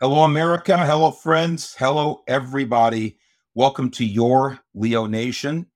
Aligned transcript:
Hello, 0.00 0.22
America. 0.22 0.78
Hello, 0.78 1.10
friends. 1.10 1.74
Hello, 1.76 2.22
everybody. 2.28 3.18
Welcome 3.56 3.90
to 3.90 4.04
your 4.04 4.60
Leo 4.72 5.06
Nation, 5.06 5.66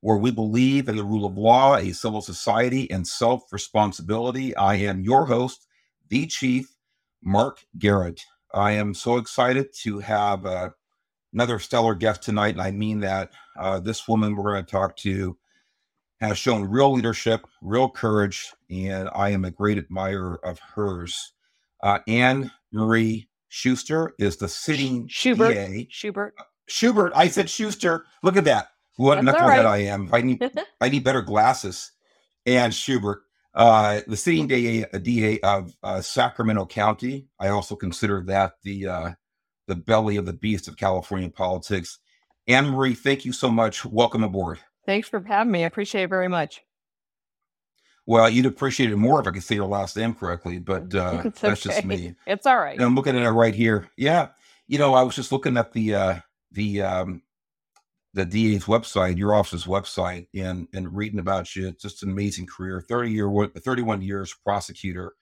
where 0.00 0.16
we 0.16 0.32
believe 0.32 0.88
in 0.88 0.96
the 0.96 1.04
rule 1.04 1.24
of 1.24 1.38
law, 1.38 1.76
a 1.76 1.92
civil 1.92 2.20
society, 2.20 2.90
and 2.90 3.06
self 3.06 3.52
responsibility. 3.52 4.56
I 4.56 4.74
am 4.74 5.04
your 5.04 5.24
host, 5.24 5.68
the 6.08 6.26
Chief, 6.26 6.74
Mark 7.22 7.64
Garrett. 7.78 8.20
I 8.52 8.72
am 8.72 8.92
so 8.92 9.18
excited 9.18 9.68
to 9.82 10.00
have 10.00 10.44
uh, 10.46 10.70
another 11.32 11.60
stellar 11.60 11.94
guest 11.94 12.24
tonight, 12.24 12.54
and 12.54 12.62
I 12.62 12.72
mean 12.72 12.98
that. 13.00 13.30
Uh, 13.56 13.78
this 13.78 14.08
woman 14.08 14.34
we're 14.34 14.50
going 14.50 14.64
to 14.64 14.70
talk 14.70 14.96
to 14.96 15.38
has 16.20 16.36
shown 16.36 16.68
real 16.68 16.92
leadership, 16.92 17.46
real 17.62 17.88
courage, 17.88 18.52
and 18.68 19.08
I 19.14 19.28
am 19.28 19.44
a 19.44 19.52
great 19.52 19.78
admirer 19.78 20.44
of 20.44 20.58
hers. 20.58 21.34
Uh, 21.84 22.00
Anne 22.08 22.50
Marie 22.72 23.29
Schuster 23.50 24.14
is 24.18 24.36
the 24.36 24.48
sitting 24.48 25.08
Schubert. 25.08 25.54
DA. 25.54 25.88
Schubert. 25.90 26.34
Schubert. 26.68 27.12
I 27.16 27.28
said 27.28 27.50
Schuster. 27.50 28.06
Look 28.22 28.36
at 28.36 28.44
that. 28.44 28.68
What 28.96 29.18
a 29.18 29.22
That's 29.22 29.36
knucklehead 29.36 29.64
right. 29.64 29.66
I 29.66 29.78
am. 29.78 30.08
I 30.12 30.22
need 30.22 30.50
I 30.80 30.88
need 30.88 31.02
better 31.04 31.20
glasses. 31.20 31.90
And 32.46 32.72
Schubert, 32.72 33.22
uh, 33.54 34.00
the 34.06 34.16
sitting 34.16 34.46
DA, 34.46 34.86
DA 35.02 35.40
of 35.40 35.74
uh, 35.82 36.00
Sacramento 36.00 36.66
County. 36.66 37.26
I 37.40 37.48
also 37.48 37.74
consider 37.74 38.22
that 38.26 38.52
the 38.62 38.86
uh, 38.86 39.10
the 39.66 39.74
belly 39.74 40.16
of 40.16 40.26
the 40.26 40.32
beast 40.32 40.68
of 40.68 40.76
California 40.76 41.28
politics. 41.28 41.98
Anne 42.46 42.68
Marie, 42.68 42.94
thank 42.94 43.24
you 43.24 43.32
so 43.32 43.50
much. 43.50 43.84
Welcome 43.84 44.22
aboard. 44.22 44.60
Thanks 44.86 45.08
for 45.08 45.20
having 45.20 45.50
me. 45.50 45.64
I 45.64 45.66
appreciate 45.66 46.04
it 46.04 46.08
very 46.08 46.28
much. 46.28 46.62
Well, 48.10 48.28
you'd 48.28 48.46
appreciate 48.46 48.90
it 48.90 48.96
more 48.96 49.20
if 49.20 49.28
I 49.28 49.30
could 49.30 49.44
say 49.44 49.54
your 49.54 49.68
last 49.68 49.96
name 49.96 50.14
correctly, 50.14 50.58
but 50.58 50.92
uh, 50.96 51.22
It's 51.26 51.40
that's 51.40 51.60
just 51.60 51.84
me. 51.84 52.16
It's 52.26 52.44
all 52.44 52.58
right. 52.58 52.74
And 52.74 52.82
I'm 52.82 52.96
looking 52.96 53.16
at 53.16 53.22
it 53.22 53.30
right 53.30 53.54
here. 53.54 53.88
Yeah, 53.96 54.30
you 54.66 54.78
know, 54.78 54.94
I 54.94 55.02
was 55.04 55.14
just 55.14 55.30
looking 55.30 55.56
at 55.56 55.72
the 55.72 55.94
uh, 55.94 56.16
the 56.50 56.82
um, 56.82 57.22
the 58.14 58.24
DA's 58.24 58.64
website, 58.64 59.16
your 59.16 59.32
office's 59.32 59.64
website, 59.64 60.26
and 60.34 60.66
and 60.74 60.92
reading 60.92 61.20
about 61.20 61.54
you. 61.54 61.68
It's 61.68 61.84
just 61.84 62.02
an 62.02 62.10
amazing 62.10 62.48
career. 62.48 62.80
Thirty 62.80 63.12
year, 63.12 63.30
thirty 63.58 63.82
one 63.82 64.02
years 64.02 64.34
prosecutor, 64.44 65.12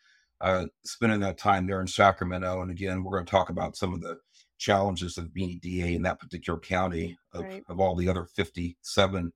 uh, 0.40 0.64
spending 0.86 1.20
that 1.20 1.36
time 1.36 1.66
there 1.66 1.82
in 1.82 1.86
Sacramento. 1.86 2.62
And 2.62 2.70
again, 2.70 3.04
we're 3.04 3.12
going 3.18 3.26
to 3.26 3.30
talk 3.30 3.50
about 3.50 3.76
some 3.76 3.92
of 3.92 4.00
the 4.00 4.16
challenges 4.56 5.18
of 5.18 5.34
being 5.34 5.50
a 5.50 5.54
DA 5.56 5.94
in 5.94 6.00
that 6.04 6.20
particular 6.20 6.58
county 6.58 7.18
of, 7.34 7.44
Right. 7.44 7.64
of 7.68 7.80
all 7.80 7.94
the 7.94 8.08
other 8.08 8.24
fifty 8.24 8.78
seven 8.80 9.30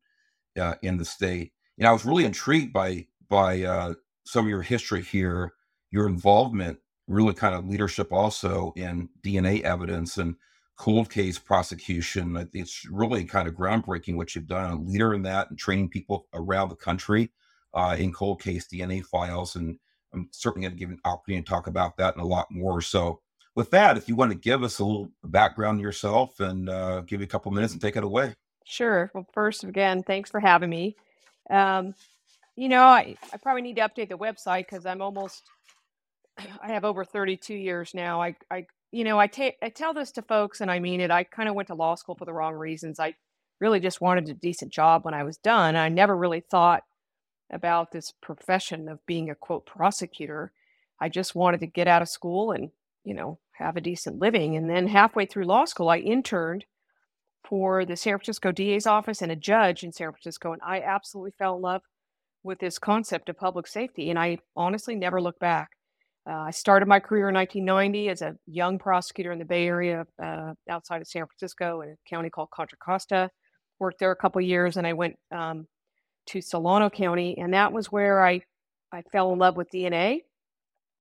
uh, 0.58 0.76
in 0.80 0.96
the 0.96 1.04
state. 1.04 1.52
And 1.76 1.86
I 1.86 1.92
was 1.92 2.06
really 2.06 2.24
intrigued 2.24 2.72
by 2.72 3.06
by 3.32 3.62
uh, 3.62 3.94
some 4.26 4.44
of 4.44 4.50
your 4.50 4.60
history 4.60 5.02
here, 5.02 5.54
your 5.90 6.06
involvement, 6.06 6.78
really 7.08 7.32
kind 7.32 7.54
of 7.54 7.66
leadership 7.66 8.12
also 8.12 8.74
in 8.76 9.08
DNA 9.24 9.62
evidence 9.62 10.18
and 10.18 10.36
cold 10.76 11.08
case 11.08 11.38
prosecution. 11.38 12.48
It's 12.52 12.84
really 12.90 13.24
kind 13.24 13.48
of 13.48 13.54
groundbreaking 13.54 14.16
what 14.16 14.34
you've 14.34 14.46
done. 14.46 14.70
A 14.70 14.76
leader 14.76 15.14
in 15.14 15.22
that 15.22 15.48
and 15.48 15.58
training 15.58 15.88
people 15.88 16.26
around 16.34 16.68
the 16.68 16.76
country 16.76 17.30
uh, 17.72 17.96
in 17.98 18.12
cold 18.12 18.42
case 18.42 18.68
DNA 18.68 19.02
files. 19.02 19.56
And 19.56 19.78
I'm 20.12 20.28
certainly 20.30 20.68
going 20.68 20.76
to 20.76 20.78
give 20.78 20.90
an 20.90 21.00
opportunity 21.06 21.42
to 21.42 21.48
talk 21.48 21.68
about 21.68 21.96
that 21.96 22.14
and 22.14 22.22
a 22.22 22.26
lot 22.26 22.48
more. 22.50 22.82
So, 22.82 23.20
with 23.54 23.70
that, 23.70 23.96
if 23.96 24.08
you 24.08 24.16
want 24.16 24.30
to 24.32 24.38
give 24.38 24.62
us 24.62 24.78
a 24.78 24.84
little 24.84 25.10
background 25.24 25.80
yourself 25.80 26.38
and 26.40 26.68
uh, 26.68 27.00
give 27.02 27.20
you 27.20 27.24
a 27.24 27.28
couple 27.28 27.50
minutes 27.52 27.72
and 27.72 27.82
take 27.82 27.96
it 27.96 28.04
away. 28.04 28.34
Sure. 28.64 29.10
Well, 29.14 29.26
first, 29.32 29.64
again, 29.64 30.02
thanks 30.02 30.30
for 30.30 30.40
having 30.40 30.70
me. 30.70 30.96
Um, 31.50 31.94
you 32.56 32.68
know, 32.68 32.82
I, 32.82 33.16
I 33.32 33.36
probably 33.38 33.62
need 33.62 33.76
to 33.76 33.82
update 33.82 34.08
the 34.08 34.18
website 34.18 34.66
because 34.66 34.86
I'm 34.86 35.00
almost, 35.00 35.42
I 36.38 36.68
have 36.68 36.84
over 36.84 37.04
32 37.04 37.54
years 37.54 37.92
now. 37.94 38.20
I, 38.20 38.36
I 38.50 38.66
you 38.90 39.04
know, 39.04 39.18
I, 39.18 39.26
take, 39.26 39.56
I 39.62 39.70
tell 39.70 39.94
this 39.94 40.12
to 40.12 40.22
folks 40.22 40.60
and 40.60 40.70
I 40.70 40.78
mean 40.78 41.00
it. 41.00 41.10
I 41.10 41.24
kind 41.24 41.48
of 41.48 41.54
went 41.54 41.68
to 41.68 41.74
law 41.74 41.94
school 41.94 42.14
for 42.14 42.26
the 42.26 42.32
wrong 42.32 42.54
reasons. 42.54 43.00
I 43.00 43.14
really 43.58 43.80
just 43.80 44.00
wanted 44.00 44.28
a 44.28 44.34
decent 44.34 44.72
job 44.72 45.04
when 45.04 45.14
I 45.14 45.24
was 45.24 45.38
done. 45.38 45.76
I 45.76 45.88
never 45.88 46.16
really 46.16 46.40
thought 46.40 46.82
about 47.50 47.92
this 47.92 48.12
profession 48.20 48.88
of 48.88 49.04
being 49.06 49.30
a 49.30 49.34
quote 49.34 49.64
prosecutor. 49.64 50.52
I 51.00 51.08
just 51.08 51.34
wanted 51.34 51.60
to 51.60 51.66
get 51.66 51.88
out 51.88 52.02
of 52.02 52.08
school 52.08 52.52
and, 52.52 52.70
you 53.04 53.14
know, 53.14 53.38
have 53.52 53.76
a 53.76 53.80
decent 53.80 54.18
living. 54.18 54.56
And 54.56 54.68
then 54.68 54.88
halfway 54.88 55.24
through 55.24 55.44
law 55.44 55.64
school, 55.64 55.88
I 55.88 55.98
interned 55.98 56.66
for 57.44 57.84
the 57.84 57.96
San 57.96 58.18
Francisco 58.18 58.52
DA's 58.52 58.86
office 58.86 59.22
and 59.22 59.32
a 59.32 59.36
judge 59.36 59.84
in 59.84 59.92
San 59.92 60.10
Francisco. 60.10 60.52
And 60.52 60.62
I 60.62 60.80
absolutely 60.80 61.32
fell 61.38 61.56
in 61.56 61.62
love 61.62 61.82
with 62.44 62.58
this 62.58 62.78
concept 62.78 63.28
of 63.28 63.36
public 63.36 63.66
safety. 63.66 64.10
And 64.10 64.18
I 64.18 64.38
honestly 64.56 64.94
never 64.94 65.20
looked 65.20 65.40
back. 65.40 65.70
Uh, 66.28 66.34
I 66.34 66.50
started 66.50 66.86
my 66.86 67.00
career 67.00 67.28
in 67.28 67.34
1990 67.34 68.08
as 68.08 68.22
a 68.22 68.36
young 68.46 68.78
prosecutor 68.78 69.32
in 69.32 69.38
the 69.38 69.44
Bay 69.44 69.66
Area 69.66 70.06
uh, 70.22 70.54
outside 70.70 71.00
of 71.00 71.08
San 71.08 71.26
Francisco 71.26 71.80
in 71.80 71.90
a 71.90 72.08
county 72.08 72.30
called 72.30 72.50
Contra 72.50 72.78
Costa. 72.78 73.30
Worked 73.80 73.98
there 73.98 74.12
a 74.12 74.16
couple 74.16 74.40
years 74.40 74.76
and 74.76 74.86
I 74.86 74.92
went 74.92 75.16
um, 75.34 75.66
to 76.26 76.40
Solano 76.40 76.90
County. 76.90 77.36
And 77.38 77.54
that 77.54 77.72
was 77.72 77.90
where 77.90 78.24
I, 78.24 78.42
I 78.92 79.02
fell 79.10 79.32
in 79.32 79.38
love 79.38 79.56
with 79.56 79.72
DNA. 79.72 80.20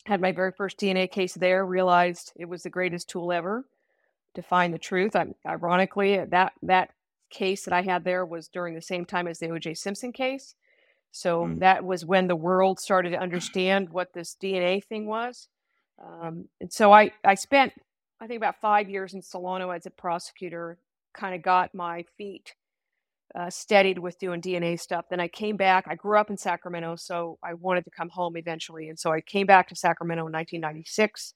Had 0.06 0.22
my 0.22 0.32
very 0.32 0.52
first 0.58 0.80
DNA 0.80 1.12
case 1.12 1.36
there, 1.36 1.64
realized 1.64 2.34
it 2.36 2.50
was 2.50 2.64
the 2.64 2.72
greatest 2.72 3.08
tool 3.08 3.32
ever 3.32 3.66
to 4.34 4.42
find 4.42 4.74
the 4.74 4.80
truth. 4.80 5.16
I, 5.16 5.28
ironically, 5.46 6.26
that 6.26 6.54
that 6.64 6.90
case 7.30 7.66
that 7.66 7.74
I 7.74 7.82
had 7.82 8.04
there 8.04 8.26
was 8.26 8.48
during 8.48 8.76
the 8.76 8.82
same 8.82 9.06
time 9.06 9.28
as 9.28 9.40
the 9.40 9.50
O.J. 9.50 9.76
Simpson 9.76 10.12
case, 10.12 10.56
so 11.12 11.46
Mm. 11.46 11.60
that 11.60 11.84
was 11.84 12.06
when 12.06 12.28
the 12.28 12.36
world 12.36 12.80
started 12.80 13.12
to 13.12 13.20
understand 13.20 13.90
what 13.90 14.14
this 14.14 14.36
DNA 14.36 14.82
thing 14.82 15.08
was. 15.08 15.48
Um, 16.04 16.50
and 16.60 16.72
so 16.72 16.92
I 16.94 17.12
I 17.24 17.36
spent 17.36 17.74
I 18.20 18.28
think 18.28 18.38
about 18.38 18.62
five 18.62 18.90
years 18.90 19.14
in 19.14 19.22
Solano 19.22 19.72
as 19.72 19.86
a 19.86 19.92
prosecutor. 19.92 20.78
Kind 21.14 21.36
of 21.36 21.42
got 21.42 21.74
my 21.76 22.04
feet 22.18 22.56
uh, 23.36 23.50
steadied 23.50 23.98
with 24.00 24.20
doing 24.20 24.42
DNA 24.42 24.80
stuff. 24.80 25.06
Then 25.10 25.20
I 25.20 25.28
came 25.28 25.58
back. 25.58 25.86
I 25.88 25.96
grew 25.96 26.18
up 26.20 26.30
in 26.30 26.38
Sacramento, 26.38 26.96
so 26.98 27.38
I 27.44 27.54
wanted 27.56 27.84
to 27.86 27.92
come 27.92 28.10
home 28.10 28.38
eventually, 28.38 28.90
and 28.90 29.00
so 29.00 29.12
I 29.12 29.22
came 29.22 29.48
back 29.48 29.68
to 29.70 29.76
Sacramento 29.76 30.28
in 30.28 30.34
1996. 30.34 31.34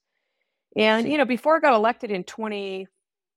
And 0.77 1.07
you 1.09 1.17
know, 1.17 1.25
before 1.25 1.57
I 1.57 1.59
got 1.59 1.73
elected 1.73 2.11
in 2.11 2.23
20, 2.23 2.87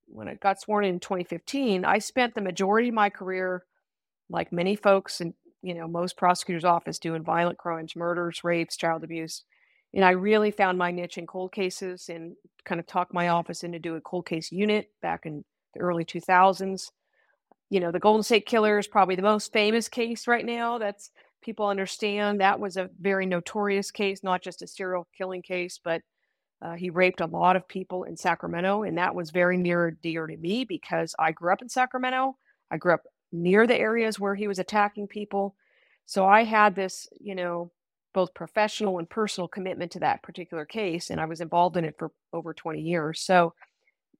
when 0.06 0.28
I 0.28 0.34
got 0.34 0.60
sworn 0.60 0.84
in 0.84 0.94
in 0.94 1.00
2015, 1.00 1.84
I 1.84 1.98
spent 1.98 2.34
the 2.34 2.40
majority 2.40 2.88
of 2.88 2.94
my 2.94 3.10
career, 3.10 3.64
like 4.28 4.52
many 4.52 4.74
folks 4.76 5.20
and 5.20 5.34
you 5.62 5.74
know 5.74 5.88
most 5.88 6.16
prosecutors' 6.16 6.64
office, 6.64 6.98
doing 6.98 7.22
violent 7.22 7.58
crimes, 7.58 7.96
murders, 7.96 8.42
rapes, 8.44 8.76
child 8.76 9.04
abuse. 9.04 9.44
And 9.94 10.04
I 10.04 10.10
really 10.10 10.50
found 10.50 10.76
my 10.76 10.90
niche 10.90 11.18
in 11.18 11.26
cold 11.26 11.52
cases 11.52 12.08
and 12.08 12.34
kind 12.64 12.78
of 12.78 12.86
talked 12.86 13.14
my 13.14 13.28
office 13.28 13.64
into 13.64 13.78
doing 13.78 14.02
cold 14.02 14.26
case 14.26 14.52
unit 14.52 14.90
back 15.00 15.24
in 15.24 15.44
the 15.74 15.80
early 15.80 16.04
2000s. 16.04 16.90
You 17.70 17.80
know, 17.80 17.90
the 17.90 17.98
Golden 17.98 18.22
State 18.22 18.46
Killer 18.46 18.78
is 18.78 18.86
probably 18.86 19.16
the 19.16 19.22
most 19.22 19.52
famous 19.52 19.88
case 19.88 20.26
right 20.26 20.44
now. 20.44 20.78
That's 20.78 21.10
people 21.42 21.66
understand 21.66 22.40
that 22.40 22.60
was 22.60 22.76
a 22.76 22.90
very 23.00 23.26
notorious 23.26 23.90
case, 23.90 24.22
not 24.22 24.42
just 24.42 24.62
a 24.62 24.66
serial 24.66 25.06
killing 25.16 25.42
case, 25.42 25.80
but 25.82 26.02
uh, 26.60 26.72
he 26.72 26.90
raped 26.90 27.20
a 27.20 27.26
lot 27.26 27.56
of 27.56 27.68
people 27.68 28.04
in 28.04 28.16
Sacramento, 28.16 28.82
and 28.82 28.98
that 28.98 29.14
was 29.14 29.30
very 29.30 29.56
near 29.56 29.88
and 29.88 30.02
dear 30.02 30.26
to 30.26 30.36
me 30.36 30.64
because 30.64 31.14
I 31.18 31.30
grew 31.32 31.52
up 31.52 31.62
in 31.62 31.68
Sacramento. 31.68 32.36
I 32.70 32.78
grew 32.78 32.94
up 32.94 33.02
near 33.32 33.66
the 33.66 33.76
areas 33.76 34.18
where 34.18 34.34
he 34.34 34.48
was 34.48 34.58
attacking 34.58 35.06
people. 35.08 35.54
So 36.06 36.26
I 36.26 36.44
had 36.44 36.74
this, 36.74 37.06
you 37.20 37.34
know, 37.34 37.70
both 38.14 38.32
professional 38.34 38.98
and 38.98 39.08
personal 39.08 39.48
commitment 39.48 39.92
to 39.92 40.00
that 40.00 40.22
particular 40.22 40.64
case, 40.64 41.10
and 41.10 41.20
I 41.20 41.26
was 41.26 41.40
involved 41.40 41.76
in 41.76 41.84
it 41.84 41.96
for 41.98 42.10
over 42.32 42.54
20 42.54 42.80
years. 42.80 43.20
So 43.20 43.52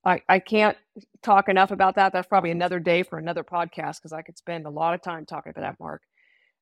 I, 0.05 0.23
I 0.29 0.39
can't 0.39 0.77
talk 1.23 1.49
enough 1.49 1.71
about 1.71 1.97
that. 1.97 2.13
That's 2.13 2.29
probably 2.29 2.51
another 2.51 2.79
day 2.79 3.03
for 3.03 3.19
another 3.19 3.43
podcast 3.43 3.97
because 3.97 4.13
I 4.13 4.23
could 4.23 4.39
spend 4.39 4.67
a 4.67 4.71
lot 4.71 4.95
of 4.95 5.03
time 5.03 5.25
talking 5.27 5.51
about 5.51 5.63
that, 5.63 5.81
Mark. 5.81 6.03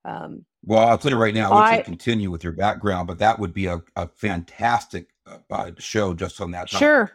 Um, 0.05 0.47
Well, 0.65 0.87
I'll 0.87 0.97
tell 0.99 1.11
you 1.11 1.19
right 1.19 1.35
now, 1.35 1.51
we 1.51 1.57
I- 1.59 1.75
can 1.77 1.85
continue 1.85 2.31
with 2.31 2.45
your 2.45 2.53
background, 2.53 3.09
but 3.09 3.19
that 3.19 3.39
would 3.39 3.53
be 3.53 3.67
a, 3.67 3.83
a 3.97 4.09
fantastic 4.09 5.09
uh, 5.51 5.73
show 5.79 6.15
just 6.15 6.41
on 6.41 6.53
that. 6.53 6.69
topic. 6.71 6.79
Sure. 6.79 7.13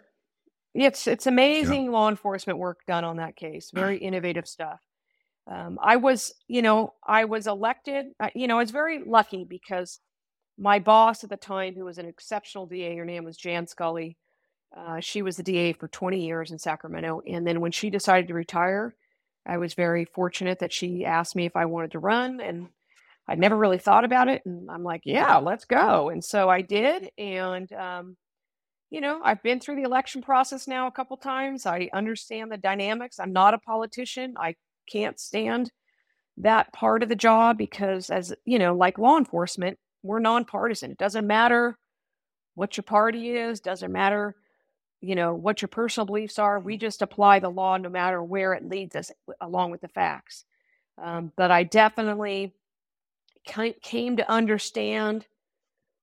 It's 0.73 1.05
it's 1.07 1.27
amazing 1.27 1.91
law 1.91 2.07
enforcement 2.09 2.57
work 2.59 2.79
done 2.87 3.03
on 3.03 3.17
that 3.17 3.35
case. 3.35 3.71
Very 3.73 3.97
innovative 3.97 4.47
stuff. 4.47 4.79
Um, 5.47 5.79
I 5.81 5.97
was, 5.97 6.33
you 6.47 6.61
know, 6.61 6.93
I 7.05 7.25
was 7.25 7.47
elected. 7.47 8.07
uh, 8.19 8.29
You 8.35 8.47
know, 8.47 8.57
I 8.57 8.61
was 8.61 8.71
very 8.71 9.03
lucky 9.03 9.43
because 9.43 9.99
my 10.57 10.79
boss 10.79 11.23
at 11.23 11.29
the 11.29 11.37
time, 11.37 11.75
who 11.75 11.85
was 11.85 11.97
an 11.97 12.05
exceptional 12.05 12.67
DA, 12.67 12.95
her 12.97 13.05
name 13.05 13.23
was 13.23 13.37
Jan 13.37 13.67
Scully. 13.67 14.17
Uh, 14.75 14.99
she 14.99 15.21
was 15.21 15.35
the 15.37 15.43
DA 15.43 15.73
for 15.73 15.87
20 15.87 16.25
years 16.25 16.51
in 16.51 16.59
Sacramento, 16.59 17.21
and 17.27 17.45
then 17.45 17.59
when 17.59 17.71
she 17.71 17.89
decided 17.89 18.27
to 18.27 18.33
retire, 18.33 18.95
I 19.45 19.57
was 19.57 19.73
very 19.73 20.05
fortunate 20.05 20.59
that 20.59 20.71
she 20.71 21.03
asked 21.03 21.35
me 21.35 21.45
if 21.45 21.55
I 21.55 21.65
wanted 21.65 21.91
to 21.91 21.99
run, 21.99 22.39
and 22.39 22.69
I'd 23.27 23.39
never 23.39 23.57
really 23.57 23.79
thought 23.79 24.05
about 24.05 24.29
it, 24.29 24.43
and 24.45 24.71
I'm 24.71 24.83
like, 24.83 25.01
yeah, 25.03 25.37
let's 25.37 25.65
go, 25.65 26.09
and 26.09 26.23
so 26.23 26.49
I 26.49 26.61
did, 26.61 27.09
and 27.17 27.71
um, 27.73 28.15
you 28.91 29.01
know, 29.01 29.21
I've 29.23 29.41
been 29.41 29.59
through 29.59 29.77
the 29.77 29.83
election 29.83 30.21
process 30.21 30.67
now 30.67 30.87
a 30.87 30.91
couple 30.91 31.17
times. 31.17 31.65
I 31.65 31.89
understand 31.93 32.51
the 32.51 32.57
dynamics. 32.57 33.19
I'm 33.19 33.33
not 33.33 33.53
a 33.53 33.57
politician. 33.57 34.35
I 34.37 34.55
can't 34.89 35.19
stand 35.19 35.71
that 36.37 36.73
part 36.73 37.03
of 37.03 37.09
the 37.09 37.15
job 37.15 37.57
because, 37.57 38.09
as 38.09 38.33
you 38.45 38.59
know, 38.59 38.75
like 38.75 38.97
law 38.97 39.17
enforcement, 39.17 39.77
we're 40.03 40.19
nonpartisan. 40.19 40.91
It 40.91 40.97
doesn't 40.97 41.27
matter 41.27 41.77
what 42.55 42.77
your 42.77 42.83
party 42.83 43.31
is, 43.31 43.59
doesn't 43.59 43.91
matter 43.91 44.35
you 45.01 45.15
know, 45.15 45.33
what 45.33 45.61
your 45.61 45.67
personal 45.67 46.05
beliefs 46.05 46.37
are. 46.37 46.59
We 46.59 46.77
just 46.77 47.01
apply 47.01 47.39
the 47.39 47.49
law 47.49 47.75
no 47.77 47.89
matter 47.89 48.23
where 48.23 48.53
it 48.53 48.69
leads 48.69 48.95
us, 48.95 49.11
along 49.41 49.71
with 49.71 49.81
the 49.81 49.87
facts. 49.87 50.45
Um, 51.01 51.31
but 51.35 51.49
I 51.49 51.63
definitely 51.63 52.53
came 53.81 54.17
to 54.17 54.31
understand 54.31 55.25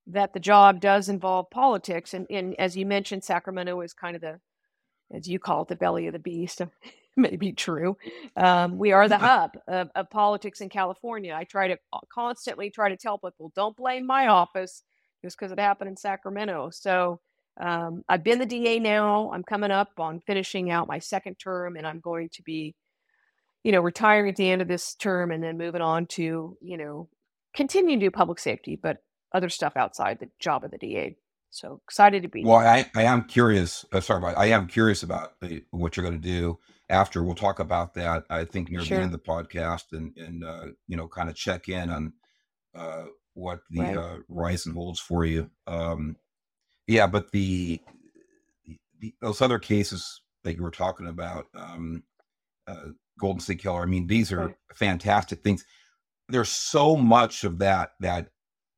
that 0.08 0.32
the 0.32 0.40
job 0.40 0.80
does 0.80 1.08
involve 1.08 1.50
politics. 1.50 2.12
And, 2.12 2.26
and 2.28 2.58
as 2.58 2.76
you 2.76 2.86
mentioned, 2.86 3.22
Sacramento 3.22 3.80
is 3.82 3.92
kind 3.92 4.16
of 4.16 4.22
the, 4.22 4.40
as 5.14 5.28
you 5.28 5.38
call 5.38 5.62
it, 5.62 5.68
the 5.68 5.76
belly 5.76 6.08
of 6.08 6.12
the 6.12 6.18
beast. 6.18 6.60
May 7.18 7.36
be 7.36 7.52
true. 7.52 7.96
Um, 8.36 8.78
we 8.78 8.92
are 8.92 9.08
the 9.08 9.18
hub 9.18 9.58
of, 9.66 9.90
of, 9.94 10.10
politics 10.10 10.60
in 10.60 10.68
California. 10.68 11.34
I 11.34 11.44
try 11.44 11.68
to 11.68 11.78
constantly 12.12 12.70
try 12.70 12.88
to 12.88 12.96
tell 12.96 13.18
people, 13.18 13.52
don't 13.54 13.76
blame 13.76 14.06
my 14.06 14.28
office 14.28 14.82
just 15.22 15.38
because 15.38 15.52
it 15.52 15.58
happened 15.58 15.90
in 15.90 15.96
Sacramento. 15.96 16.70
So 16.72 17.20
um, 17.60 18.04
I've 18.08 18.22
been 18.22 18.38
the 18.38 18.46
DA 18.46 18.78
now. 18.78 19.30
I'm 19.32 19.42
coming 19.42 19.70
up 19.70 19.90
on 19.98 20.20
finishing 20.20 20.70
out 20.70 20.86
my 20.86 20.98
second 20.98 21.36
term, 21.36 21.76
and 21.76 21.86
I'm 21.86 22.00
going 22.00 22.28
to 22.34 22.42
be, 22.42 22.74
you 23.64 23.72
know, 23.72 23.80
retiring 23.80 24.30
at 24.30 24.36
the 24.36 24.48
end 24.48 24.62
of 24.62 24.68
this 24.68 24.94
term 24.94 25.32
and 25.32 25.42
then 25.42 25.58
moving 25.58 25.82
on 25.82 26.06
to, 26.06 26.56
you 26.60 26.76
know, 26.76 27.08
continue 27.54 27.96
to 27.96 28.06
do 28.06 28.10
public 28.10 28.38
safety, 28.38 28.78
but 28.80 28.98
other 29.34 29.48
stuff 29.48 29.76
outside 29.76 30.18
the 30.20 30.30
job 30.38 30.64
of 30.64 30.70
the 30.70 30.78
DA. 30.78 31.16
So 31.50 31.80
excited 31.84 32.22
to 32.22 32.28
be. 32.28 32.44
Well, 32.44 32.58
I, 32.58 32.90
I 32.94 33.04
am 33.04 33.24
curious. 33.24 33.84
Uh, 33.92 34.00
sorry 34.00 34.18
about. 34.18 34.38
I 34.38 34.46
am 34.46 34.68
curious 34.68 35.02
about 35.02 35.40
the, 35.40 35.64
what 35.70 35.96
you're 35.96 36.06
going 36.06 36.20
to 36.20 36.28
do 36.28 36.58
after. 36.88 37.22
We'll 37.22 37.34
talk 37.34 37.58
about 37.58 37.94
that. 37.94 38.24
I 38.30 38.44
think 38.44 38.70
near 38.70 38.80
sure. 38.80 38.98
the 38.98 39.02
end 39.04 39.14
of 39.14 39.20
the 39.20 39.30
podcast, 39.30 39.92
and 39.92 40.16
and 40.16 40.44
uh, 40.44 40.66
you 40.86 40.96
know, 40.96 41.08
kind 41.08 41.28
of 41.28 41.34
check 41.34 41.68
in 41.68 41.90
on 41.90 42.12
uh, 42.74 43.04
what 43.34 43.60
the 43.70 43.80
right. 43.80 43.96
uh, 43.96 44.16
horizon 44.32 44.74
holds 44.74 45.00
for 45.00 45.24
you. 45.24 45.50
Um, 45.66 46.16
yeah, 46.86 47.06
but 47.06 47.30
the, 47.32 47.80
the, 49.00 49.14
those 49.20 49.42
other 49.42 49.58
cases 49.58 50.22
that 50.44 50.56
you 50.56 50.62
were 50.62 50.70
talking 50.70 51.06
about, 51.06 51.46
um, 51.54 52.02
uh, 52.66 52.90
Golden 53.18 53.40
State 53.40 53.60
Killer. 53.60 53.82
I 53.82 53.86
mean, 53.86 54.06
these 54.06 54.32
are 54.32 54.46
right. 54.46 54.54
fantastic 54.74 55.42
things. 55.42 55.64
There's 56.28 56.48
so 56.48 56.96
much 56.96 57.44
of 57.44 57.58
that 57.58 57.92
that 58.00 58.28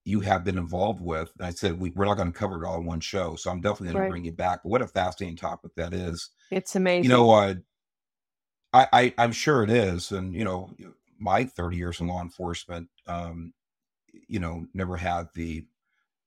you 0.05 0.21
have 0.21 0.45
been 0.45 0.59
involved 0.59 1.01
with. 1.01 1.31
And 1.39 1.47
I 1.47 1.51
said 1.51 1.79
we, 1.79 1.91
we're 1.91 2.07
not 2.07 2.17
going 2.17 2.33
to 2.33 2.39
cover 2.39 2.62
it 2.62 2.67
all 2.67 2.79
in 2.79 2.87
one 2.87 3.01
show, 3.01 3.37
so 3.37 3.51
I'm 3.51 3.61
definitely 3.61 3.93
going 3.93 4.03
right. 4.03 4.07
to 4.07 4.11
bring 4.11 4.25
you 4.25 4.33
back. 4.33 4.61
But 4.62 4.71
what 4.71 4.83
a 4.83 4.87
fascinating 4.87 5.37
topic 5.37 5.73
that 5.77 5.93
is! 5.93 6.31
It's 6.51 6.75
amazing. 6.75 7.05
You 7.05 7.11
know, 7.11 7.31
uh, 7.31 7.55
I, 8.73 8.89
I 8.93 9.15
I'm 9.19 9.33
sure 9.33 9.63
it 9.63 9.71
is, 9.71 10.13
and 10.13 10.35
you 10.35 10.45
know, 10.45 10.71
my 11.19 11.45
30 11.45 11.77
years 11.77 12.01
in 12.01 12.07
law 12.09 12.23
enforcement, 12.23 12.89
um, 13.07 13.53
you 14.29 14.41
know, 14.41 14.67
never 14.75 14.97
had 14.97 15.29
the 15.35 15.67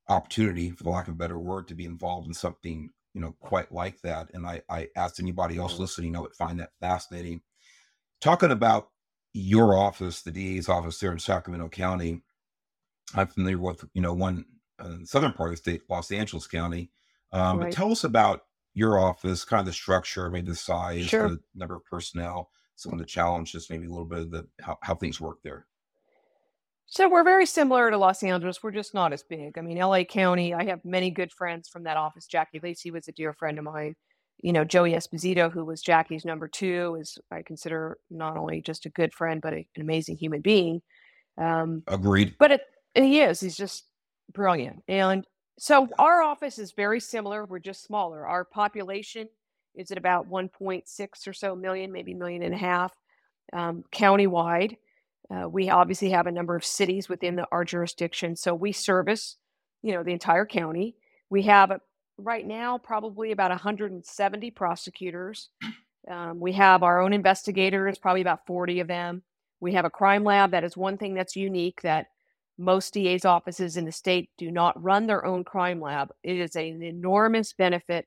opportunity, 0.09 0.71
for 0.71 0.83
the 0.83 0.89
lack 0.89 1.07
of 1.07 1.13
a 1.13 1.17
better 1.17 1.39
word, 1.39 1.67
to 1.69 1.75
be 1.75 1.85
involved 1.85 2.27
in 2.27 2.33
something 2.33 2.89
you 3.13 3.21
know 3.21 3.35
quite 3.39 3.71
like 3.71 4.01
that. 4.01 4.29
And 4.33 4.45
I 4.45 4.61
I 4.69 4.89
asked 4.95 5.19
anybody 5.19 5.57
else 5.57 5.79
listening, 5.79 6.15
I 6.15 6.19
would 6.19 6.35
find 6.35 6.59
that 6.59 6.71
fascinating. 6.79 7.41
Talking 8.21 8.51
about 8.51 8.89
your 9.33 9.77
office, 9.77 10.21
the 10.21 10.31
DA's 10.31 10.69
office 10.69 10.99
there 10.99 11.11
in 11.11 11.19
Sacramento 11.19 11.69
County 11.69 12.21
I'm 13.15 13.27
familiar 13.27 13.59
with, 13.59 13.85
you 13.93 14.01
know, 14.01 14.13
one 14.13 14.45
uh, 14.79 14.97
southern 15.05 15.33
part 15.33 15.49
of 15.49 15.53
the 15.53 15.57
state, 15.57 15.83
Los 15.89 16.11
Angeles 16.11 16.47
County. 16.47 16.91
Um, 17.31 17.59
But 17.59 17.71
tell 17.71 17.91
us 17.91 18.03
about 18.03 18.41
your 18.73 18.99
office, 18.99 19.45
kind 19.45 19.59
of 19.61 19.65
the 19.67 19.73
structure, 19.73 20.29
maybe 20.29 20.49
the 20.49 20.55
size, 20.55 21.05
Sure. 21.05 21.29
the 21.29 21.39
number 21.55 21.75
of 21.75 21.85
personnel, 21.85 22.49
some 22.75 22.91
of 22.93 22.99
the 22.99 23.05
challenges, 23.05 23.69
maybe 23.69 23.85
a 23.85 23.89
little 23.89 24.05
bit 24.05 24.19
of 24.19 24.31
the 24.31 24.47
how, 24.61 24.77
how 24.81 24.95
things 24.95 25.21
work 25.21 25.37
there. 25.43 25.67
So 26.85 27.09
we're 27.09 27.23
very 27.23 27.45
similar 27.45 27.89
to 27.89 27.97
Los 27.97 28.21
Angeles. 28.23 28.61
We're 28.61 28.71
just 28.71 28.93
not 28.93 29.13
as 29.13 29.23
big. 29.23 29.57
I 29.57 29.61
mean, 29.61 29.77
LA 29.77 30.03
County, 30.03 30.53
I 30.53 30.65
have 30.65 30.83
many 30.85 31.09
good 31.09 31.31
friends 31.31 31.67
from 31.67 31.83
that 31.83 31.97
office. 31.97 32.27
Jackie 32.27 32.59
Lacey 32.61 32.91
was 32.91 33.07
a 33.07 33.11
dear 33.13 33.33
friend 33.33 33.57
of 33.57 33.63
mine. 33.63 33.95
You 34.41 34.53
know, 34.53 34.63
Joey 34.63 34.93
Esposito, 34.93 35.51
who 35.51 35.63
was 35.65 35.81
Jackie's 35.81 36.25
number 36.25 36.47
two, 36.47 36.97
is 36.99 37.17
I 37.31 37.41
consider 37.43 37.97
not 38.11 38.37
only 38.37 38.61
just 38.61 38.85
a 38.85 38.89
good 38.89 39.13
friend, 39.13 39.41
but 39.41 39.53
a, 39.53 39.57
an 39.75 39.81
amazing 39.81 40.17
human 40.17 40.41
being. 40.41 40.81
Um, 41.37 41.83
Agreed. 41.87 42.35
but 42.37 42.51
at 42.51 42.61
he 42.95 43.21
is. 43.21 43.39
He's 43.39 43.55
just 43.55 43.85
brilliant. 44.33 44.83
And 44.87 45.25
so 45.59 45.87
our 45.99 46.21
office 46.21 46.57
is 46.57 46.71
very 46.71 46.99
similar. 46.99 47.45
We're 47.45 47.59
just 47.59 47.83
smaller. 47.83 48.25
Our 48.27 48.43
population 48.43 49.29
is 49.75 49.91
at 49.91 49.97
about 49.97 50.29
1.6 50.29 51.27
or 51.27 51.33
so 51.33 51.55
million, 51.55 51.91
maybe 51.91 52.13
million 52.13 52.43
and 52.43 52.53
a 52.53 52.57
half, 52.57 52.93
um, 53.53 53.83
countywide. 53.91 54.77
Uh, 55.33 55.47
we 55.47 55.69
obviously 55.69 56.09
have 56.09 56.27
a 56.27 56.31
number 56.31 56.55
of 56.55 56.65
cities 56.65 57.09
within 57.09 57.35
the, 57.35 57.47
our 57.51 57.63
jurisdiction, 57.63 58.35
so 58.35 58.53
we 58.53 58.71
service, 58.71 59.37
you 59.81 59.93
know, 59.93 60.03
the 60.03 60.11
entire 60.11 60.45
county. 60.45 60.95
We 61.29 61.43
have 61.43 61.71
a, 61.71 61.79
right 62.17 62.45
now 62.45 62.77
probably 62.77 63.31
about 63.31 63.49
170 63.51 64.51
prosecutors. 64.51 65.49
Um, 66.09 66.39
we 66.39 66.51
have 66.51 66.83
our 66.83 66.99
own 66.99 67.13
investigators, 67.13 67.97
probably 67.97 68.21
about 68.21 68.45
40 68.45 68.81
of 68.81 68.87
them. 68.87 69.23
We 69.61 69.73
have 69.73 69.85
a 69.85 69.89
crime 69.89 70.25
lab. 70.25 70.51
That 70.51 70.65
is 70.65 70.75
one 70.75 70.97
thing 70.97 71.13
that's 71.13 71.37
unique 71.37 71.81
that 71.83 72.07
most 72.57 72.93
DA's 72.93 73.25
offices 73.25 73.77
in 73.77 73.85
the 73.85 73.91
state 73.91 74.29
do 74.37 74.51
not 74.51 74.81
run 74.81 75.07
their 75.07 75.25
own 75.25 75.43
crime 75.43 75.81
lab. 75.81 76.09
It 76.23 76.37
is 76.37 76.55
an 76.55 76.81
enormous 76.83 77.53
benefit. 77.53 78.05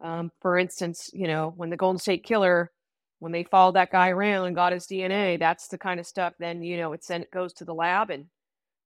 Um, 0.00 0.30
for 0.40 0.58
instance, 0.58 1.10
you 1.12 1.26
know, 1.26 1.52
when 1.56 1.70
the 1.70 1.76
Golden 1.76 1.98
State 1.98 2.24
Killer, 2.24 2.70
when 3.18 3.32
they 3.32 3.44
followed 3.44 3.76
that 3.76 3.92
guy 3.92 4.10
around 4.10 4.46
and 4.46 4.56
got 4.56 4.72
his 4.72 4.86
DNA, 4.86 5.38
that's 5.38 5.68
the 5.68 5.78
kind 5.78 6.00
of 6.00 6.06
stuff. 6.06 6.34
Then 6.38 6.62
you 6.62 6.76
know, 6.76 6.92
it 6.92 7.04
sent 7.04 7.30
goes 7.30 7.52
to 7.54 7.64
the 7.64 7.74
lab, 7.74 8.10
and 8.10 8.26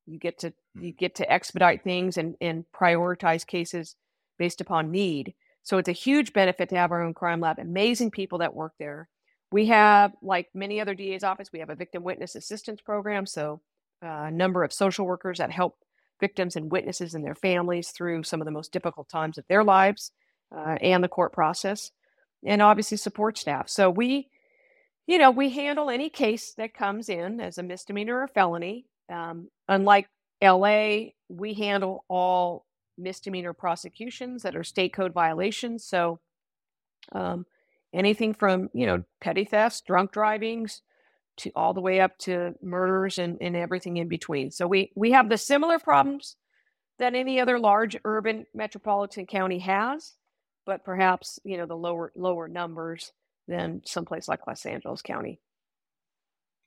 you 0.06 0.19
get 0.19 0.38
to 0.41 0.52
you 0.75 0.93
mm. 0.93 0.99
get 0.99 1.17
to 1.17 1.32
expedite 1.32 1.82
things 1.82 2.17
and 2.17 2.37
and 2.41 2.64
prioritize 2.75 3.46
cases 3.46 3.96
based 4.38 4.61
upon 4.61 4.91
need. 4.91 5.35
So 5.62 5.79
it's 5.79 5.88
a 5.88 5.93
huge 5.93 6.32
benefit 6.32 6.69
to 6.70 6.76
have 6.76 6.93
our 6.93 7.03
own 7.03 7.14
crime 7.14 7.41
lab. 7.41 7.58
Amazing 7.58 8.11
people 8.12 8.38
that 8.38 8.55
work 8.55 8.73
there. 8.79 9.08
We 9.53 9.67
have, 9.67 10.12
like 10.23 10.49
many 10.55 10.81
other 10.81 10.94
DA's 10.94 11.25
office, 11.25 11.50
we 11.53 11.58
have 11.58 11.70
a 11.70 11.75
victim 11.75 12.03
witness 12.03 12.35
assistance 12.37 12.81
program. 12.81 13.26
So 13.26 13.61
a 14.02 14.31
number 14.31 14.64
of 14.64 14.73
social 14.73 15.06
workers 15.06 15.38
that 15.38 15.50
help 15.50 15.76
victims 16.20 16.56
and 16.56 16.70
witnesses 16.70 17.14
and 17.14 17.25
their 17.25 17.35
families 17.35 17.91
through 17.91 18.23
some 18.23 18.41
of 18.41 18.44
the 18.44 18.50
most 18.50 18.73
difficult 18.73 19.08
times 19.08 19.38
of 19.38 19.44
their 19.49 19.64
lives 19.64 20.12
uh, 20.55 20.76
and 20.81 21.02
the 21.02 21.08
court 21.08 21.32
process, 21.32 21.93
and 22.44 22.61
obviously 22.62 22.97
support 22.97 23.38
staff. 23.38 23.69
So 23.69 23.91
we, 23.91 24.29
you 25.06 25.19
know, 25.19 25.31
we 25.31 25.50
handle 25.50 25.91
any 25.91 26.11
case 26.11 26.55
that 26.55 26.75
comes 26.75 27.08
in 27.08 27.41
as 27.41 27.58
a 27.58 27.62
misdemeanor 27.62 28.20
or 28.20 28.29
felony. 28.29 28.87
Um, 29.11 29.49
unlike 29.69 30.08
LA, 30.43 31.11
we 31.29 31.55
handle 31.55 32.05
all 32.08 32.67
misdemeanor 32.99 33.53
prosecutions 33.53 34.43
that 34.43 34.56
are 34.56 34.64
state 34.64 34.93
code 34.93 35.12
violations. 35.12 35.85
So 35.85 36.20
um, 37.12 37.46
anything 37.93 38.35
from 38.35 38.69
you 38.73 38.86
know 38.86 39.05
petty 39.20 39.44
thefts, 39.44 39.81
drunk 39.81 40.13
drivings, 40.13 40.82
to 41.41 41.51
all 41.56 41.75
the 41.75 41.81
way 41.81 42.01
up 42.01 42.17
to 42.19 42.55
murders 42.63 43.19
and, 43.19 43.39
and 43.41 43.56
everything 43.56 43.97
in 43.97 44.09
between. 44.09 44.51
So 44.51 44.67
we 44.67 44.93
we 44.94 45.13
have 45.13 45.29
the 45.29 45.39
similar 45.39 45.79
problems 45.79 46.37
that 46.99 47.15
any 47.15 47.41
other 47.41 47.59
large 47.59 47.97
urban 48.05 48.47
metropolitan 48.55 49.27
county 49.27 49.59
has, 49.61 50.15
but 50.67 50.85
perhaps 50.85 51.39
you 51.44 51.56
know 51.56 51.67
the 51.67 51.77
lower 51.77 52.13
lower 52.15 52.49
numbers 52.49 53.13
than 53.49 53.82
someplace 53.85 54.29
like 54.29 54.47
Los 54.47 54.65
Angeles 54.67 55.03
County. 55.03 55.41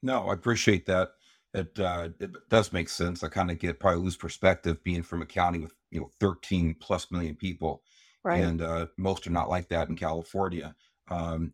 No, 0.02 0.28
I 0.28 0.34
appreciate 0.34 0.86
that. 0.88 1.12
It 1.54 1.80
uh, 1.80 2.10
it 2.20 2.32
does 2.50 2.74
make 2.74 2.90
sense. 2.90 3.24
I 3.24 3.30
kind 3.30 3.52
of 3.52 3.60
get 3.60 3.80
probably 3.80 4.02
lose 4.02 4.18
perspective 4.18 4.84
being 4.84 5.04
from 5.04 5.22
a 5.22 5.26
county 5.26 5.60
with 5.60 5.74
you 5.92 6.02
know 6.02 6.10
13 6.20 6.76
plus 6.80 7.12
million 7.12 7.36
people, 7.36 7.84
right? 8.24 8.44
And 8.44 8.62
uh, 8.62 8.88
most 8.98 9.28
are 9.28 9.32
not 9.32 9.50
like 9.50 9.70
that 9.70 9.90
in 9.90 9.96
California. 9.96 10.76
Um, 11.10 11.54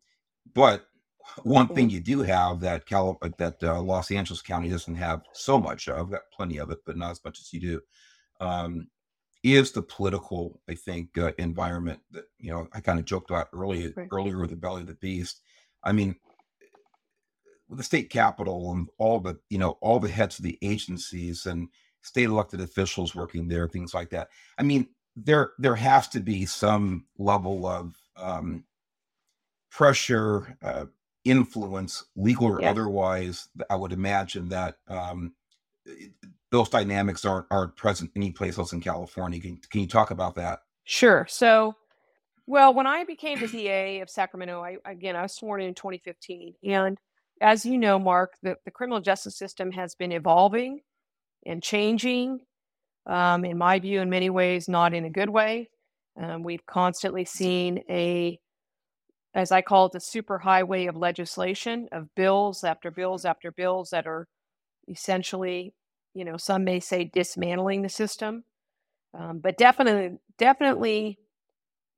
but 0.53 0.87
one 1.43 1.67
thing 1.67 1.89
you 1.89 1.99
do 1.99 2.21
have 2.21 2.59
that 2.61 2.85
Cal 2.85 3.17
uh, 3.21 3.29
that 3.37 3.63
uh, 3.63 3.81
Los 3.81 4.11
Angeles 4.11 4.41
County 4.41 4.69
doesn't 4.69 4.95
have 4.95 5.21
so 5.33 5.59
much 5.59 5.87
of, 5.87 6.11
got 6.11 6.21
plenty 6.33 6.57
of 6.59 6.71
it, 6.71 6.79
but 6.85 6.97
not 6.97 7.11
as 7.11 7.21
much 7.23 7.39
as 7.39 7.53
you 7.53 7.59
do, 7.59 7.81
um, 8.39 8.87
is 9.43 9.71
the 9.71 9.81
political, 9.81 10.59
I 10.69 10.75
think, 10.75 11.17
uh, 11.17 11.31
environment 11.37 11.99
that 12.11 12.25
you 12.39 12.51
know 12.51 12.67
I 12.73 12.81
kind 12.81 12.99
of 12.99 13.05
joked 13.05 13.29
about 13.29 13.49
earlier 13.53 13.93
right. 13.95 14.07
earlier 14.11 14.39
with 14.39 14.49
the 14.49 14.55
belly 14.55 14.81
of 14.81 14.87
the 14.87 14.95
beast. 14.95 15.41
I 15.83 15.91
mean, 15.91 16.15
with 17.67 17.77
the 17.77 17.83
state 17.83 18.09
capitol 18.09 18.71
and 18.71 18.87
all 18.97 19.19
the 19.19 19.39
you 19.49 19.57
know 19.57 19.77
all 19.81 19.99
the 19.99 20.09
heads 20.09 20.39
of 20.39 20.45
the 20.45 20.57
agencies 20.61 21.45
and 21.45 21.69
state 22.01 22.25
elected 22.25 22.61
officials 22.61 23.15
working 23.15 23.47
there, 23.47 23.67
things 23.67 23.93
like 23.93 24.09
that. 24.09 24.29
I 24.57 24.63
mean, 24.63 24.87
there 25.15 25.51
there 25.59 25.75
has 25.75 26.07
to 26.09 26.19
be 26.19 26.45
some 26.45 27.05
level 27.17 27.65
of 27.65 27.95
um, 28.17 28.63
pressure, 29.69 30.57
uh, 30.61 30.85
influence, 31.25 32.05
legal 32.15 32.47
or 32.47 32.61
yeah. 32.61 32.69
otherwise, 32.69 33.49
I 33.69 33.75
would 33.75 33.91
imagine 33.91 34.49
that 34.49 34.77
um, 34.87 35.33
those 36.51 36.69
dynamics 36.69 37.25
aren't 37.25 37.47
aren't 37.51 37.75
present 37.75 38.11
anyplace 38.15 38.57
else 38.57 38.73
in 38.73 38.81
California. 38.81 39.39
Can, 39.39 39.59
can 39.69 39.81
you 39.81 39.87
talk 39.87 40.11
about 40.11 40.35
that? 40.35 40.59
Sure. 40.83 41.25
So, 41.29 41.75
well, 42.47 42.73
when 42.73 42.87
I 42.87 43.03
became 43.03 43.39
the 43.39 43.47
DA 43.47 44.01
of 44.01 44.09
Sacramento, 44.09 44.61
I 44.61 44.77
again 44.85 45.15
I 45.15 45.23
was 45.23 45.35
sworn 45.35 45.61
in 45.61 45.69
in 45.69 45.73
2015, 45.75 46.55
and 46.63 46.97
as 47.41 47.65
you 47.65 47.77
know, 47.77 47.97
Mark, 47.99 48.33
the, 48.43 48.55
the 48.65 48.71
criminal 48.71 48.99
justice 48.99 49.37
system 49.37 49.71
has 49.71 49.95
been 49.95 50.11
evolving 50.11 50.81
and 51.45 51.63
changing. 51.63 52.39
Um, 53.05 53.45
in 53.45 53.57
my 53.57 53.79
view, 53.79 54.01
in 54.01 54.09
many 54.09 54.29
ways, 54.29 54.67
not 54.67 54.93
in 54.93 55.05
a 55.05 55.09
good 55.09 55.29
way. 55.29 55.69
Um, 56.21 56.43
we've 56.43 56.65
constantly 56.65 57.25
seen 57.25 57.81
a, 57.89 58.39
as 59.33 59.51
I 59.51 59.61
call 59.61 59.87
it, 59.87 59.91
the 59.93 59.99
super 59.99 60.39
highway 60.39 60.87
of 60.87 60.95
legislation 60.95 61.87
of 61.91 62.13
bills 62.15 62.63
after 62.63 62.89
bills 62.91 63.25
after 63.25 63.51
bills 63.51 63.91
that 63.91 64.07
are 64.07 64.27
essentially, 64.87 65.73
you 66.13 66.25
know, 66.25 66.37
some 66.37 66.63
may 66.63 66.79
say 66.79 67.03
dismantling 67.05 67.81
the 67.81 67.89
system, 67.89 68.43
um, 69.13 69.39
but 69.39 69.57
definitely, 69.57 70.17
definitely 70.37 71.19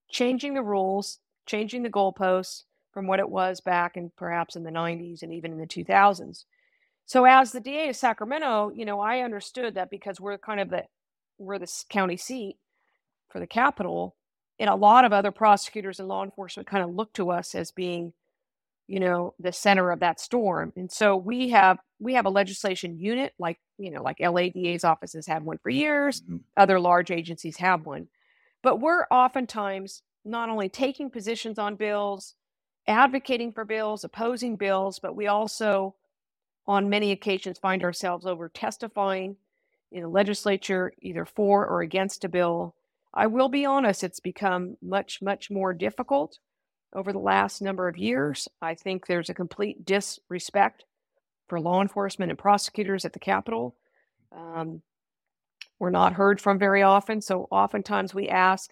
changing 0.10 0.54
the 0.54 0.62
rules, 0.62 1.20
changing 1.46 1.84
the 1.84 1.90
goalposts 1.90 2.64
from 2.92 3.08
what 3.08 3.20
it 3.20 3.30
was 3.30 3.62
back 3.62 3.96
in 3.96 4.12
perhaps 4.18 4.56
in 4.56 4.64
the 4.64 4.72
90s 4.72 5.24
and 5.24 5.34
even 5.34 5.54
in 5.54 5.58
the 5.58 5.66
2000s. 5.66 6.44
So 7.06 7.26
as 7.26 7.52
the 7.52 7.60
DA 7.60 7.90
of 7.90 7.96
Sacramento, 7.96 8.72
you 8.76 8.86
know, 8.86 9.00
I 9.00 9.20
understood 9.20 9.76
that 9.76 9.90
because 9.90 10.20
we're 10.20 10.38
kind 10.38 10.60
of 10.60 10.70
the 10.70 10.84
we're 11.38 11.60
the 11.60 11.72
county 11.90 12.18
seat 12.18 12.58
for 13.30 13.40
the 13.40 13.48
capital, 13.48 14.16
and 14.62 14.70
a 14.70 14.76
lot 14.76 15.06
of 15.06 15.12
other 15.12 15.32
prosecutors 15.32 16.00
and 16.00 16.08
law 16.08 16.24
enforcement 16.24 16.70
kind 16.70 16.84
of 16.84 16.94
look 16.94 17.12
to 17.14 17.32
us 17.32 17.56
as 17.56 17.72
being, 17.72 18.14
you 18.88 19.00
know, 19.00 19.34
the 19.40 19.52
center 19.52 19.90
of 19.90 20.02
that 20.02 20.20
storm. 20.20 20.72
And 20.76 20.92
so 20.92 21.18
we 21.18 21.50
have 21.50 21.80
we 22.00 22.14
have 22.14 22.28
a 22.28 22.30
legislation 22.30 23.00
unit 23.00 23.34
like 23.40 23.60
you 23.80 23.90
know 23.90 24.04
like 24.04 24.20
LADA's 24.20 24.84
office 24.84 25.14
has 25.14 25.26
had 25.26 25.44
one 25.44 25.58
for 25.58 25.72
years. 25.72 26.22
Mm-hmm. 26.22 26.38
Other 26.56 26.80
large 26.80 27.10
agencies 27.10 27.58
have 27.58 27.88
one, 27.88 28.08
but 28.62 28.80
we're 28.80 29.06
oftentimes 29.10 30.04
not 30.24 30.50
only 30.50 30.70
taking 30.70 31.10
positions 31.10 31.58
on 31.58 31.76
bills, 31.76 32.36
advocating 32.86 33.52
for 33.54 33.66
bills, 33.66 34.04
opposing 34.04 34.58
bills, 34.58 35.00
but 35.00 35.16
we 35.16 35.26
also, 35.26 35.96
on 36.68 36.88
many 36.88 37.12
occasions, 37.12 37.58
find 37.58 37.84
ourselves 37.84 38.28
over 38.28 38.48
testifying 38.48 39.38
in 39.92 40.04
the 40.04 40.08
legislature 40.08 40.94
either 41.02 41.26
for 41.26 41.66
or 41.66 41.82
against 41.82 42.24
a 42.24 42.30
bill. 42.30 42.76
I 43.14 43.28
will 43.28 43.50
be 43.50 43.66
honest, 43.66 44.04
it's 44.04 44.20
become 44.20 44.78
much, 44.82 45.22
much 45.22 45.52
more 45.52 45.74
difficult 45.74 46.40
over 46.94 47.12
the 47.12 47.20
last 47.20 47.62
number 47.62 47.88
of 47.88 47.98
years. 47.98 48.48
I 48.62 48.76
think 48.76 49.06
there's 49.06 49.30
a 49.30 49.34
complete 49.34 49.86
disrespect 49.86 50.86
for 51.48 51.60
law 51.60 51.82
enforcement 51.82 52.32
and 52.32 52.40
prosecutors 52.40 53.04
at 53.06 53.14
the 53.14 53.20
Capitol. 53.20 53.76
Um, 54.36 54.82
we're 55.80 55.90
not 55.90 56.14
heard 56.14 56.40
from 56.40 56.60
very 56.60 56.84
often, 56.84 57.22
so 57.22 57.48
oftentimes 57.52 58.14
we 58.14 58.30
ask 58.30 58.72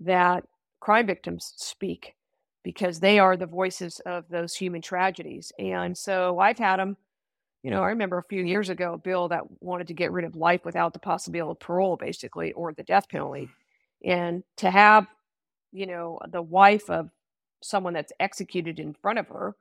that 0.00 0.44
crime 0.80 1.06
victims 1.06 1.52
speak 1.56 2.14
because 2.62 3.00
they 3.00 3.18
are 3.18 3.36
the 3.36 3.46
voices 3.46 4.00
of 4.06 4.28
those 4.28 4.54
human 4.54 4.80
tragedies. 4.82 5.52
And 5.58 5.96
so 5.96 6.38
I've 6.38 6.58
had 6.58 6.78
them, 6.78 6.96
you 7.62 7.70
know, 7.70 7.82
I 7.82 7.88
remember 7.88 8.18
a 8.18 8.24
few 8.24 8.42
years 8.42 8.70
ago 8.70 8.94
a 8.94 8.98
bill 8.98 9.28
that 9.28 9.44
wanted 9.60 9.88
to 9.88 9.94
get 9.94 10.12
rid 10.12 10.24
of 10.24 10.34
life 10.34 10.64
without 10.64 10.92
the 10.92 10.98
possibility 10.98 11.52
of 11.52 11.60
parole, 11.60 11.96
basically, 11.96 12.52
or 12.52 12.72
the 12.72 12.82
death 12.82 13.08
penalty. 13.08 13.50
And 14.04 14.44
to 14.56 14.70
have, 14.70 15.06
you 15.72 15.86
know, 15.86 16.18
the 16.30 16.40
wife 16.40 16.88
of 16.88 17.10
someone 17.62 17.92
that's 17.92 18.12
executed 18.18 18.80
in 18.80 18.94
front 18.94 19.18
of 19.18 19.28
her 19.28 19.54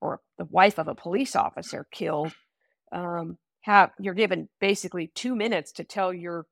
or 0.00 0.20
the 0.36 0.44
wife 0.44 0.78
of 0.78 0.88
a 0.88 0.94
police 0.94 1.34
officer 1.34 1.86
killed, 1.90 2.32
um, 2.92 3.38
have 3.62 3.90
you're 3.98 4.14
given 4.14 4.48
basically 4.60 5.08
two 5.08 5.34
minutes 5.34 5.72
to 5.72 5.84
tell 5.84 6.12
your 6.12 6.46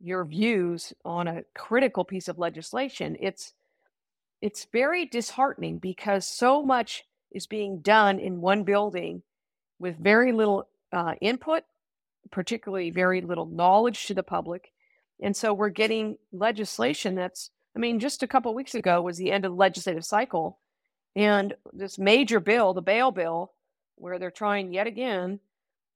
your 0.00 0.24
views 0.24 0.92
on 1.04 1.28
a 1.28 1.44
critical 1.54 2.04
piece 2.04 2.28
of 2.28 2.38
legislation. 2.38 3.16
It's 3.20 3.54
it's 4.42 4.66
very 4.72 5.06
disheartening 5.06 5.78
because 5.78 6.26
so 6.26 6.62
much 6.62 7.04
is 7.30 7.46
being 7.46 7.78
done 7.78 8.18
in 8.18 8.40
one 8.40 8.64
building 8.64 9.22
with 9.78 9.96
very 9.98 10.32
little 10.32 10.68
uh, 10.92 11.14
input, 11.20 11.64
particularly 12.30 12.90
very 12.90 13.20
little 13.20 13.46
knowledge 13.46 14.06
to 14.06 14.14
the 14.14 14.22
public. 14.22 14.72
And 15.20 15.36
so 15.36 15.54
we're 15.54 15.70
getting 15.70 16.18
legislation 16.32 17.14
that's, 17.14 17.50
I 17.74 17.78
mean, 17.78 18.00
just 18.00 18.22
a 18.22 18.26
couple 18.26 18.54
weeks 18.54 18.74
ago 18.74 19.02
was 19.02 19.16
the 19.16 19.32
end 19.32 19.44
of 19.44 19.52
the 19.52 19.56
legislative 19.56 20.04
cycle. 20.04 20.58
And 21.14 21.54
this 21.72 21.98
major 21.98 22.40
bill, 22.40 22.74
the 22.74 22.82
bail 22.82 23.10
bill, 23.10 23.52
where 23.96 24.18
they're 24.18 24.30
trying 24.30 24.72
yet 24.72 24.86
again 24.86 25.40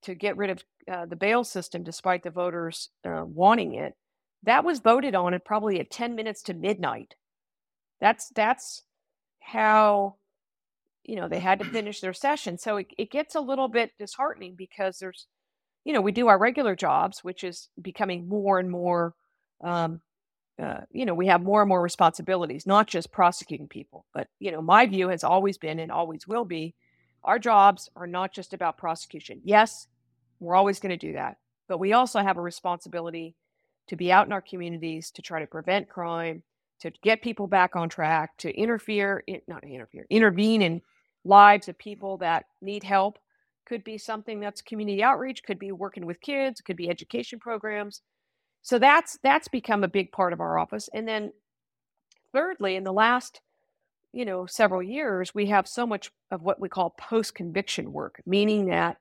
to 0.03 0.15
get 0.15 0.37
rid 0.37 0.49
of 0.49 0.63
uh, 0.91 1.05
the 1.05 1.15
bail 1.15 1.43
system 1.43 1.83
despite 1.83 2.23
the 2.23 2.31
voters 2.31 2.89
uh, 3.05 3.23
wanting 3.25 3.75
it, 3.75 3.95
that 4.43 4.63
was 4.63 4.79
voted 4.79 5.13
on 5.13 5.33
at 5.35 5.45
probably 5.45 5.79
at 5.79 5.91
10 5.91 6.15
minutes 6.15 6.41
to 6.43 6.53
midnight. 6.53 7.15
That's 7.99 8.29
that's 8.29 8.81
how 9.39 10.15
you 11.03 11.15
know 11.15 11.27
they 11.27 11.39
had 11.39 11.59
to 11.59 11.65
finish 11.65 11.99
their 11.99 12.13
session. 12.13 12.57
So 12.57 12.77
it, 12.77 12.87
it 12.97 13.11
gets 13.11 13.35
a 13.35 13.41
little 13.41 13.67
bit 13.67 13.91
disheartening 13.97 14.55
because 14.55 14.99
there's 14.99 15.27
you 15.83 15.93
know 15.93 16.01
we 16.01 16.11
do 16.11 16.27
our 16.27 16.37
regular 16.37 16.75
jobs, 16.75 17.23
which 17.23 17.43
is 17.43 17.69
becoming 17.81 18.27
more 18.27 18.59
and 18.59 18.69
more. 18.69 19.13
Um, 19.63 20.01
uh, 20.61 20.81
you 20.91 21.05
know, 21.05 21.13
we 21.13 21.27
have 21.27 21.41
more 21.41 21.61
and 21.61 21.69
more 21.69 21.81
responsibilities, 21.81 22.67
not 22.67 22.87
just 22.87 23.11
prosecuting 23.11 23.67
people. 23.67 24.05
But 24.13 24.27
you 24.39 24.51
know, 24.51 24.61
my 24.61 24.85
view 24.85 25.09
has 25.09 25.23
always 25.23 25.57
been 25.57 25.79
and 25.79 25.91
always 25.91 26.27
will 26.27 26.45
be, 26.45 26.75
our 27.23 27.39
jobs 27.39 27.89
are 27.95 28.07
not 28.07 28.33
just 28.33 28.53
about 28.53 28.77
prosecution. 28.77 29.41
Yes, 29.43 29.87
we're 30.39 30.55
always 30.55 30.79
going 30.79 30.91
to 30.91 30.97
do 30.97 31.13
that, 31.13 31.37
but 31.67 31.79
we 31.79 31.93
also 31.93 32.19
have 32.19 32.37
a 32.37 32.41
responsibility 32.41 33.35
to 33.87 33.95
be 33.95 34.11
out 34.11 34.27
in 34.27 34.33
our 34.33 34.41
communities 34.41 35.11
to 35.11 35.21
try 35.21 35.39
to 35.39 35.47
prevent 35.47 35.89
crime, 35.89 36.43
to 36.81 36.91
get 37.03 37.21
people 37.21 37.47
back 37.47 37.75
on 37.75 37.89
track, 37.89 38.37
to 38.37 38.51
interfere, 38.55 39.23
not 39.47 39.63
interfere, 39.63 40.05
intervene 40.09 40.61
in 40.61 40.81
lives 41.23 41.67
of 41.67 41.77
people 41.77 42.17
that 42.17 42.45
need 42.61 42.83
help. 42.83 43.17
Could 43.65 43.83
be 43.83 43.97
something 43.97 44.39
that's 44.39 44.61
community 44.61 45.03
outreach, 45.03 45.43
could 45.43 45.59
be 45.59 45.71
working 45.71 46.05
with 46.05 46.19
kids, 46.19 46.59
could 46.59 46.75
be 46.75 46.89
education 46.89 47.39
programs. 47.39 48.01
So 48.63 48.79
that's 48.79 49.17
that's 49.23 49.47
become 49.47 49.83
a 49.83 49.87
big 49.87 50.11
part 50.11 50.33
of 50.33 50.41
our 50.41 50.57
office. 50.57 50.89
And 50.93 51.07
then 51.07 51.31
thirdly, 52.33 52.75
in 52.75 52.83
the 52.83 52.91
last, 52.91 53.41
you 54.11 54.25
know, 54.25 54.45
several 54.45 54.83
years, 54.83 55.33
we 55.33 55.45
have 55.47 55.67
so 55.67 55.85
much 55.87 56.11
of 56.31 56.41
what 56.41 56.59
we 56.59 56.67
call 56.67 56.95
post-conviction 56.97 57.93
work, 57.93 58.21
meaning 58.25 58.65
that 58.65 58.97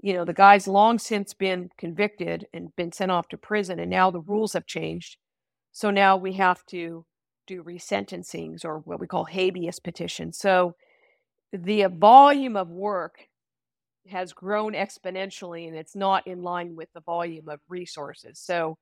you 0.00 0.12
know 0.12 0.24
the 0.24 0.34
guy's 0.34 0.68
long 0.68 0.98
since 0.98 1.32
been 1.32 1.70
convicted 1.78 2.46
and 2.52 2.74
been 2.76 2.92
sent 2.92 3.10
off 3.10 3.28
to 3.28 3.36
prison 3.36 3.78
and 3.78 3.90
now 3.90 4.10
the 4.10 4.20
rules 4.20 4.52
have 4.52 4.66
changed 4.66 5.16
so 5.72 5.90
now 5.90 6.16
we 6.16 6.34
have 6.34 6.64
to 6.66 7.04
do 7.46 7.64
resentencings 7.64 8.64
or 8.64 8.78
what 8.80 9.00
we 9.00 9.06
call 9.06 9.24
habeas 9.24 9.80
petitions. 9.80 10.38
So 10.38 10.74
the 11.52 11.84
uh, 11.84 11.88
volume 11.88 12.56
of 12.56 12.68
work 12.68 13.28
has 14.08 14.32
grown 14.32 14.72
exponentially 14.72 15.66
and 15.66 15.76
it's 15.76 15.96
not 15.96 16.26
in 16.26 16.42
line 16.42 16.76
with 16.76 16.88
the 16.94 17.00
volume 17.00 17.48
of 17.48 17.60
resources. 17.68 18.38
So 18.38 18.76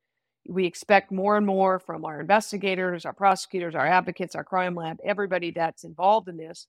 we 0.48 0.66
expect 0.66 1.10
more 1.10 1.36
and 1.36 1.46
more 1.46 1.78
from 1.78 2.04
our 2.04 2.20
investigators, 2.20 3.04
our 3.04 3.12
prosecutors, 3.12 3.74
our 3.74 3.86
advocates, 3.86 4.34
our 4.34 4.44
crime 4.44 4.74
lab, 4.74 4.98
everybody 5.04 5.50
that's 5.50 5.84
involved 5.84 6.28
in 6.28 6.36
this, 6.36 6.66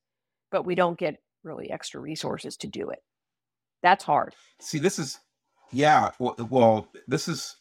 but 0.51 0.65
we 0.65 0.75
don't 0.75 0.97
get 0.97 1.17
really 1.43 1.69
extra 1.69 1.99
resources 1.99 2.57
to 2.57 2.67
do 2.67 2.89
it. 2.89 2.99
That's 3.83 4.03
hard. 4.03 4.33
See, 4.59 4.79
this 4.79 4.97
is, 4.97 5.19
yeah, 5.71 6.11
well, 6.19 6.35
well 6.49 6.87
this 7.07 7.27
is 7.27 7.57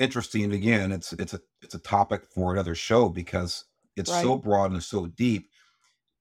interesting. 0.00 0.52
Again, 0.52 0.90
it's 0.90 1.12
it's 1.12 1.34
a 1.34 1.40
it's 1.62 1.74
a 1.74 1.78
topic 1.78 2.24
for 2.34 2.52
another 2.52 2.74
show 2.74 3.08
because 3.08 3.64
it's 3.96 4.10
right. 4.10 4.22
so 4.22 4.36
broad 4.36 4.72
and 4.72 4.82
so 4.82 5.06
deep. 5.06 5.48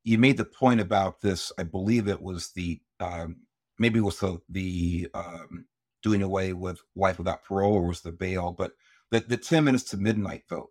You 0.03 0.17
made 0.17 0.37
the 0.37 0.45
point 0.45 0.81
about 0.81 1.21
this. 1.21 1.51
I 1.57 1.63
believe 1.63 2.07
it 2.07 2.21
was 2.21 2.51
the 2.51 2.81
um, 2.99 3.37
maybe 3.79 3.99
it 3.99 4.03
was 4.03 4.19
the 4.19 4.39
the 4.49 5.07
um, 5.13 5.65
doing 6.03 6.21
away 6.21 6.53
with 6.53 6.79
life 6.95 7.17
without 7.17 7.43
parole 7.43 7.73
or 7.73 7.87
was 7.87 8.01
the 8.01 8.11
bail, 8.11 8.51
but 8.51 8.73
the, 9.11 9.21
the 9.21 9.37
ten 9.37 9.63
minutes 9.63 9.85
to 9.85 9.97
midnight 9.97 10.43
vote. 10.49 10.69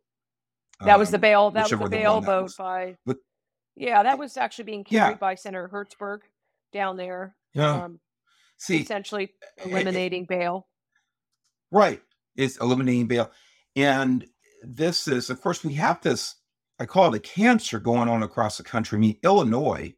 That 0.81 0.95
um, 0.95 1.00
was 1.00 1.11
the 1.11 1.19
bail. 1.19 1.50
That 1.50 1.71
was 1.71 1.81
the 1.81 1.88
bail 1.88 2.21
vote 2.21 2.53
by. 2.57 2.97
But, 3.05 3.17
yeah, 3.75 4.03
that 4.05 4.19
was 4.19 4.37
actually 4.37 4.65
being 4.65 4.85
carried 4.85 5.12
yeah. 5.12 5.19
by 5.19 5.35
Senator 5.35 5.69
Hertzberg 5.73 6.21
down 6.73 6.97
there. 6.97 7.35
Yeah. 7.55 7.85
Um, 7.85 8.00
See, 8.59 8.81
essentially 8.81 9.35
eliminating 9.65 10.23
it, 10.23 10.29
bail. 10.29 10.67
Right 11.71 12.03
is 12.38 12.57
eliminating 12.59 13.07
bail. 13.07 13.30
And 13.76 14.26
this 14.62 15.07
is, 15.07 15.28
of 15.28 15.42
course, 15.42 15.62
we 15.62 15.75
have 15.75 16.00
this, 16.00 16.37
I 16.80 16.87
call 16.87 17.12
it 17.12 17.16
a 17.16 17.21
cancer 17.21 17.78
going 17.78 18.09
on 18.09 18.23
across 18.23 18.57
the 18.57 18.64
country. 18.64 18.97
I 18.97 19.00
mean, 19.00 19.18
Illinois 19.23 19.95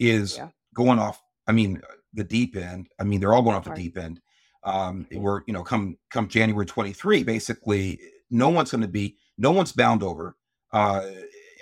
is 0.00 0.38
yeah. 0.38 0.48
going 0.74 0.98
off, 0.98 1.22
I 1.46 1.52
mean, 1.52 1.80
the 2.12 2.24
deep 2.24 2.56
end. 2.56 2.88
I 2.98 3.04
mean, 3.04 3.20
they're 3.20 3.32
all 3.32 3.42
going 3.42 3.56
off 3.56 3.64
the 3.64 3.74
deep 3.74 3.96
end. 3.96 4.20
Um, 4.64 5.06
we're, 5.12 5.42
you 5.46 5.52
know, 5.52 5.62
come 5.64 5.98
come 6.10 6.28
January 6.28 6.66
23, 6.66 7.24
basically, 7.24 8.00
no 8.30 8.48
one's 8.48 8.70
going 8.70 8.82
to 8.82 8.88
be, 8.88 9.16
no 9.36 9.50
one's 9.50 9.72
bound 9.72 10.02
over. 10.02 10.36
Uh, 10.72 11.04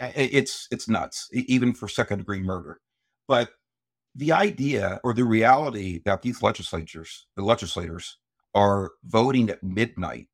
it's 0.00 0.68
it's 0.70 0.88
nuts, 0.88 1.28
even 1.32 1.72
for 1.74 1.88
second 1.88 2.18
degree 2.18 2.40
murder. 2.40 2.80
But 3.26 3.50
the 4.14 4.32
idea 4.32 5.00
or 5.04 5.14
the 5.14 5.24
reality 5.24 6.00
that 6.04 6.22
these 6.22 6.42
legislatures, 6.42 7.26
the 7.36 7.42
legislators, 7.42 8.18
are 8.54 8.92
voting 9.04 9.50
at 9.50 9.62
midnight 9.62 10.26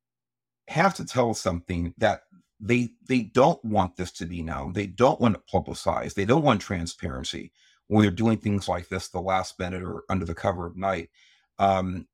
have 0.67 0.95
to 0.95 1.05
tell 1.05 1.33
something 1.33 1.93
that 1.99 2.21
they 2.59 2.89
they 3.07 3.21
don't 3.21 3.63
want 3.65 3.97
this 3.97 4.11
to 4.13 4.25
be 4.25 4.41
known. 4.43 4.73
They 4.73 4.87
don't 4.87 5.21
want 5.21 5.35
it 5.35 5.47
publicized. 5.51 6.15
They 6.15 6.25
don't 6.25 6.43
want 6.43 6.61
transparency 6.61 7.51
when 7.87 8.03
they're 8.03 8.11
doing 8.11 8.37
things 8.39 8.69
like 8.69 8.89
this 8.89 9.09
the 9.09 9.21
last 9.21 9.59
minute 9.59 9.83
or 9.83 10.03
under 10.09 10.25
the 10.25 10.35
cover 10.35 10.65
of 10.67 10.77
night. 10.77 11.09
Um, 11.59 12.07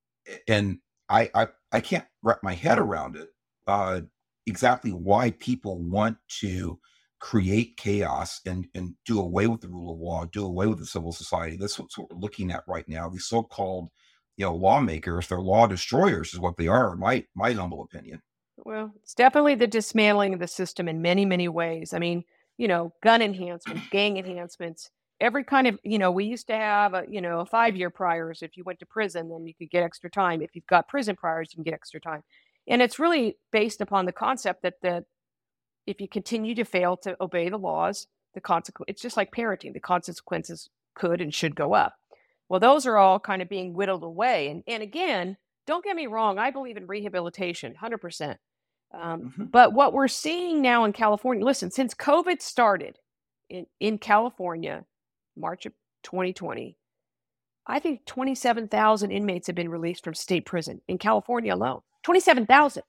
and 0.48 0.80
I, 1.10 1.30
I 1.36 1.48
I 1.72 1.82
can't 1.82 2.06
wrap 2.24 2.40
my 2.44 2.54
head 2.56 2.80
around 2.80 3.18
it. 3.18 3.30
Uh, 3.68 4.02
exactly 4.48 4.92
why 4.92 5.32
people 5.32 5.80
want 5.80 6.18
to 6.42 6.80
create 7.20 7.78
chaos 7.78 8.42
and 8.46 8.68
and 8.76 8.96
do 9.06 9.20
away 9.22 9.48
with 9.48 9.62
the 9.62 9.70
rule 9.70 9.94
of 9.94 10.00
law, 10.00 10.26
do 10.26 10.46
away 10.46 10.68
with 10.68 10.80
the 10.80 10.86
civil 10.86 11.14
society. 11.14 11.58
That's 11.58 11.80
what, 11.80 11.90
we're 11.98 12.18
looking 12.18 12.52
at 12.52 12.64
right 12.68 12.88
now. 12.90 13.10
These 13.10 13.28
so-called, 13.28 13.90
you 14.38 14.46
know, 14.46 14.56
lawmakers, 14.56 15.28
they're 15.28 15.40
law 15.40 15.68
destroyers, 15.68 16.34
is 16.34 16.40
what 16.40 16.58
they 16.58 16.68
are. 16.68 16.96
My 16.96 17.26
my 17.36 17.54
humble 17.54 17.84
opinion. 17.84 18.22
Well, 18.58 18.92
it's 19.02 19.14
definitely 19.14 19.56
the 19.56 19.68
dismantling 19.68 20.34
of 20.34 20.40
the 20.40 20.48
system 20.48 20.88
in 20.88 21.02
many 21.02 21.26
many 21.26 21.48
ways. 21.48 21.94
I 21.94 22.00
mean, 22.00 22.24
you 22.58 22.68
know, 22.68 22.94
gun 23.02 23.22
enhancements, 23.22 23.88
gang 23.90 24.18
enhancements, 24.18 24.90
every 25.20 25.44
kind 25.44 25.68
of 25.68 25.80
you 25.84 26.00
know 26.00 26.12
we 26.12 26.26
used 26.26 26.48
to 26.48 26.56
have 26.56 26.94
a 26.94 27.04
you 27.10 27.22
know 27.22 27.40
a 27.40 27.46
five 27.46 27.76
year 27.76 27.90
priors 27.90 28.42
if 28.42 28.58
you 28.58 28.64
went 28.64 28.80
to 28.80 28.86
prison 28.86 29.30
then 29.30 29.46
you 29.46 29.54
could 29.54 29.70
get 29.70 29.84
extra 29.84 30.10
time 30.10 30.42
if 30.42 30.50
you've 30.54 30.68
got 30.68 30.88
prison 30.88 31.16
priors 31.16 31.50
you 31.52 31.58
can 31.58 31.64
get 31.64 31.74
extra 31.74 32.00
time 32.02 32.24
and 32.68 32.82
it's 32.82 33.00
really 33.00 33.38
based 33.52 33.82
upon 33.82 34.06
the 34.06 34.12
concept 34.12 34.64
that 34.64 34.76
the 34.82 35.06
if 35.86 36.00
you 36.00 36.08
continue 36.08 36.56
to 36.56 36.64
fail 36.64 36.96
to 36.98 37.16
obey 37.22 37.50
the 37.50 37.58
laws, 37.58 38.08
the 38.34 38.42
consequence 38.42 38.86
it's 38.88 39.02
just 39.02 39.18
like 39.18 39.34
parenting, 39.34 39.74
the 39.74 39.80
consequences 39.80 40.70
could 40.96 41.22
and 41.22 41.34
should 41.34 41.56
go 41.56 41.74
up. 41.74 41.96
Well, 42.50 42.60
those 42.60 42.86
are 42.86 42.98
all 42.98 43.20
kind 43.20 43.42
of 43.42 43.50
being 43.50 43.74
whittled 43.74 44.04
away. 44.04 44.50
And 44.50 44.64
and 44.68 44.84
again, 44.84 45.38
don't 45.66 45.84
get 45.84 45.96
me 45.96 46.08
wrong, 46.08 46.38
I 46.38 46.52
believe 46.52 46.78
in 46.78 46.88
rehabilitation, 46.88 47.76
hundred 47.76 47.96
um, 47.96 48.02
percent. 48.02 48.40
Mm-hmm. 48.94 49.46
But 49.46 49.74
what 49.74 49.94
we're 49.94 50.08
seeing 50.08 50.62
now 50.62 50.84
in 50.86 50.94
California, 50.94 51.44
listen, 51.44 51.72
since 51.72 51.94
COVID 51.96 52.42
started 52.42 53.00
in, 53.50 53.66
in 53.80 53.98
California, 53.98 54.86
March 55.36 55.66
of 55.66 55.74
2020, 56.04 56.78
I 57.66 57.80
think 57.80 58.06
27,000 58.06 59.12
inmates 59.12 59.48
have 59.48 59.56
been 59.56 59.70
released 59.70 60.04
from 60.04 60.14
state 60.14 60.46
prison 60.46 60.82
in 60.88 60.98
California 60.98 61.54
alone. 61.54 61.82
27,000. 62.04 62.84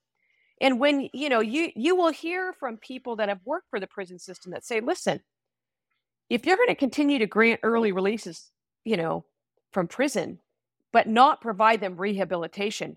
And 0.61 0.81
when, 0.81 1.09
you 1.13 1.29
know, 1.29 1.41
you 1.41 1.71
you 1.75 1.97
will 1.97 2.13
hear 2.13 2.53
from 2.53 2.77
people 2.77 3.17
that 3.17 3.29
have 3.29 3.41
worked 3.45 3.69
for 3.71 3.81
the 3.81 3.87
prison 3.87 4.19
system 4.19 4.53
that 4.53 4.65
say, 4.65 4.81
"Listen, 4.81 5.21
if 6.31 6.47
you're 6.47 6.57
going 6.57 6.69
to 6.69 6.75
continue 6.75 7.19
to 7.19 7.27
grant 7.27 7.61
early 7.63 7.93
releases, 7.93 8.51
you 8.85 8.97
know, 8.97 9.25
from 9.75 9.89
prison, 9.89 10.39
but 10.93 11.07
not 11.07 11.43
provide 11.43 11.81
them 11.81 11.97
rehabilitation, 11.97 12.97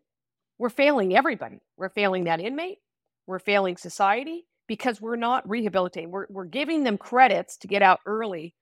we're 0.58 0.70
failing 0.70 1.16
everybody. 1.16 1.60
We're 1.76 1.90
failing 1.90 2.24
that 2.24 2.40
inmate, 2.40 2.80
we're 3.26 3.40
failing 3.40 3.76
society 3.76 4.46
because 4.68 5.02
we're 5.02 5.18
not 5.18 5.48
rehabilitating. 5.50 6.12
We're 6.12 6.28
we're 6.30 6.46
giving 6.46 6.84
them 6.84 6.98
credits 6.98 7.58
to 7.58 7.68
get 7.68 7.82
out 7.82 8.00
early 8.06 8.54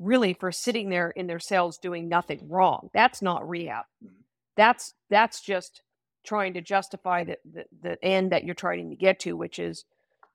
really 0.00 0.32
for 0.32 0.50
sitting 0.50 0.88
there 0.88 1.10
in 1.10 1.26
their 1.26 1.38
cells 1.38 1.78
doing 1.78 2.08
nothing 2.08 2.48
wrong. 2.48 2.88
That's 2.94 3.20
not 3.20 3.48
rehab. 3.48 3.84
Mm-hmm. 4.04 4.14
That's 4.56 4.94
that's 5.10 5.40
just 5.40 5.82
trying 6.24 6.54
to 6.54 6.60
justify 6.60 7.24
the, 7.24 7.36
the, 7.50 7.64
the 7.82 8.04
end 8.04 8.32
that 8.32 8.44
you're 8.44 8.54
trying 8.54 8.90
to 8.90 8.96
get 8.96 9.20
to, 9.20 9.36
which 9.36 9.58
is, 9.58 9.84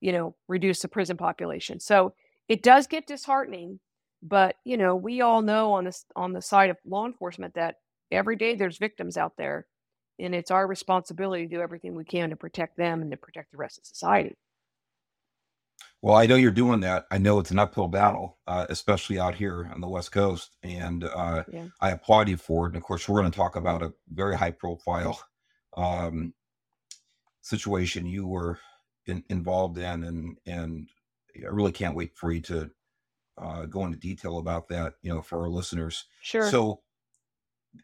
you 0.01 0.12
know, 0.12 0.36
reduce 0.48 0.82
the 0.82 0.88
prison 0.88 1.17
population. 1.17 1.79
So 1.79 2.13
it 2.48 2.63
does 2.63 2.88
get 2.88 3.08
disheartening, 3.08 3.79
but 4.27 4.55
you 4.65 4.77
know, 4.77 4.96
we 4.96 5.22
all 5.22 5.41
know 5.41 5.74
on 5.74 5.86
this 5.86 6.05
on 6.15 6.34
the 6.34 6.41
side 6.41 6.72
of 6.72 6.77
law 6.86 7.05
enforcement 7.05 7.53
that 7.53 7.75
every 8.12 8.36
day 8.36 8.55
there's 8.55 8.77
victims 8.77 9.17
out 9.17 9.34
there, 9.38 9.67
and 10.20 10.34
it's 10.34 10.51
our 10.51 10.67
responsibility 10.67 11.48
to 11.48 11.55
do 11.55 11.62
everything 11.62 11.96
we 11.96 12.03
can 12.03 12.32
to 12.32 12.36
protect 12.36 12.75
them 12.75 13.01
and 13.01 13.12
to 13.12 13.17
protect 13.17 13.51
the 13.51 13.58
rest 13.58 13.77
of 13.77 13.86
society. 13.86 14.36
Well, 16.01 16.15
I 16.15 16.25
know 16.25 16.36
you're 16.36 16.51
doing 16.51 16.82
that. 16.82 17.05
I 17.12 17.17
know 17.17 17.39
it's 17.39 17.51
an 17.51 17.60
uphill 17.60 17.88
battle, 17.88 18.38
uh, 18.48 18.65
especially 18.70 19.20
out 19.20 19.36
here 19.36 19.70
on 19.74 19.82
the 19.82 19.88
West 19.88 20.12
Coast, 20.12 20.55
and 20.63 21.03
uh, 21.03 21.44
yeah. 21.51 21.65
I 21.82 21.91
applaud 21.91 22.27
you 22.29 22.38
for 22.38 22.65
it. 22.65 22.70
And 22.70 22.77
of 22.77 22.84
course, 22.84 23.08
we're 23.08 23.20
going 23.20 23.32
to 23.32 23.38
talk 23.38 23.55
about 23.55 23.84
a 23.84 23.94
very 24.10 24.36
high 24.36 24.51
profile 24.51 25.20
um, 25.77 26.34
situation 27.41 28.05
you 28.05 28.25
were 28.25 28.60
in, 29.05 29.24
involved 29.29 29.77
in, 29.77 30.03
and 30.03 30.38
and 30.48 30.89
I 31.38 31.48
really 31.48 31.72
can't 31.72 31.96
wait 31.96 32.15
for 32.15 32.32
you 32.32 32.41
to 32.41 32.72
uh, 33.38 33.65
go 33.65 33.86
into 33.86 33.98
detail 33.98 34.38
about 34.38 34.68
that. 34.70 34.94
You 35.01 35.13
know, 35.13 35.22
for 35.22 35.42
our 35.42 35.50
listeners. 35.50 36.06
Sure. 36.22 36.50
So, 36.50 36.82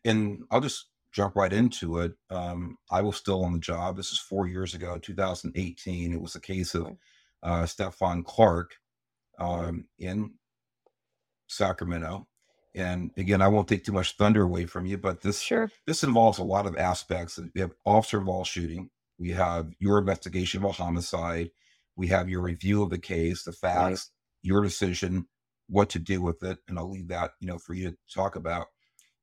and 0.05 0.43
I'll 0.51 0.61
just 0.61 0.87
jump 1.11 1.35
right 1.35 1.51
into 1.51 1.99
it. 1.99 2.13
Um, 2.29 2.77
I 2.89 3.01
was 3.01 3.17
still 3.17 3.43
on 3.43 3.53
the 3.53 3.59
job. 3.59 3.97
This 3.97 4.11
is 4.11 4.19
four 4.19 4.47
years 4.47 4.73
ago, 4.73 4.97
2018. 4.97 6.13
It 6.13 6.21
was 6.21 6.35
a 6.35 6.41
case 6.41 6.73
of 6.73 6.95
uh, 7.43 7.63
Stephon 7.63 8.23
Clark 8.23 8.75
um, 9.37 9.85
in 9.99 10.31
Sacramento. 11.47 12.27
And 12.73 13.11
again, 13.17 13.41
I 13.41 13.49
won't 13.49 13.67
take 13.67 13.83
too 13.83 13.91
much 13.91 14.15
thunder 14.15 14.43
away 14.43 14.65
from 14.65 14.85
you, 14.85 14.97
but 14.97 15.21
this 15.21 15.41
sure. 15.41 15.69
this 15.85 16.03
involves 16.03 16.37
a 16.37 16.43
lot 16.43 16.65
of 16.65 16.77
aspects. 16.77 17.37
We 17.53 17.59
have 17.59 17.71
officer 17.85 18.19
involved 18.19 18.47
shooting. 18.47 18.89
We 19.19 19.31
have 19.31 19.71
your 19.79 19.99
investigation 19.99 20.63
of 20.63 20.69
a 20.69 20.73
homicide. 20.73 21.51
We 21.97 22.07
have 22.07 22.29
your 22.29 22.41
review 22.41 22.81
of 22.81 22.89
the 22.89 22.97
case, 22.97 23.43
the 23.43 23.51
facts, 23.51 24.09
right. 24.09 24.47
your 24.47 24.63
decision, 24.63 25.27
what 25.67 25.89
to 25.91 25.99
do 25.99 26.21
with 26.21 26.43
it, 26.43 26.57
and 26.67 26.77
I'll 26.77 26.91
leave 26.91 27.07
that 27.09 27.31
you 27.39 27.47
know 27.47 27.57
for 27.57 27.73
you 27.73 27.91
to 27.91 27.97
talk 28.13 28.35
about. 28.35 28.67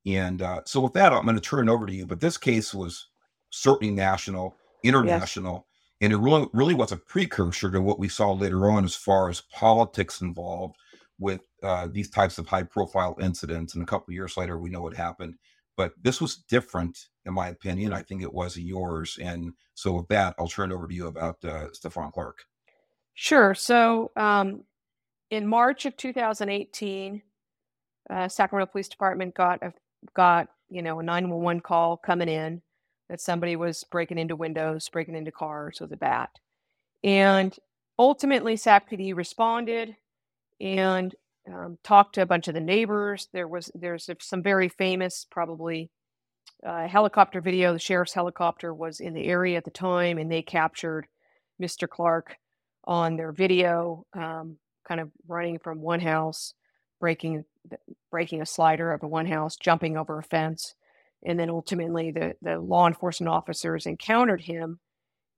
And 0.06 0.42
uh, 0.42 0.62
so, 0.64 0.80
with 0.80 0.94
that, 0.94 1.12
I'm 1.12 1.24
going 1.24 1.36
to 1.36 1.40
turn 1.40 1.68
it 1.68 1.72
over 1.72 1.86
to 1.86 1.94
you. 1.94 2.06
But 2.06 2.20
this 2.20 2.38
case 2.38 2.72
was 2.72 3.08
certainly 3.50 3.92
national, 3.92 4.56
international, 4.82 5.66
yes. 6.00 6.06
and 6.06 6.12
it 6.12 6.16
really 6.16 6.46
really 6.52 6.74
was 6.74 6.92
a 6.92 6.96
precursor 6.96 7.70
to 7.70 7.80
what 7.80 7.98
we 7.98 8.08
saw 8.08 8.32
later 8.32 8.70
on 8.70 8.84
as 8.84 8.94
far 8.94 9.28
as 9.28 9.42
politics 9.52 10.20
involved 10.20 10.76
with 11.18 11.40
uh, 11.62 11.88
these 11.90 12.10
types 12.10 12.38
of 12.38 12.46
high 12.46 12.62
profile 12.62 13.16
incidents. 13.20 13.74
And 13.74 13.82
a 13.82 13.86
couple 13.86 14.14
years 14.14 14.36
later, 14.36 14.58
we 14.58 14.70
know 14.70 14.82
what 14.82 14.96
happened. 14.96 15.34
But 15.76 15.92
this 16.02 16.20
was 16.20 16.36
different, 16.48 16.98
in 17.24 17.34
my 17.34 17.48
opinion. 17.48 17.92
I 17.92 18.02
think 18.02 18.22
it 18.22 18.32
was 18.32 18.56
yours. 18.56 19.18
And 19.22 19.52
so, 19.74 19.92
with 19.92 20.08
that, 20.08 20.34
I'll 20.38 20.48
turn 20.48 20.72
it 20.72 20.74
over 20.74 20.88
to 20.88 20.94
you 20.94 21.06
about 21.06 21.36
uh, 21.44 21.68
Stephon 21.68 22.12
Clark. 22.12 22.44
Sure. 23.14 23.54
So, 23.54 24.10
um, 24.16 24.64
in 25.30 25.46
March 25.46 25.86
of 25.86 25.96
2018, 25.96 27.22
uh, 28.10 28.28
Sacramento 28.28 28.70
Police 28.70 28.88
Department 28.88 29.34
got 29.34 29.62
a 29.62 29.72
got 30.14 30.48
you 30.70 30.82
know 30.82 31.00
a 31.00 31.02
911 31.02 31.60
call 31.60 31.96
coming 31.96 32.28
in 32.28 32.62
that 33.08 33.20
somebody 33.20 33.56
was 33.56 33.84
breaking 33.90 34.18
into 34.18 34.36
windows, 34.36 34.88
breaking 34.88 35.16
into 35.16 35.32
cars 35.32 35.80
with 35.80 35.92
a 35.92 35.96
bat, 35.96 36.30
and 37.02 37.56
ultimately 37.98 38.54
SAPD 38.54 39.14
responded 39.14 39.96
and 40.60 41.14
um, 41.52 41.78
talked 41.82 42.14
to 42.14 42.22
a 42.22 42.26
bunch 42.26 42.48
of 42.48 42.54
the 42.54 42.60
neighbors. 42.60 43.28
There 43.32 43.48
was 43.48 43.70
there's 43.74 44.08
some 44.20 44.42
very 44.42 44.68
famous, 44.68 45.26
probably 45.30 45.90
uh, 46.64 46.88
helicopter 46.88 47.40
video. 47.40 47.72
The 47.72 47.78
sheriff's 47.78 48.14
helicopter 48.14 48.72
was 48.72 49.00
in 49.00 49.14
the 49.14 49.26
area 49.26 49.56
at 49.56 49.64
the 49.64 49.70
time, 49.70 50.18
and 50.18 50.30
they 50.30 50.42
captured 50.42 51.06
Mr. 51.60 51.88
Clark 51.88 52.36
on 52.84 53.16
their 53.16 53.32
video, 53.32 54.06
um, 54.14 54.56
kind 54.88 55.00
of 55.00 55.10
running 55.26 55.58
from 55.58 55.82
one 55.82 56.00
house, 56.00 56.54
breaking 57.00 57.44
breaking 58.10 58.40
a 58.40 58.46
slider 58.46 58.92
of 58.92 59.02
a 59.02 59.08
one 59.08 59.26
house, 59.26 59.56
jumping 59.56 59.96
over 59.96 60.18
a 60.18 60.22
fence, 60.22 60.74
and 61.24 61.38
then 61.38 61.50
ultimately 61.50 62.10
the 62.10 62.34
the 62.42 62.58
law 62.58 62.86
enforcement 62.86 63.28
officers 63.28 63.86
encountered 63.86 64.40
him, 64.40 64.80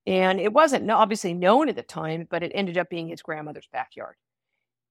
and 0.06 0.40
it 0.40 0.52
wasn't 0.52 0.90
obviously 0.90 1.34
known 1.34 1.68
at 1.68 1.76
the 1.76 1.82
time, 1.82 2.26
but 2.30 2.42
it 2.42 2.52
ended 2.54 2.78
up 2.78 2.88
being 2.88 3.08
his 3.08 3.22
grandmother's 3.22 3.68
backyard. 3.72 4.16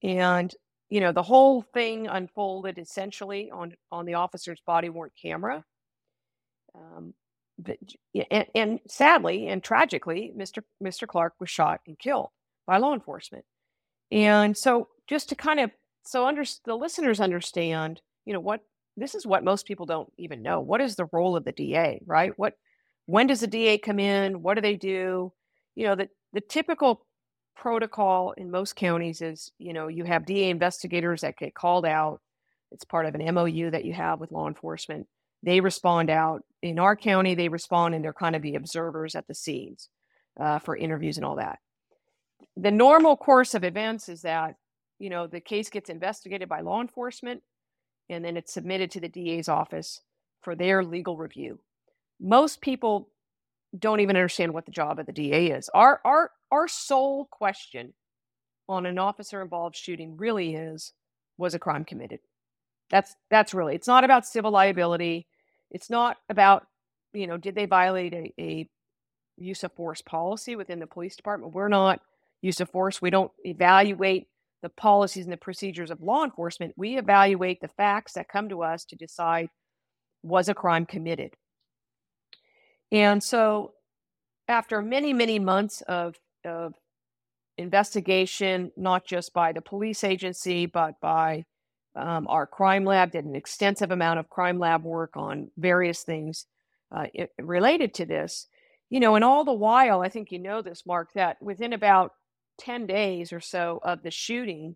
And 0.04 0.54
you 0.89 1.00
know 1.02 1.12
the 1.12 1.24
whole 1.24 1.62
thing 1.62 2.08
unfolded 2.08 2.78
essentially 2.78 3.50
on 3.52 3.74
on 3.91 4.06
the 4.06 4.15
officer's 4.15 4.62
body 4.65 4.89
worn 4.89 5.12
camera. 5.22 5.63
Um, 6.76 7.13
but, 7.62 7.78
and, 8.32 8.45
and 8.56 8.80
sadly 8.88 9.48
and 9.48 9.62
tragically 9.62 10.32
mr 10.38 10.63
mr 10.82 11.08
clark 11.08 11.34
was 11.39 11.50
shot 11.50 11.82
and 11.88 12.00
killed 12.00 12.30
by 12.65 12.78
law 12.78 12.93
enforcement 12.93 13.43
and 14.12 14.58
so 14.58 14.88
just 15.08 15.30
to 15.30 15.36
kind 15.36 15.60
of 15.60 15.72
so 16.06 16.28
under 16.28 16.43
the 16.65 16.76
listeners 16.76 17.19
understand 17.19 18.02
you 18.26 18.34
know 18.34 18.39
what 18.39 18.62
this 18.98 19.15
is 19.15 19.26
what 19.26 19.43
most 19.43 19.65
people 19.65 19.86
don't 19.86 20.12
even 20.17 20.41
know 20.41 20.60
what 20.60 20.82
is 20.82 20.95
the 20.95 21.10
role 21.12 21.36
of 21.36 21.45
the 21.45 21.52
da 21.52 22.00
right 22.06 22.34
what 22.38 22.54
when 23.06 23.28
does 23.28 23.41
the 23.41 23.48
da 23.48 23.78
come 23.78 24.00
in 24.00 24.41
what 24.41 24.56
do 24.56 24.62
they 24.62 24.76
do 24.76 25.32
you 25.76 25.86
know 25.86 25.95
the 25.95 26.10
the 26.34 26.41
typical 26.41 27.06
protocol 27.60 28.34
in 28.38 28.50
most 28.50 28.76
counties 28.76 29.22
is 29.22 29.52
you 29.60 29.74
know 29.74 29.88
you 29.88 30.06
have 30.06 30.26
DA 30.26 30.50
investigators 30.50 31.22
that 31.22 31.38
get 31.38 31.54
called 31.54 31.86
out. 31.86 32.22
It's 32.72 32.86
part 32.86 33.06
of 33.06 33.15
an 33.15 33.34
MOU 33.34 33.72
that 33.72 33.86
you 33.86 33.93
have 33.93 34.19
with 34.19 34.32
law 34.32 34.48
enforcement. 34.48 35.08
They 35.43 35.60
respond 35.60 36.10
out. 36.10 36.43
In 36.62 36.80
our 36.80 36.95
county, 36.95 37.36
they 37.36 37.50
respond 37.50 37.95
and 37.95 38.04
they're 38.04 38.13
kind 38.13 38.36
of 38.36 38.41
the 38.41 38.56
observers 38.56 39.15
at 39.15 39.28
the 39.28 39.36
scenes 39.36 39.89
uh, 40.39 40.60
for 40.60 40.76
interviews 40.76 41.17
and 41.17 41.26
all 41.26 41.38
that. 41.38 41.60
The 42.58 42.71
normal 42.71 43.17
course 43.17 43.54
of 43.54 43.63
events 43.63 44.10
is 44.10 44.21
that 44.21 44.56
you 44.99 45.10
know 45.10 45.28
the 45.28 45.39
case 45.39 45.69
gets 45.69 45.89
investigated 45.89 46.49
by 46.49 46.62
law 46.62 46.82
enforcement 46.82 47.41
and 48.10 48.25
then 48.25 48.38
it's 48.38 48.54
submitted 48.54 48.91
to 48.91 48.99
the 48.99 49.08
DA's 49.08 49.47
office 49.47 50.02
for 50.41 50.56
their 50.56 50.84
legal 50.84 51.17
review. 51.17 51.60
Most 52.19 52.62
people 52.62 53.10
don't 53.78 53.99
even 53.99 54.15
understand 54.15 54.54
what 54.54 54.65
the 54.65 54.71
job 54.71 54.99
of 54.99 55.06
the 55.06 55.12
DA 55.12 55.47
is. 55.47 55.69
Our 55.73 56.02
our 56.04 56.32
our 56.52 56.67
sole 56.67 57.25
question 57.32 57.93
on 58.67 58.86
an 58.86 58.97
officer 58.97 59.41
involved 59.41 59.75
shooting 59.75 60.17
really 60.17 60.56
is 60.56 60.93
was 61.38 61.54
a 61.54 61.60
crime 61.60 61.86
committed. 61.86 62.19
That's 62.89 63.15
that's 63.30 63.54
really 63.54 63.75
it's 63.75 63.88
not 63.88 64.04
about 64.04 64.25
civil 64.25 64.52
liability. 64.52 65.28
It's 65.71 65.89
not 65.89 66.17
about 66.30 66.67
you 67.13 67.28
know 67.28 67.38
did 67.38 67.56
they 67.56 67.65
violate 67.65 68.13
a, 68.13 68.34
a 68.39 68.69
use 69.38 69.63
of 69.63 69.71
force 69.73 70.02
policy 70.02 70.56
within 70.56 70.80
the 70.80 70.88
police 70.88 71.15
department. 71.15 71.54
We're 71.54 71.69
not 71.69 72.02
use 72.41 72.60
of 72.60 72.69
force. 72.69 73.02
We 73.02 73.10
don't 73.10 73.32
evaluate 73.43 74.28
the 74.62 74.69
policies 74.69 75.25
and 75.25 75.34
the 75.34 75.38
procedures 75.38 75.91
of 75.91 76.02
law 76.02 76.23
enforcement. 76.23 76.73
We 76.75 76.97
evaluate 76.97 77.62
the 77.62 77.67
facts 77.67 78.13
that 78.13 78.30
come 78.30 78.49
to 78.49 78.63
us 78.63 78.86
to 78.86 78.95
decide 78.95 79.49
was 80.21 80.49
a 80.49 80.54
crime 80.54 80.86
committed. 80.86 81.36
And 82.91 83.23
so, 83.23 83.73
after 84.47 84.82
many, 84.82 85.13
many 85.13 85.38
months 85.38 85.82
of, 85.82 86.15
of 86.43 86.73
investigation, 87.58 88.71
not 88.75 89.06
just 89.06 89.34
by 89.34 89.52
the 89.52 89.62
police 89.62 90.04
agency, 90.04 90.65
but 90.65 90.99
by 90.99 91.45
um, 91.95 92.28
our 92.28 92.47
crime 92.47 92.84
lab, 92.84 93.12
did 93.12 93.25
an 93.25 93.36
extensive 93.36 93.91
amount 93.91 94.19
of 94.19 94.30
crime 94.30 94.58
lab 94.58 94.84
work 94.84 95.15
on 95.15 95.52
various 95.58 96.02
things 96.02 96.45
uh, 96.91 97.06
it, 97.13 97.32
related 97.39 97.93
to 97.95 98.06
this. 98.06 98.47
You 98.89 98.99
know, 98.99 99.13
and 99.15 99.23
all 99.23 99.45
the 99.45 99.54
while, 99.54 100.02
I 100.02 100.10
think 100.10 100.32
you 100.32 100.39
know 100.39 100.63
this, 100.63 100.84
Mark, 100.86 101.13
that 101.13 101.39
within 101.41 101.73
about 101.73 102.13
10 102.60 102.86
days 102.86 103.34
or 103.34 103.39
so 103.39 103.80
of 103.84 104.04
the 104.04 104.12
shooting, 104.12 104.76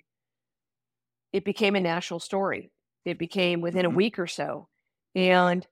it 1.32 1.46
became 1.46 1.76
a 1.76 1.82
national 1.82 2.20
story. 2.20 2.72
It 3.06 3.20
became 3.20 3.62
within 3.62 3.86
a 3.86 3.90
mm-hmm. 3.90 3.98
week 3.98 4.20
or 4.20 4.28
so. 4.28 4.68
And, 5.16 5.66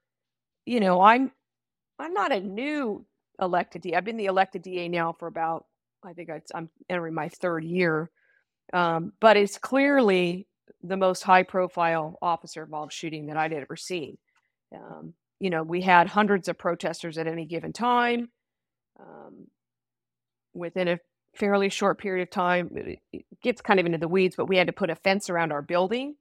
you 0.66 0.80
know, 0.80 1.02
I'm 1.02 1.32
I'm 2.00 2.14
not 2.14 2.32
a 2.32 2.40
new 2.40 3.06
elected 3.40 3.84
DA. 3.84 3.96
I've 3.96 4.06
been 4.06 4.18
the 4.18 4.26
elected 4.26 4.64
DA 4.64 4.90
now 4.90 5.14
for 5.14 5.28
about, 5.28 5.66
I 6.04 6.14
think 6.14 6.30
I'm 6.54 6.70
entering 6.90 7.14
my 7.14 7.30
third 7.30 7.64
year. 7.64 8.10
Um, 8.74 9.14
but 9.20 9.38
it's 9.38 9.60
clearly 9.60 10.48
the 10.82 10.98
most 10.98 11.22
high 11.22 11.44
profile 11.44 12.18
officer 12.22 12.64
involved 12.64 12.94
shooting 12.94 13.28
that 13.28 13.38
I'd 13.38 13.54
ever 13.54 13.76
seen. 13.76 14.18
Um, 14.76 15.14
you 15.40 15.50
know, 15.50 15.62
we 15.62 15.82
had 15.82 16.08
hundreds 16.08 16.48
of 16.48 16.58
protesters 16.58 17.18
at 17.18 17.28
any 17.28 17.46
given 17.46 17.72
time. 17.72 18.30
Um, 19.00 19.48
within 20.54 20.88
a 20.88 21.00
fairly 21.34 21.70
short 21.70 21.98
period 22.00 22.24
of 22.24 22.30
time, 22.30 22.70
it 23.12 23.26
gets 23.42 23.62
kind 23.62 23.80
of 23.80 23.86
into 23.86 23.98
the 23.98 24.08
weeds, 24.08 24.36
but 24.36 24.48
we 24.48 24.58
had 24.58 24.68
to 24.68 24.74
put 24.74 24.90
a 24.90 24.96
fence 24.96 25.30
around 25.30 25.52
our 25.52 25.62
building 25.62 26.16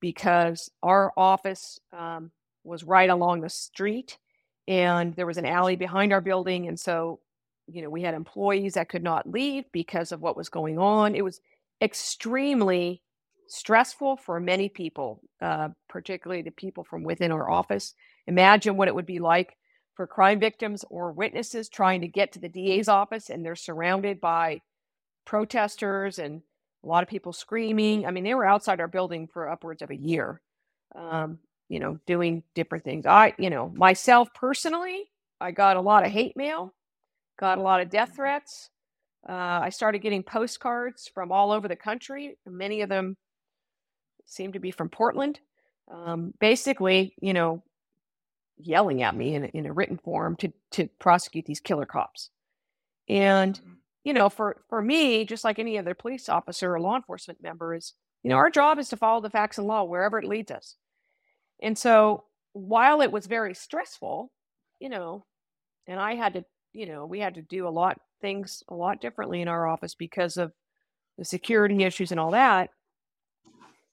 because 0.00 0.70
our 0.82 1.12
office 1.16 1.78
um, 1.92 2.30
was 2.64 2.84
right 2.84 3.10
along 3.10 3.40
the 3.40 3.48
street 3.48 4.18
and 4.66 5.14
there 5.16 5.26
was 5.26 5.38
an 5.38 5.46
alley 5.46 5.76
behind 5.76 6.12
our 6.12 6.20
building. 6.20 6.68
And 6.68 6.78
so, 6.78 7.20
you 7.66 7.82
know, 7.82 7.90
we 7.90 8.02
had 8.02 8.14
employees 8.14 8.74
that 8.74 8.88
could 8.88 9.02
not 9.02 9.28
leave 9.28 9.64
because 9.72 10.12
of 10.12 10.20
what 10.20 10.36
was 10.36 10.48
going 10.48 10.78
on. 10.78 11.14
It 11.14 11.24
was 11.24 11.40
extremely 11.80 13.02
stressful 13.46 14.18
for 14.18 14.40
many 14.40 14.68
people, 14.68 15.20
uh, 15.40 15.70
particularly 15.88 16.42
the 16.42 16.50
people 16.50 16.84
from 16.84 17.02
within 17.02 17.32
our 17.32 17.50
office. 17.50 17.94
Imagine 18.26 18.76
what 18.76 18.88
it 18.88 18.94
would 18.94 19.06
be 19.06 19.20
like 19.20 19.56
for 19.98 20.06
crime 20.06 20.38
victims 20.38 20.84
or 20.90 21.10
witnesses 21.10 21.68
trying 21.68 22.02
to 22.02 22.06
get 22.06 22.30
to 22.30 22.38
the 22.38 22.48
DA's 22.48 22.86
office 22.86 23.30
and 23.30 23.44
they're 23.44 23.56
surrounded 23.56 24.20
by 24.20 24.60
protesters 25.24 26.20
and 26.20 26.40
a 26.84 26.86
lot 26.86 27.02
of 27.02 27.08
people 27.08 27.32
screaming. 27.32 28.06
I 28.06 28.12
mean, 28.12 28.22
they 28.22 28.34
were 28.34 28.46
outside 28.46 28.78
our 28.78 28.86
building 28.86 29.26
for 29.26 29.50
upwards 29.50 29.82
of 29.82 29.90
a 29.90 29.96
year, 29.96 30.40
um, 30.94 31.40
you 31.68 31.80
know, 31.80 31.98
doing 32.06 32.44
different 32.54 32.84
things. 32.84 33.06
I, 33.06 33.34
you 33.40 33.50
know, 33.50 33.72
myself 33.74 34.32
personally, 34.34 35.10
I 35.40 35.50
got 35.50 35.76
a 35.76 35.80
lot 35.80 36.06
of 36.06 36.12
hate 36.12 36.36
mail, 36.36 36.72
got 37.36 37.58
a 37.58 37.62
lot 37.62 37.80
of 37.80 37.90
death 37.90 38.14
threats. 38.14 38.70
Uh, 39.28 39.32
I 39.62 39.70
started 39.70 39.98
getting 39.98 40.22
postcards 40.22 41.10
from 41.12 41.32
all 41.32 41.50
over 41.50 41.66
the 41.66 41.74
country. 41.74 42.38
Many 42.46 42.82
of 42.82 42.88
them 42.88 43.16
seem 44.26 44.52
to 44.52 44.60
be 44.60 44.70
from 44.70 44.90
Portland. 44.90 45.40
Um, 45.92 46.34
basically, 46.38 47.16
you 47.20 47.32
know, 47.32 47.64
yelling 48.58 49.02
at 49.02 49.16
me 49.16 49.34
in, 49.34 49.44
in 49.46 49.66
a 49.66 49.72
written 49.72 49.98
form 49.98 50.36
to 50.36 50.52
to 50.72 50.88
prosecute 50.98 51.46
these 51.46 51.60
killer 51.60 51.86
cops. 51.86 52.30
And 53.08 53.54
mm-hmm. 53.54 53.72
you 54.04 54.12
know, 54.12 54.28
for 54.28 54.62
for 54.68 54.82
me, 54.82 55.24
just 55.24 55.44
like 55.44 55.58
any 55.58 55.78
other 55.78 55.94
police 55.94 56.28
officer 56.28 56.74
or 56.74 56.80
law 56.80 56.96
enforcement 56.96 57.42
member, 57.42 57.74
is 57.74 57.94
you 58.22 58.30
know 58.30 58.36
our 58.36 58.50
job 58.50 58.78
is 58.78 58.88
to 58.90 58.96
follow 58.96 59.20
the 59.20 59.30
facts 59.30 59.58
and 59.58 59.66
law 59.66 59.84
wherever 59.84 60.18
it 60.18 60.28
leads 60.28 60.50
us. 60.50 60.76
And 61.60 61.76
so, 61.76 62.24
while 62.52 63.00
it 63.00 63.12
was 63.12 63.26
very 63.26 63.54
stressful, 63.54 64.30
you 64.80 64.88
know, 64.88 65.24
and 65.86 65.98
I 65.98 66.14
had 66.14 66.34
to, 66.34 66.44
you 66.72 66.86
know, 66.86 67.06
we 67.06 67.20
had 67.20 67.34
to 67.34 67.42
do 67.42 67.66
a 67.66 67.70
lot 67.70 68.00
things 68.20 68.62
a 68.68 68.74
lot 68.74 69.00
differently 69.00 69.40
in 69.40 69.48
our 69.48 69.66
office 69.66 69.94
because 69.94 70.36
of 70.36 70.52
the 71.16 71.24
security 71.24 71.82
issues 71.84 72.10
and 72.10 72.20
all 72.20 72.32
that. 72.32 72.70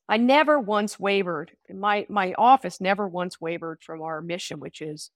I 0.07 0.17
never 0.17 0.59
once 0.59 0.99
wavered. 0.99 1.51
My 1.73 2.05
my 2.09 2.33
office 2.37 2.79
never 2.79 3.07
once 3.07 3.41
wavered 3.41 3.83
from 3.83 4.01
our 4.01 4.21
mission, 4.21 4.59
which 4.59 4.81
is 4.81 5.11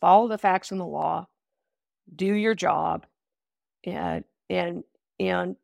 follow 0.00 0.28
the 0.28 0.38
facts 0.38 0.70
and 0.70 0.80
the 0.80 0.84
law, 0.86 1.28
do 2.14 2.34
your 2.34 2.54
job, 2.54 3.06
and 3.84 4.24
and 4.50 4.84
and 5.20 5.56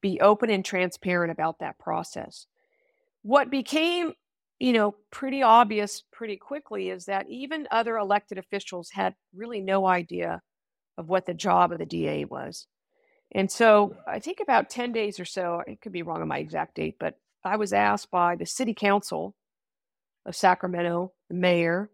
be 0.00 0.20
open 0.20 0.50
and 0.50 0.64
transparent 0.64 1.30
about 1.30 1.60
that 1.60 1.78
process. 1.78 2.46
What 3.22 3.50
became, 3.50 4.14
you 4.58 4.72
know, 4.72 4.96
pretty 5.12 5.42
obvious 5.42 6.02
pretty 6.12 6.36
quickly 6.36 6.90
is 6.90 7.04
that 7.06 7.28
even 7.28 7.68
other 7.70 7.96
elected 7.96 8.38
officials 8.38 8.90
had 8.92 9.14
really 9.34 9.60
no 9.60 9.86
idea 9.86 10.42
of 10.98 11.08
what 11.08 11.26
the 11.26 11.34
job 11.34 11.72
of 11.72 11.78
the 11.78 11.86
DA 11.86 12.24
was. 12.24 12.66
And 13.34 13.50
so 13.50 13.96
I 14.06 14.18
think 14.18 14.40
about 14.40 14.70
10 14.70 14.92
days 14.92 15.18
or 15.18 15.24
so, 15.24 15.62
it 15.66 15.80
could 15.80 15.92
be 15.92 16.02
wrong 16.02 16.20
on 16.20 16.28
my 16.28 16.38
exact 16.38 16.74
date, 16.74 16.96
but 17.00 17.18
I 17.44 17.56
was 17.56 17.72
asked 17.72 18.10
by 18.10 18.36
the 18.36 18.46
city 18.46 18.74
council 18.74 19.34
of 20.26 20.36
Sacramento, 20.36 21.12
the 21.28 21.34
mayor, 21.34 21.90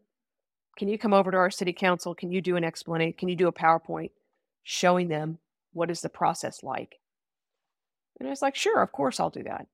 can 0.76 0.88
you 0.88 0.96
come 0.96 1.12
over 1.12 1.30
to 1.32 1.36
our 1.36 1.50
city 1.50 1.72
council? 1.72 2.14
Can 2.14 2.30
you 2.30 2.40
do 2.40 2.56
an 2.56 2.62
explanation? 2.62 3.14
Can 3.18 3.28
you 3.28 3.34
do 3.34 3.48
a 3.48 3.52
PowerPoint 3.52 4.10
showing 4.62 5.08
them 5.08 5.38
what 5.72 5.90
is 5.90 6.02
the 6.02 6.08
process 6.08 6.62
like? 6.62 7.00
And 8.18 8.28
I 8.28 8.30
was 8.30 8.42
like, 8.42 8.54
sure, 8.54 8.80
of 8.80 8.92
course 8.92 9.18
I'll 9.18 9.30
do 9.30 9.42
that. 9.42 9.66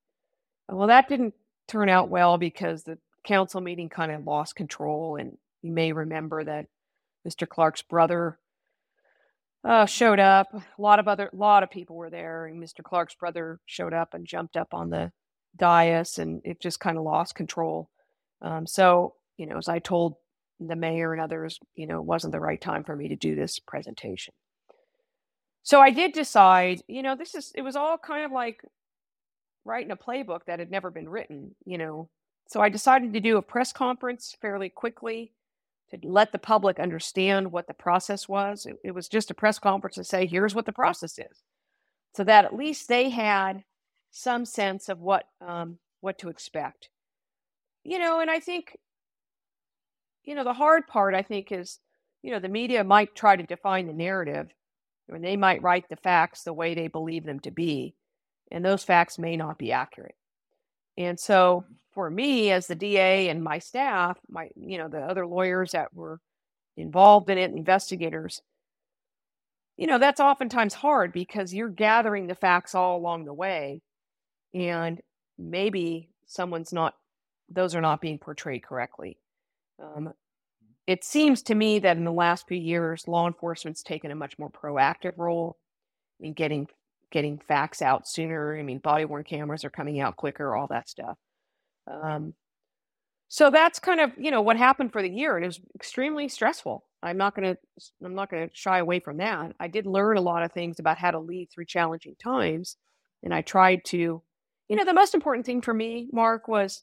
Well, 0.69 0.89
that 0.89 1.09
didn't 1.09 1.35
turn 1.69 1.91
out 1.91 2.09
well 2.09 2.39
because 2.39 2.85
the 2.85 2.99
council 3.25 3.61
meeting 3.61 3.91
kind 3.91 4.13
of 4.13 4.27
lost 4.27 4.57
control. 4.57 5.17
And 5.17 5.37
you 5.63 5.73
may 5.73 5.93
remember 5.93 6.43
that 6.45 6.67
Mr. 7.29 7.47
Clark's 7.47 7.83
brother 7.83 8.39
uh, 9.65 9.87
showed 9.87 10.21
up. 10.21 10.53
A 10.53 10.83
lot 10.83 10.99
of 10.99 11.09
other, 11.09 11.31
a 11.33 11.37
lot 11.37 11.63
of 11.63 11.71
people 11.71 11.97
were 11.97 12.11
there, 12.11 12.47
and 12.47 12.63
Mr. 12.63 12.83
Clark's 12.83 13.15
brother 13.15 13.61
showed 13.67 13.95
up 13.95 14.15
and 14.15 14.27
jumped 14.27 14.57
up 14.57 14.75
on 14.75 14.91
the 14.91 15.13
dais, 15.57 16.19
and 16.19 16.41
it 16.45 16.61
just 16.61 16.81
kind 16.81 16.99
of 16.99 17.05
lost 17.05 17.35
control. 17.35 17.89
Um, 18.43 18.67
so, 18.67 19.15
you 19.37 19.47
know, 19.47 19.57
as 19.57 19.69
I 19.69 19.79
told 19.79 20.17
the 20.61 20.77
mayor 20.77 21.13
and 21.13 21.23
others, 21.23 21.59
you 21.75 21.87
know, 21.87 21.99
it 21.99 22.05
wasn't 22.05 22.33
the 22.33 22.41
right 22.41 22.61
time 22.61 22.85
for 22.85 22.95
me 22.95 23.09
to 23.09 23.17
do 23.17 23.35
this 23.35 23.59
presentation. 23.59 24.35
So 25.63 25.81
I 25.81 25.91
did 25.91 26.13
decide, 26.13 26.83
you 26.87 27.03
know, 27.03 27.17
this 27.17 27.35
is, 27.35 27.51
it 27.55 27.63
was 27.63 27.75
all 27.75 27.97
kind 27.97 28.25
of 28.25 28.33
like 28.33 28.63
writing 29.65 29.91
a 29.91 29.97
playbook 29.97 30.41
that 30.47 30.59
had 30.59 30.71
never 30.71 30.91
been 30.91 31.09
written, 31.09 31.55
you 31.65 31.79
know. 31.79 32.11
So 32.49 32.61
I 32.61 32.69
decided 32.69 33.15
to 33.15 33.21
do 33.21 33.39
a 33.39 33.43
press 33.43 33.73
conference 33.73 34.37
fairly 34.41 34.69
quickly 34.69 35.33
to 35.91 35.99
let 36.03 36.33
the 36.33 36.39
public 36.39 36.79
understand 36.79 37.53
what 37.53 37.67
the 37.67 37.75
process 37.75 38.29
was. 38.29 38.67
It, 38.67 38.77
it, 38.85 38.91
was 38.93 39.09
just 39.09 39.31
a 39.31 39.35
press 39.35 39.59
conference 39.59 39.97
to 39.97 40.05
say, 40.05 40.27
here's 40.27 40.55
what 40.55 40.67
the 40.67 40.73
process 40.73 41.19
is, 41.19 41.43
so 42.15 42.25
that 42.25 42.45
at 42.45 42.55
least 42.55 42.89
they 42.89 43.11
had 43.11 43.65
some 44.11 44.45
sense 44.45 44.89
of 44.89 45.01
what 45.01 45.25
um, 45.41 45.79
what 46.01 46.19
to 46.19 46.29
expect. 46.29 46.89
You 47.85 47.99
know, 47.99 48.21
and 48.21 48.31
I 48.31 48.41
think, 48.41 48.77
you 50.25 50.35
know, 50.35 50.45
the 50.45 50.55
hard 50.55 50.87
part 50.87 51.15
I 51.15 51.23
think 51.23 51.53
is, 51.53 51.81
you 52.23 52.31
know, 52.31 52.41
the 52.41 52.49
media 52.49 52.83
might 52.83 53.15
try 53.15 53.37
to 53.37 53.43
define 53.43 53.87
the 53.87 53.93
narrative, 53.93 54.49
and 55.09 55.23
they 55.23 55.37
might 55.37 55.63
write 55.63 55.89
the 55.89 55.97
facts 55.97 56.43
the 56.43 56.53
way 56.53 56.75
they 56.75 56.89
believe 56.89 57.25
them 57.25 57.41
to 57.41 57.51
be, 57.51 57.95
and 58.51 58.65
those 58.65 58.85
facts 58.85 59.19
may 59.19 59.37
not 59.37 59.59
be 59.59 59.73
accurate. 59.73 60.17
And 60.97 61.19
so 61.19 61.65
for 61.93 62.11
me 62.11 62.51
as 62.51 62.67
the 62.67 62.75
DA 62.75 63.29
and 63.29 63.43
my 63.43 63.59
staff, 63.59 64.19
my 64.29 64.51
you 64.57 64.79
know 64.79 64.89
the 64.89 65.01
other 65.01 65.27
lawyers 65.27 65.73
that 65.73 65.95
were 65.95 66.21
involved 66.77 67.31
in 67.31 67.39
it, 67.39 67.53
investigators, 67.53 68.43
you 69.77 69.87
know 69.87 69.99
that's 69.99 70.21
oftentimes 70.21 70.75
hard 70.75 71.13
because 71.13 71.53
you're 71.55 71.69
gathering 71.69 72.27
the 72.27 72.35
facts 72.35 72.75
all 72.75 72.97
along 72.97 73.25
the 73.25 73.35
way, 73.35 73.83
and 74.55 75.01
maybe 75.39 76.11
someone's 76.27 76.73
not; 76.73 76.95
those 77.49 77.75
are 77.75 77.81
not 77.81 78.01
being 78.01 78.19
portrayed 78.19 78.63
correctly. 78.63 79.19
Um, 79.83 80.13
it 80.87 81.05
seems 81.05 81.43
to 81.45 81.55
me 81.55 81.79
that 81.81 81.97
in 81.97 82.05
the 82.05 82.13
last 82.13 82.47
few 82.49 82.59
years, 82.59 83.09
law 83.09 83.27
enforcement's 83.27 83.83
taken 83.83 84.11
a 84.11 84.17
much 84.17 84.39
more 84.39 84.51
proactive 84.51 85.19
role 85.19 85.57
in 86.21 86.35
getting 86.35 86.69
getting 87.15 87.39
facts 87.39 87.81
out 87.81 88.09
sooner. 88.09 88.59
I 88.59 88.63
mean, 88.65 88.79
body 88.79 89.05
worn 89.05 89.23
cameras 89.23 89.65
are 89.65 89.71
coming 89.71 90.01
out 90.01 90.17
quicker, 90.17 90.57
all 90.57 90.67
that 90.67 90.89
stuff. 90.89 91.17
Um, 91.87 92.35
so 93.29 93.51
that's 93.51 93.79
kind 93.79 94.01
of 94.01 94.11
you 94.19 94.33
know 94.33 94.43
what 94.43 94.57
happened 94.57 94.93
for 94.93 95.01
the 95.01 95.09
year. 95.09 95.39
It 95.39 95.47
was 95.47 95.61
extremely 95.77 96.29
stressful. 96.29 96.85
I'm 97.05 97.17
not 97.17 97.37
gonna 97.37 97.57
I'm 98.05 98.17
not 98.17 98.31
gonna 98.31 98.51
shy 98.53 98.81
away 98.81 98.99
from 98.99 99.19
that. 99.19 99.53
I 99.61 99.69
did 99.69 99.87
learn 99.87 100.17
a 100.17 100.23
lot 100.23 100.43
of 100.43 100.53
things 100.53 100.81
about 100.81 100.99
how 100.99 101.13
to 101.13 101.21
lead 101.21 101.51
through 101.51 101.67
challenging 101.67 102.17
times, 102.17 102.77
and 103.23 103.33
I 103.33 103.43
tried 103.43 103.85
to, 103.87 104.21
you 104.69 104.77
know, 104.77 104.85
the 104.85 104.93
most 104.93 105.15
important 105.15 105.47
thing 105.47 105.63
for 105.63 105.73
me, 105.73 106.09
Mark, 106.13 106.49
was 106.49 106.83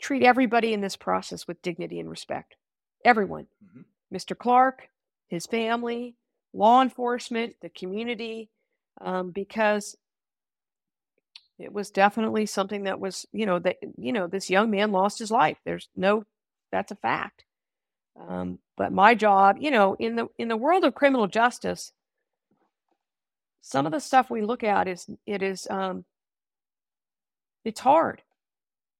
treat 0.00 0.22
everybody 0.22 0.72
in 0.72 0.80
this 0.80 0.96
process 0.96 1.46
with 1.46 1.60
dignity 1.60 2.00
and 2.00 2.08
respect. 2.08 2.56
Everyone, 3.04 3.46
mm-hmm. 3.62 4.16
Mr. 4.16 4.36
Clark, 4.36 4.88
his 5.28 5.44
family, 5.44 6.16
law 6.54 6.80
enforcement, 6.80 7.56
the 7.60 7.68
community, 7.68 8.50
um, 9.00 9.30
because 9.30 9.96
it 11.58 11.72
was 11.72 11.90
definitely 11.90 12.46
something 12.46 12.84
that 12.84 13.00
was, 13.00 13.26
you 13.32 13.46
know, 13.46 13.58
that 13.60 13.76
you 13.98 14.12
know, 14.12 14.26
this 14.26 14.50
young 14.50 14.70
man 14.70 14.92
lost 14.92 15.18
his 15.18 15.30
life. 15.30 15.58
There's 15.64 15.88
no, 15.96 16.24
that's 16.70 16.92
a 16.92 16.96
fact. 16.96 17.44
Um, 18.28 18.58
but 18.76 18.92
my 18.92 19.14
job, 19.14 19.56
you 19.60 19.70
know, 19.70 19.94
in 19.98 20.16
the 20.16 20.28
in 20.38 20.48
the 20.48 20.56
world 20.56 20.84
of 20.84 20.94
criminal 20.94 21.26
justice, 21.26 21.92
some 23.62 23.86
of 23.86 23.92
the 23.92 24.00
stuff 24.00 24.30
we 24.30 24.42
look 24.42 24.62
at 24.62 24.88
is 24.88 25.08
it 25.26 25.42
is 25.42 25.66
um, 25.70 26.04
it's 27.64 27.80
hard. 27.80 28.22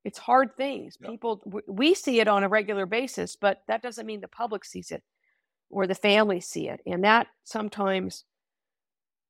It's 0.05 0.19
hard 0.19 0.57
things. 0.57 0.97
Yep. 1.01 1.11
People 1.11 1.43
we 1.67 1.95
see 1.95 2.21
it 2.21 2.29
on 2.29 2.45
a 2.45 2.49
regular 2.49 2.87
basis, 2.87 3.37
but 3.37 3.63
that 3.69 3.83
doesn't 3.83 4.07
mean 4.07 4.21
the 4.21 4.29
public 4.29 4.65
sees 4.65 4.91
it 4.91 5.03
or 5.71 5.87
the 5.87 5.95
families 5.95 6.47
see 6.47 6.69
it, 6.69 6.81
and 6.87 7.05
that 7.05 7.27
sometimes 7.45 8.25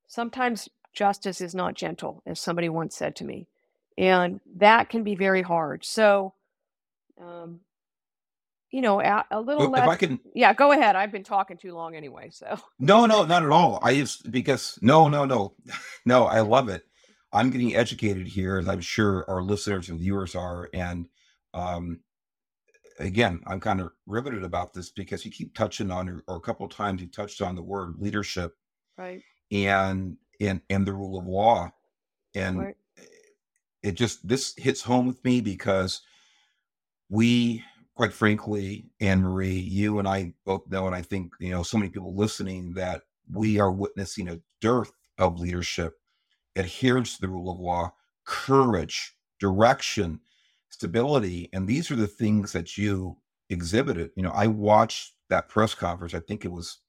sometimes 0.07 0.69
justice 0.93 1.41
is 1.41 1.53
not 1.53 1.75
gentle, 1.75 2.23
as 2.25 2.39
somebody 2.39 2.69
once 2.69 2.95
said 2.95 3.15
to 3.17 3.25
me. 3.25 3.47
And 3.97 4.39
that 4.57 4.89
can 4.89 5.03
be 5.03 5.15
very 5.15 5.41
hard. 5.41 5.85
So, 5.85 6.33
um, 7.21 7.61
you 8.71 8.81
know, 8.81 9.01
a, 9.01 9.25
a 9.31 9.39
little 9.39 9.69
less. 9.69 9.83
If 9.83 9.89
I 9.89 9.95
can, 9.95 10.19
yeah, 10.35 10.53
go 10.53 10.71
ahead. 10.71 10.95
I've 10.95 11.11
been 11.11 11.23
talking 11.23 11.57
too 11.57 11.73
long 11.73 11.95
anyway. 11.95 12.29
So, 12.31 12.59
no, 12.79 13.05
no, 13.05 13.25
not 13.25 13.43
at 13.43 13.49
all. 13.49 13.79
I 13.81 13.95
just, 13.95 14.31
because, 14.31 14.77
no, 14.81 15.07
no, 15.07 15.25
no, 15.25 15.53
no, 16.05 16.25
I 16.25 16.41
love 16.41 16.69
it. 16.69 16.83
I'm 17.33 17.49
getting 17.49 17.75
educated 17.75 18.27
here, 18.27 18.57
as 18.57 18.67
I'm 18.67 18.81
sure 18.81 19.25
our 19.27 19.41
listeners 19.41 19.89
and 19.89 19.99
viewers 19.99 20.35
are. 20.35 20.69
And, 20.73 21.07
um, 21.53 21.99
again, 22.99 23.41
I'm 23.47 23.59
kind 23.59 23.81
of 23.81 23.91
riveted 24.05 24.43
about 24.43 24.73
this 24.73 24.89
because 24.89 25.25
you 25.25 25.31
keep 25.31 25.53
touching 25.53 25.91
on, 25.91 26.21
or 26.27 26.35
a 26.35 26.41
couple 26.41 26.65
of 26.65 26.71
times 26.71 27.01
you 27.01 27.07
touched 27.07 27.41
on 27.41 27.55
the 27.55 27.63
word 27.63 27.95
leadership. 27.99 28.53
Right. 28.97 29.21
And 29.51 30.17
and 30.39 30.61
and 30.69 30.85
the 30.85 30.93
rule 30.93 31.19
of 31.19 31.25
law. 31.25 31.71
And 32.35 32.59
right. 32.59 32.75
it 33.81 33.93
just 33.93 34.27
this 34.27 34.53
hits 34.57 34.81
home 34.81 35.07
with 35.07 35.23
me 35.23 35.41
because 35.41 36.01
we 37.09 37.63
quite 37.95 38.13
frankly 38.13 38.85
anne 38.99 39.23
marie 39.23 39.57
you 39.57 39.97
and 39.97 40.07
i 40.07 40.31
both 40.45 40.61
know 40.69 40.85
and 40.85 40.95
i 40.95 41.01
think 41.01 41.31
you 41.39 41.49
know 41.49 41.63
so 41.63 41.77
many 41.77 41.89
people 41.89 42.13
listening 42.13 42.73
that 42.73 43.01
we 43.31 43.59
are 43.59 43.71
witnessing 43.71 44.27
a 44.27 44.39
dearth 44.61 44.91
of 45.17 45.39
leadership 45.39 45.95
adherence 46.55 47.15
to 47.15 47.21
the 47.21 47.27
rule 47.27 47.49
of 47.49 47.59
law 47.59 47.91
courage 48.23 49.15
direction 49.39 50.19
stability 50.69 51.49
and 51.53 51.67
these 51.67 51.89
are 51.89 51.95
the 51.95 52.05
things 52.05 52.51
that 52.51 52.77
you 52.77 53.17
exhibited. 53.49 54.11
You 54.15 54.23
know 54.23 54.31
i 54.31 54.45
watched 54.45 55.13
that 55.29 55.49
press 55.49 55.73
conference. 55.73 56.13
I 56.13 56.19
think 56.19 56.45
it 56.45 56.51
was 56.51 56.79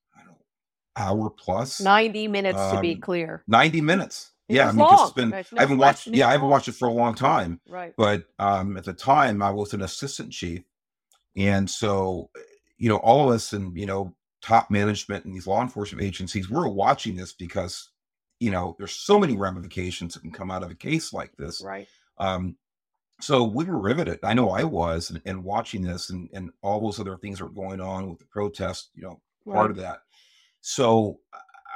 hour 0.98 1.30
plus. 1.30 1.80
90 1.80 2.28
minutes 2.28 2.58
um, 2.58 2.76
to 2.76 2.80
be 2.80 2.94
um, 2.94 3.00
clear. 3.00 3.44
90 3.46 3.80
minutes. 3.80 4.32
It 4.48 4.56
yeah, 4.56 4.68
I 4.68 4.72
mean, 4.72 4.87
it's 4.90 5.12
been, 5.12 5.30
no 5.30 5.42
I 5.56 5.61
haven't 5.61 5.78
watched, 5.78 6.06
yeah, 6.06 6.28
I 6.28 6.32
haven't 6.32 6.48
watched 6.48 6.68
it 6.68 6.74
for 6.74 6.88
a 6.88 6.92
long 6.92 7.14
time. 7.14 7.61
Right. 7.68 7.92
But 7.96 8.24
um, 8.38 8.76
at 8.78 8.84
the 8.84 8.94
time, 8.94 9.42
I 9.42 9.50
was 9.50 9.74
an 9.74 9.82
assistant 9.82 10.32
chief. 10.32 10.62
And 11.37 11.68
so, 11.68 12.30
you 12.78 12.88
know, 12.88 12.96
all 12.96 13.28
of 13.28 13.34
us 13.34 13.52
and, 13.52 13.76
you 13.76 13.87
know, 13.87 14.14
top 14.40 14.70
management 14.70 15.24
and 15.24 15.34
these 15.34 15.46
law 15.46 15.61
enforcement 15.61 16.02
agencies, 16.02 16.48
we're 16.48 16.68
watching 16.68 17.14
this 17.14 17.32
because, 17.32 17.90
you 18.40 18.50
know, 18.50 18.74
there's 18.78 18.92
so 18.92 19.18
many 19.18 19.37
ramifications 19.37 20.14
that 20.14 20.20
can 20.20 20.32
come 20.32 20.50
out 20.50 20.62
of 20.62 20.70
a 20.70 20.74
case 20.74 21.12
like 21.12 21.37
this. 21.37 21.62
Right. 21.62 21.87
Um, 22.16 22.56
so 23.20 23.44
we 23.44 23.64
were 23.64 23.78
riveted. 23.78 24.20
I 24.22 24.34
know 24.34 24.50
I 24.50 24.64
was, 24.64 25.11
and, 25.11 25.20
and 25.26 25.44
watching 25.44 25.82
this 25.82 26.11
and, 26.11 26.30
and 26.32 26.50
all 26.62 26.80
those 26.80 27.00
other 27.00 27.16
things 27.16 27.38
that 27.38 27.44
were 27.44 27.50
going 27.50 27.80
on 27.80 28.08
with 28.08 28.20
the 28.20 28.26
protest, 28.26 28.90
you 28.94 29.02
know, 29.02 29.20
part 29.44 29.56
right. 29.56 29.70
of 29.70 29.76
that. 29.78 30.02
So 30.68 31.20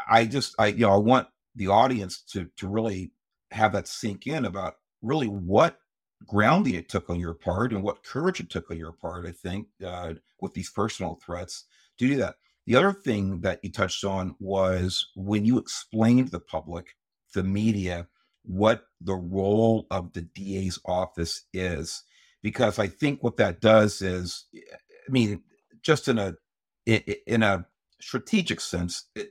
I 0.06 0.26
just 0.26 0.54
I 0.58 0.66
you 0.66 0.80
know 0.80 0.92
I 0.92 0.98
want 0.98 1.28
the 1.56 1.68
audience 1.68 2.20
to 2.32 2.50
to 2.58 2.68
really 2.68 3.12
have 3.50 3.72
that 3.72 3.88
sink 3.88 4.26
in 4.26 4.44
about 4.44 4.74
really 5.00 5.28
what 5.28 5.78
grounding 6.26 6.74
it 6.74 6.90
took 6.90 7.08
on 7.08 7.18
your 7.18 7.32
part 7.32 7.72
and 7.72 7.82
what 7.82 8.04
courage 8.04 8.38
it 8.38 8.50
took 8.50 8.70
on 8.70 8.76
your 8.76 8.92
part. 8.92 9.26
I 9.26 9.32
think 9.32 9.68
uh, 9.84 10.14
with 10.42 10.52
these 10.52 10.68
personal 10.68 11.18
threats 11.24 11.64
to 11.98 12.06
do 12.06 12.16
that. 12.16 12.34
The 12.66 12.76
other 12.76 12.92
thing 12.92 13.40
that 13.40 13.60
you 13.62 13.72
touched 13.72 14.04
on 14.04 14.36
was 14.38 15.08
when 15.16 15.46
you 15.46 15.56
explained 15.56 16.26
to 16.26 16.32
the 16.32 16.40
public, 16.40 16.94
the 17.34 17.42
media, 17.42 18.08
what 18.44 18.84
the 19.00 19.14
role 19.16 19.86
of 19.90 20.12
the 20.12 20.20
DA's 20.20 20.78
office 20.84 21.44
is, 21.54 22.04
because 22.42 22.78
I 22.78 22.88
think 22.88 23.22
what 23.22 23.38
that 23.38 23.62
does 23.62 24.02
is, 24.02 24.44
I 24.54 25.10
mean, 25.10 25.42
just 25.82 26.08
in 26.08 26.18
a 26.18 26.34
in 26.86 27.42
a 27.42 27.66
strategic 28.02 28.60
sense, 28.60 29.04
it 29.14 29.30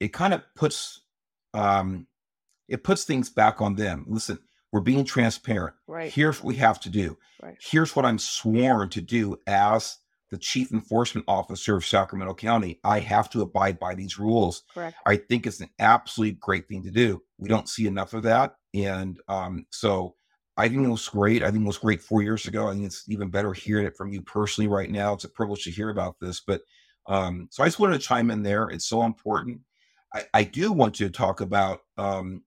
it 0.00 0.08
kind 0.08 0.34
of 0.34 0.42
puts 0.56 1.02
um, 1.54 2.06
it 2.68 2.82
puts 2.82 3.04
things 3.04 3.30
back 3.30 3.60
on 3.60 3.76
them. 3.76 4.06
Listen, 4.08 4.38
we're 4.72 4.80
being 4.80 5.04
transparent. 5.04 5.74
Right. 5.86 6.12
Here's 6.12 6.38
what 6.42 6.48
we 6.48 6.56
have 6.56 6.80
to 6.80 6.88
do. 6.88 7.18
Right. 7.42 7.56
Here's 7.60 7.94
what 7.94 8.04
I'm 8.04 8.18
sworn 8.18 8.88
to 8.90 9.00
do 9.00 9.36
as 9.46 9.98
the 10.30 10.38
chief 10.38 10.72
enforcement 10.72 11.24
officer 11.26 11.76
of 11.76 11.84
Sacramento 11.84 12.34
County. 12.34 12.78
I 12.84 13.00
have 13.00 13.28
to 13.30 13.42
abide 13.42 13.80
by 13.80 13.94
these 13.94 14.18
rules. 14.18 14.62
Correct. 14.72 14.96
I 15.04 15.16
think 15.16 15.46
it's 15.46 15.60
an 15.60 15.70
absolutely 15.80 16.38
great 16.40 16.68
thing 16.68 16.84
to 16.84 16.90
do. 16.90 17.22
We 17.38 17.48
don't 17.48 17.68
see 17.68 17.86
enough 17.86 18.14
of 18.14 18.22
that, 18.22 18.54
and 18.72 19.18
um, 19.28 19.66
so 19.70 20.14
I 20.56 20.68
think 20.68 20.84
it 20.84 20.90
was 20.90 21.08
great. 21.08 21.42
I 21.42 21.50
think 21.50 21.64
it 21.64 21.66
was 21.66 21.78
great 21.78 22.00
four 22.00 22.22
years 22.22 22.46
ago. 22.46 22.68
I 22.68 22.74
think 22.74 22.86
it's 22.86 23.04
even 23.08 23.28
better 23.28 23.52
hearing 23.52 23.86
it 23.86 23.96
from 23.96 24.12
you 24.12 24.22
personally 24.22 24.68
right 24.68 24.90
now. 24.90 25.14
It's 25.14 25.24
a 25.24 25.28
privilege 25.28 25.64
to 25.64 25.70
hear 25.70 25.90
about 25.90 26.20
this, 26.20 26.40
but 26.40 26.62
um, 27.06 27.48
so 27.50 27.62
I 27.62 27.66
just 27.66 27.78
wanted 27.78 28.00
to 28.00 28.06
chime 28.06 28.30
in 28.30 28.42
there. 28.42 28.68
It's 28.68 28.86
so 28.86 29.02
important. 29.02 29.60
I, 30.14 30.24
I 30.34 30.44
do 30.44 30.72
want 30.72 31.00
you 31.00 31.06
to 31.06 31.12
talk 31.12 31.40
about 31.40 31.80
um, 31.96 32.42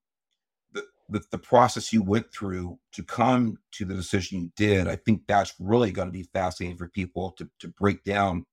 the, 0.74 0.84
the, 1.10 1.22
the 1.32 1.38
process 1.38 1.94
you 1.94 2.04
went 2.04 2.32
through 2.32 2.80
to 2.94 3.04
come 3.04 3.58
to 3.74 3.86
the 3.86 3.94
decision 3.94 4.42
you 4.42 4.52
did. 4.56 4.88
I 4.88 4.96
think 4.96 5.24
that's 5.28 5.54
really 5.60 5.92
going 5.92 6.08
to 6.08 6.14
be 6.14 6.30
fascinating 6.34 6.78
for 6.78 6.88
people 6.88 7.32
to 7.38 7.50
to 7.60 7.68
break 7.70 8.04
down 8.04 8.46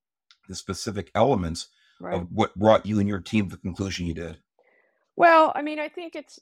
the 0.47 0.55
specific 0.55 1.11
elements 1.15 1.67
right. 1.99 2.15
of 2.15 2.27
what 2.31 2.55
brought 2.55 2.85
you 2.85 2.99
and 2.99 3.07
your 3.07 3.19
team 3.19 3.49
to 3.49 3.55
the 3.55 3.61
conclusion 3.61 4.05
you 4.05 4.13
did. 4.13 4.37
Well, 5.15 5.51
I 5.55 5.61
mean, 5.61 5.79
I 5.79 5.87
think 5.87 6.15
it's 6.15 6.39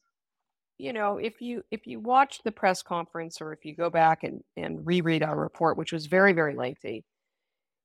you 0.78 0.94
know 0.94 1.18
if 1.18 1.42
you 1.42 1.64
if 1.72 1.86
you 1.86 2.00
watch 2.00 2.42
the 2.44 2.52
press 2.52 2.82
conference 2.82 3.42
or 3.42 3.52
if 3.52 3.66
you 3.66 3.76
go 3.76 3.90
back 3.90 4.24
and 4.24 4.44
and 4.56 4.86
reread 4.86 5.24
our 5.24 5.36
report, 5.36 5.78
which 5.78 5.92
was 5.92 6.06
very 6.06 6.34
very 6.34 6.56
lengthy 6.56 7.04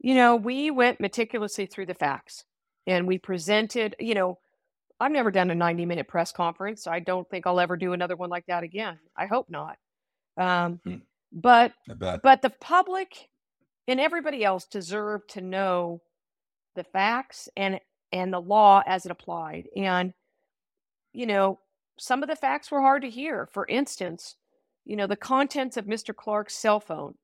you 0.04 0.14
know, 0.14 0.36
we 0.36 0.70
went 0.70 1.00
meticulously 1.00 1.64
through 1.64 1.86
the 1.86 1.94
facts 1.94 2.44
and 2.86 3.08
we 3.08 3.16
presented, 3.16 3.96
you 3.98 4.14
know, 4.14 4.38
I've 5.00 5.10
never 5.10 5.30
done 5.30 5.50
a 5.50 5.54
90 5.54 5.86
minute 5.86 6.08
press 6.08 6.30
conference. 6.30 6.86
I 6.86 7.00
don't 7.00 7.26
think 7.30 7.46
I'll 7.46 7.58
ever 7.58 7.74
do 7.74 7.94
another 7.94 8.14
one 8.14 8.28
like 8.28 8.44
that 8.48 8.64
again. 8.64 8.98
I 9.16 9.24
hope 9.24 9.46
not. 9.48 9.78
Um, 10.36 10.78
hmm. 10.84 10.96
But 11.32 11.72
but 11.88 12.42
the 12.42 12.52
public 12.60 13.30
and 13.88 13.98
everybody 13.98 14.44
else 14.44 14.66
deserve 14.66 15.26
to 15.28 15.40
know 15.40 16.02
the 16.76 16.84
facts 16.84 17.48
and 17.56 17.80
and 18.12 18.30
the 18.30 18.42
law 18.42 18.82
as 18.86 19.06
it 19.06 19.10
applied. 19.10 19.68
And 19.74 20.12
you 21.14 21.24
know, 21.24 21.60
some 21.98 22.22
of 22.22 22.28
the 22.28 22.36
facts 22.36 22.70
were 22.70 22.82
hard 22.82 23.00
to 23.02 23.10
hear. 23.10 23.48
For 23.54 23.66
instance, 23.68 24.36
you 24.84 24.96
know, 24.96 25.06
the 25.06 25.16
contents 25.16 25.78
of 25.78 25.86
Mr. 25.86 26.14
Clark's 26.14 26.54
cell 26.54 26.78
phone, 26.78 27.14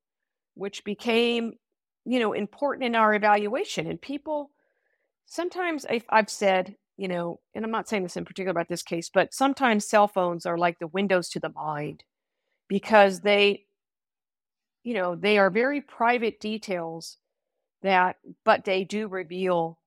which 0.54 0.82
became 0.82 1.52
you 2.04 2.18
know, 2.18 2.32
important 2.32 2.84
in 2.84 2.94
our 2.94 3.14
evaluation. 3.14 3.86
And 3.86 4.00
people, 4.00 4.50
sometimes 5.26 5.86
I've 6.08 6.30
said, 6.30 6.76
you 6.96 7.08
know, 7.08 7.40
and 7.54 7.64
I'm 7.64 7.70
not 7.70 7.88
saying 7.88 8.02
this 8.02 8.16
in 8.16 8.24
particular 8.24 8.50
about 8.50 8.68
this 8.68 8.82
case, 8.82 9.10
but 9.12 9.32
sometimes 9.32 9.86
cell 9.86 10.08
phones 10.08 10.46
are 10.46 10.58
like 10.58 10.78
the 10.78 10.86
windows 10.86 11.28
to 11.30 11.40
the 11.40 11.52
mind 11.54 12.04
because 12.68 13.20
they, 13.20 13.64
you 14.84 14.94
know, 14.94 15.14
they 15.14 15.38
are 15.38 15.50
very 15.50 15.80
private 15.80 16.40
details 16.40 17.18
that, 17.82 18.16
but 18.44 18.64
they 18.64 18.84
do 18.84 19.08
reveal 19.08 19.78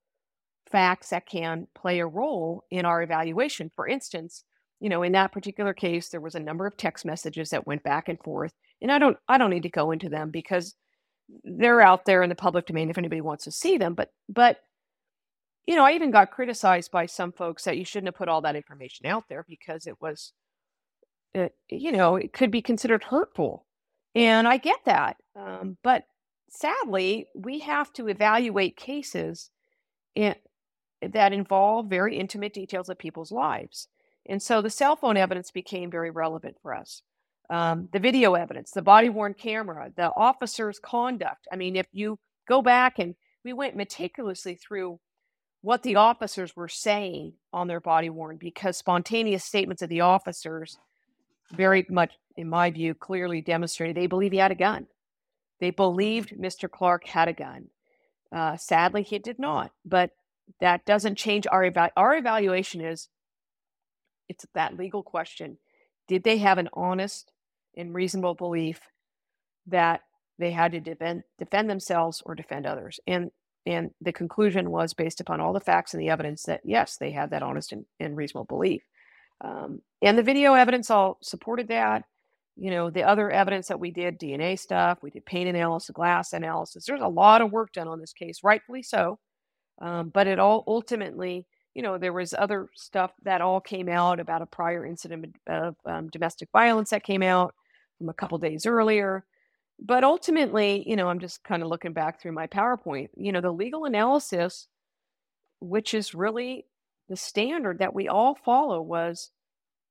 facts 0.71 1.09
that 1.09 1.27
can 1.27 1.67
play 1.75 1.99
a 1.99 2.07
role 2.07 2.63
in 2.71 2.85
our 2.85 3.03
evaluation. 3.03 3.71
For 3.75 3.87
instance, 3.87 4.43
you 4.79 4.89
know, 4.89 5.03
in 5.03 5.11
that 5.13 5.31
particular 5.31 5.73
case, 5.73 6.09
there 6.09 6.19
was 6.19 6.35
a 6.35 6.39
number 6.39 6.65
of 6.65 6.75
text 6.77 7.05
messages 7.05 7.51
that 7.51 7.67
went 7.67 7.83
back 7.83 8.09
and 8.09 8.19
forth, 8.19 8.53
and 8.81 8.91
I 8.91 8.97
don't, 8.99 9.17
I 9.27 9.37
don't 9.37 9.51
need 9.51 9.63
to 9.63 9.69
go 9.69 9.91
into 9.91 10.09
them 10.09 10.31
because 10.31 10.75
they're 11.43 11.81
out 11.81 12.05
there 12.05 12.23
in 12.23 12.29
the 12.29 12.35
public 12.35 12.65
domain 12.65 12.89
if 12.89 12.97
anybody 12.97 13.21
wants 13.21 13.45
to 13.45 13.51
see 13.51 13.77
them. 13.77 13.93
But 13.93 14.11
but 14.29 14.57
you 15.65 15.75
know, 15.75 15.85
I 15.85 15.93
even 15.93 16.11
got 16.11 16.31
criticized 16.31 16.91
by 16.91 17.05
some 17.05 17.31
folks 17.31 17.63
that 17.63 17.77
you 17.77 17.85
shouldn't 17.85 18.09
have 18.09 18.17
put 18.17 18.27
all 18.27 18.41
that 18.41 18.55
information 18.55 19.05
out 19.05 19.25
there 19.29 19.45
because 19.47 19.87
it 19.87 20.01
was, 20.01 20.33
uh, 21.35 21.47
you 21.69 21.91
know, 21.91 22.17
it 22.17 22.33
could 22.33 22.51
be 22.51 22.61
considered 22.61 23.05
hurtful, 23.05 23.65
and 24.13 24.47
I 24.47 24.57
get 24.57 24.79
that. 24.85 25.17
Um, 25.35 25.77
but 25.83 26.03
sadly, 26.49 27.27
we 27.33 27.59
have 27.59 27.93
to 27.93 28.07
evaluate 28.09 28.75
cases 28.75 29.49
in, 30.15 30.35
that 31.01 31.33
involve 31.33 31.87
very 31.87 32.17
intimate 32.17 32.53
details 32.53 32.89
of 32.89 32.97
people's 32.97 33.31
lives. 33.31 33.87
And 34.25 34.41
so 34.41 34.61
the 34.61 34.69
cell 34.69 34.95
phone 34.95 35.17
evidence 35.17 35.51
became 35.51 35.91
very 35.91 36.09
relevant 36.09 36.57
for 36.61 36.73
us 36.73 37.01
um, 37.49 37.89
the 37.91 37.99
video 37.99 38.35
evidence, 38.35 38.71
the 38.71 38.81
body 38.81 39.09
worn 39.09 39.33
camera, 39.33 39.91
the 39.95 40.11
officer's 40.15 40.79
conduct. 40.79 41.47
I 41.51 41.55
mean, 41.55 41.75
if 41.75 41.87
you 41.91 42.19
go 42.47 42.61
back 42.61 42.99
and 42.99 43.15
we 43.43 43.53
went 43.53 43.75
meticulously 43.75 44.55
through 44.55 44.99
what 45.61 45.83
the 45.83 45.95
officers 45.95 46.55
were 46.55 46.67
saying 46.67 47.33
on 47.51 47.67
their 47.67 47.79
body 47.79 48.09
worn 48.09 48.37
because 48.37 48.77
spontaneous 48.77 49.43
statements 49.43 49.81
of 49.81 49.89
the 49.89 50.01
officers 50.01 50.77
very 51.51 51.85
much 51.89 52.13
in 52.35 52.49
my 52.49 52.71
view 52.71 52.93
clearly 52.93 53.41
demonstrated 53.41 53.95
they 53.95 54.07
believe 54.07 54.31
he 54.31 54.37
had 54.37 54.51
a 54.51 54.55
gun. 54.55 54.87
They 55.59 55.71
believed 55.71 56.31
mr 56.37 56.69
clark 56.69 57.05
had 57.05 57.27
a 57.27 57.33
gun. 57.33 57.67
Uh, 58.31 58.57
sadly 58.57 59.03
he 59.03 59.19
did 59.19 59.39
not 59.39 59.71
but 59.85 60.11
that 60.59 60.85
doesn't 60.85 61.17
change 61.17 61.47
our 61.47 61.63
eva- 61.65 61.91
our 61.95 62.15
evaluation 62.15 62.81
is 62.81 63.07
it's 64.27 64.45
that 64.53 64.77
legal 64.77 65.03
question. 65.03 65.57
Did 66.07 66.23
they 66.23 66.37
have 66.37 66.57
an 66.57 66.69
honest 66.73 67.31
and 67.75 67.93
reasonable 67.93 68.35
belief 68.35 68.81
that 69.67 70.01
they 70.39 70.51
had 70.51 70.71
to 70.71 70.79
defend 70.79 71.23
defend 71.37 71.69
themselves 71.69 72.21
or 72.25 72.35
defend 72.35 72.65
others. 72.65 72.99
And 73.07 73.31
and 73.65 73.91
the 74.01 74.11
conclusion 74.11 74.71
was 74.71 74.93
based 74.93 75.21
upon 75.21 75.39
all 75.39 75.53
the 75.53 75.59
facts 75.59 75.93
and 75.93 76.01
the 76.01 76.09
evidence 76.09 76.43
that 76.43 76.61
yes 76.63 76.97
they 76.97 77.11
had 77.11 77.29
that 77.29 77.43
honest 77.43 77.71
and, 77.71 77.85
and 77.99 78.17
reasonable 78.17 78.45
belief. 78.45 78.83
Um, 79.41 79.81
and 80.01 80.17
the 80.17 80.23
video 80.23 80.53
evidence 80.53 80.89
all 80.89 81.17
supported 81.21 81.67
that. 81.69 82.03
You 82.55 82.69
know 82.69 82.89
the 82.89 83.03
other 83.03 83.31
evidence 83.31 83.67
that 83.69 83.79
we 83.79 83.89
did 83.89 84.19
dna 84.19 84.59
stuff 84.59 84.99
we 85.01 85.09
did 85.09 85.25
paint 85.25 85.49
analysis 85.49 85.89
glass 85.93 86.33
analysis. 86.33 86.85
There's 86.85 87.01
a 87.01 87.07
lot 87.07 87.41
of 87.41 87.51
work 87.51 87.71
done 87.73 87.87
on 87.87 87.99
this 87.99 88.13
case 88.13 88.43
rightfully 88.43 88.83
so. 88.83 89.19
Um, 89.81 90.09
but 90.09 90.27
it 90.27 90.39
all 90.39 90.63
ultimately 90.67 91.47
you 91.73 91.81
know 91.81 91.97
there 91.97 92.13
was 92.13 92.35
other 92.37 92.69
stuff 92.75 93.11
that 93.23 93.41
all 93.41 93.59
came 93.59 93.89
out 93.89 94.19
about 94.19 94.43
a 94.43 94.47
prior 94.47 94.85
incident 94.85 95.35
of 95.47 95.75
um, 95.85 96.09
domestic 96.09 96.49
violence 96.51 96.91
that 96.91 97.03
came 97.03 97.23
out 97.23 97.55
a 98.09 98.13
couple 98.13 98.37
days 98.37 98.65
earlier. 98.65 99.25
But 99.79 100.03
ultimately, 100.03 100.83
you 100.87 100.95
know, 100.95 101.09
I'm 101.09 101.19
just 101.19 101.43
kind 101.43 101.63
of 101.63 101.69
looking 101.69 101.93
back 101.93 102.21
through 102.21 102.33
my 102.33 102.47
PowerPoint, 102.47 103.09
you 103.15 103.31
know, 103.31 103.41
the 103.41 103.51
legal 103.51 103.85
analysis, 103.85 104.67
which 105.59 105.93
is 105.93 106.13
really 106.13 106.65
the 107.09 107.17
standard 107.17 107.79
that 107.79 107.93
we 107.93 108.07
all 108.07 108.35
follow, 108.35 108.81
was 108.81 109.31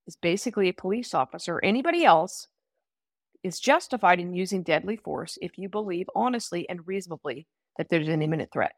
is 0.06 0.16
basically 0.16 0.68
a 0.68 0.74
police 0.74 1.14
officer. 1.14 1.56
Or 1.56 1.64
anybody 1.64 2.04
else 2.04 2.48
is 3.42 3.58
justified 3.60 4.20
in 4.20 4.34
using 4.34 4.62
deadly 4.62 4.96
force 4.96 5.36
if 5.42 5.58
you 5.58 5.68
believe 5.68 6.08
honestly 6.14 6.68
and 6.68 6.86
reasonably 6.86 7.46
that 7.76 7.88
there's 7.88 8.08
an 8.08 8.22
imminent 8.22 8.52
threat 8.52 8.74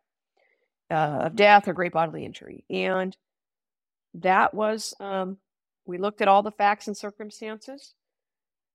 uh, 0.90 1.20
of 1.24 1.36
death 1.36 1.68
or 1.68 1.74
great 1.74 1.92
bodily 1.92 2.24
injury. 2.24 2.64
And 2.70 3.16
that 4.14 4.54
was, 4.54 4.94
um, 5.00 5.38
we 5.86 5.98
looked 5.98 6.22
at 6.22 6.28
all 6.28 6.42
the 6.42 6.50
facts 6.50 6.86
and 6.86 6.96
circumstances, 6.96 7.94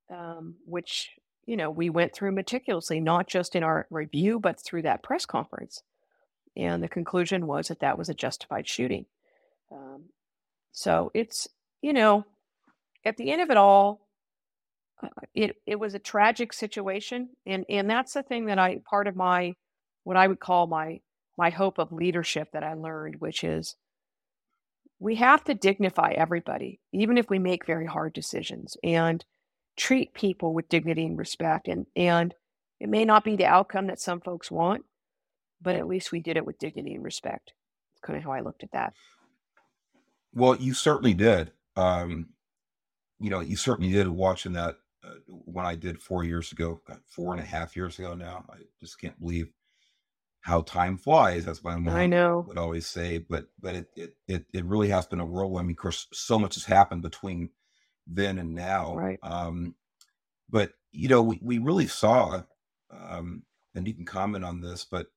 um, 0.09 0.55
which 0.65 1.11
you 1.49 1.57
know, 1.57 1.71
we 1.71 1.89
went 1.89 2.13
through 2.13 2.31
meticulously, 2.31 2.99
not 2.99 3.27
just 3.27 3.55
in 3.55 3.63
our 3.63 3.87
review, 3.89 4.39
but 4.39 4.59
through 4.59 4.83
that 4.83 5.01
press 5.01 5.25
conference. 5.25 5.81
And 6.55 6.83
the 6.83 6.87
conclusion 6.87 7.47
was 7.47 7.69
that 7.69 7.79
that 7.79 7.97
was 7.97 8.07
a 8.07 8.13
justified 8.13 8.67
shooting. 8.67 9.07
Um, 9.71 10.03
so 10.71 11.09
it's, 11.15 11.47
you 11.81 11.91
know, 11.91 12.23
at 13.03 13.17
the 13.17 13.31
end 13.31 13.41
of 13.41 13.49
it 13.49 13.57
all, 13.57 14.05
uh, 15.01 15.07
it 15.33 15.55
it 15.65 15.79
was 15.79 15.95
a 15.95 15.99
tragic 15.99 16.53
situation, 16.53 17.29
and 17.47 17.65
and 17.67 17.89
that's 17.89 18.13
the 18.13 18.21
thing 18.21 18.45
that 18.45 18.59
I 18.59 18.81
part 18.87 19.07
of 19.07 19.15
my 19.15 19.55
what 20.03 20.17
I 20.17 20.27
would 20.27 20.39
call 20.39 20.67
my 20.67 20.99
my 21.35 21.49
hope 21.49 21.79
of 21.79 21.91
leadership 21.91 22.51
that 22.51 22.63
I 22.63 22.75
learned, 22.75 23.15
which 23.21 23.43
is 23.43 23.75
we 24.99 25.15
have 25.15 25.43
to 25.45 25.55
dignify 25.55 26.11
everybody, 26.11 26.79
even 26.91 27.17
if 27.17 27.27
we 27.27 27.39
make 27.39 27.65
very 27.65 27.87
hard 27.87 28.13
decisions. 28.13 28.77
And 28.83 29.25
treat 29.79 30.13
people 30.13 30.53
with 30.53 30.69
dignity 30.69 31.05
and 31.05 31.17
respect. 31.17 31.67
And, 31.67 31.85
and 31.95 32.35
it 32.79 32.89
may 32.89 33.05
not 33.05 33.23
be 33.23 33.35
the 33.35 33.45
outcome 33.45 33.87
that 33.87 33.99
some 33.99 34.19
folks 34.19 34.51
want, 34.51 34.83
but 35.61 35.75
at 35.75 35.87
least 35.87 36.11
we 36.11 36.19
did 36.19 36.37
it 36.37 36.45
with 36.45 36.59
dignity 36.59 36.93
and 36.93 37.03
respect. 37.03 37.53
It's 37.93 38.01
kind 38.01 38.17
of 38.17 38.23
how 38.23 38.31
I 38.31 38.41
looked 38.41 38.63
at 38.63 38.71
that. 38.73 38.93
Well, 40.33 40.55
you 40.57 40.73
certainly 40.73 41.13
did. 41.13 41.51
Um, 41.75 42.29
you 43.19 43.29
know, 43.29 43.39
you 43.39 43.55
certainly 43.55 43.91
did 43.91 44.07
watching 44.07 44.53
that 44.53 44.75
uh, 45.03 45.15
when 45.27 45.65
I 45.65 45.75
did 45.75 46.01
four 46.01 46.23
years 46.23 46.51
ago, 46.51 46.81
four 47.07 47.33
and 47.33 47.41
a 47.41 47.45
half 47.45 47.75
years 47.75 47.97
ago 47.97 48.13
now. 48.13 48.45
I 48.49 48.57
just 48.79 48.99
can't 48.99 49.19
believe 49.19 49.47
how 50.41 50.61
time 50.61 50.97
flies. 50.97 51.45
That's 51.45 51.63
what 51.63 51.73
I 51.73 52.05
know 52.05 52.45
would 52.47 52.57
always 52.57 52.85
say. 52.85 53.17
But 53.17 53.47
but 53.59 53.75
it 53.75 53.87
it 53.95 54.15
it, 54.27 54.45
it 54.53 54.65
really 54.65 54.89
has 54.89 55.05
been 55.05 55.19
a 55.19 55.25
whirlwind. 55.25 55.65
I 55.65 55.67
mean, 55.67 55.71
of 55.71 55.77
course, 55.77 56.07
so 56.13 56.37
much 56.37 56.55
has 56.55 56.65
happened 56.65 57.01
between 57.01 57.49
then 58.09 58.37
and 58.39 58.55
now. 58.55 58.95
Right. 58.95 59.19
Um, 59.23 59.75
but 60.49 60.73
you 60.91 61.07
know, 61.07 61.21
we, 61.21 61.39
we 61.41 61.57
really 61.59 61.87
saw, 61.87 62.41
um, 62.91 63.43
and 63.75 63.87
you 63.87 63.93
can 63.93 64.05
comment 64.05 64.43
on 64.43 64.61
this, 64.61 64.85
but 64.89 65.07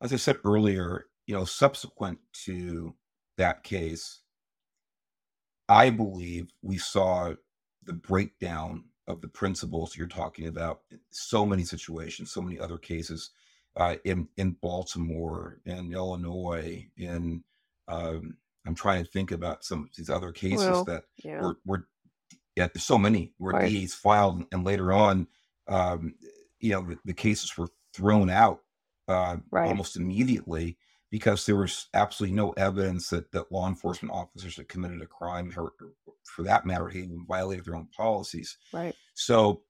as 0.00 0.12
I 0.12 0.16
said 0.16 0.38
earlier, 0.44 1.06
you 1.26 1.34
know, 1.34 1.44
subsequent 1.44 2.18
to 2.44 2.94
that 3.36 3.64
case, 3.64 4.20
I 5.68 5.90
believe 5.90 6.48
we 6.62 6.78
saw 6.78 7.34
the 7.84 7.92
breakdown 7.92 8.84
of 9.06 9.20
the 9.20 9.28
principles 9.28 9.96
you're 9.96 10.06
talking 10.06 10.46
about. 10.46 10.82
In 10.90 11.00
so 11.10 11.44
many 11.44 11.64
situations, 11.64 12.30
so 12.30 12.40
many 12.40 12.58
other 12.58 12.78
cases 12.78 13.30
uh, 13.76 13.96
in 14.04 14.28
in 14.36 14.52
Baltimore, 14.62 15.60
in 15.64 15.92
Illinois, 15.92 16.86
in 16.96 17.42
um, 17.88 18.36
I'm 18.68 18.74
trying 18.74 19.02
to 19.02 19.10
think 19.10 19.32
about 19.32 19.64
some 19.64 19.84
of 19.84 19.88
these 19.96 20.10
other 20.10 20.30
cases 20.30 20.58
well, 20.66 20.84
that 20.84 21.04
yeah. 21.24 21.40
were, 21.40 21.56
were 21.64 21.88
yeah, 22.54 22.68
there's 22.72 22.84
so 22.84 22.98
many 22.98 23.32
where 23.38 23.54
right. 23.54 23.72
DAs 23.72 23.94
filed 23.94 24.44
and 24.52 24.62
later 24.62 24.92
on, 24.92 25.26
um, 25.68 26.14
you 26.60 26.72
know, 26.72 26.82
the, 26.82 26.98
the, 27.06 27.14
cases 27.14 27.56
were 27.56 27.68
thrown 27.94 28.28
out 28.28 28.60
uh, 29.08 29.36
right. 29.50 29.68
almost 29.68 29.96
immediately 29.96 30.76
because 31.10 31.46
there 31.46 31.56
was 31.56 31.86
absolutely 31.94 32.36
no 32.36 32.50
evidence 32.52 33.08
that, 33.08 33.32
that 33.32 33.50
law 33.50 33.66
enforcement 33.66 34.12
officers 34.12 34.56
had 34.56 34.68
committed 34.68 35.00
a 35.00 35.06
crime 35.06 35.50
or, 35.56 35.72
or 35.80 35.92
for 36.24 36.42
that 36.42 36.66
matter, 36.66 36.88
had 36.88 36.96
even 36.96 37.24
violated 37.26 37.64
their 37.64 37.76
own 37.76 37.88
policies. 37.96 38.58
Right. 38.72 38.94
So, 39.14 39.62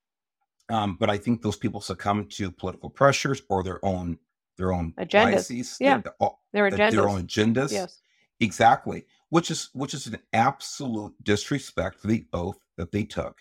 um, 0.70 0.96
but 0.98 1.08
I 1.08 1.18
think 1.18 1.40
those 1.40 1.56
people 1.56 1.80
succumb 1.80 2.26
to 2.30 2.50
political 2.50 2.90
pressures 2.90 3.42
or 3.48 3.62
their 3.62 3.84
own 3.84 4.18
their 4.56 4.72
own 4.72 4.92
agendas. 4.98 5.10
Biases, 5.10 5.76
yeah, 5.78 6.00
their, 6.00 6.12
their 6.52 6.70
agendas. 6.70 6.90
Their 6.90 7.08
own 7.08 7.22
agendas. 7.22 7.70
Yes. 7.70 8.00
Exactly. 8.40 9.06
Which 9.30 9.50
is 9.50 9.70
which 9.72 9.94
is 9.94 10.06
an 10.06 10.18
absolute 10.32 11.14
disrespect 11.22 12.00
for 12.00 12.06
the 12.06 12.26
oath 12.32 12.58
that 12.76 12.92
they 12.92 13.04
took. 13.04 13.40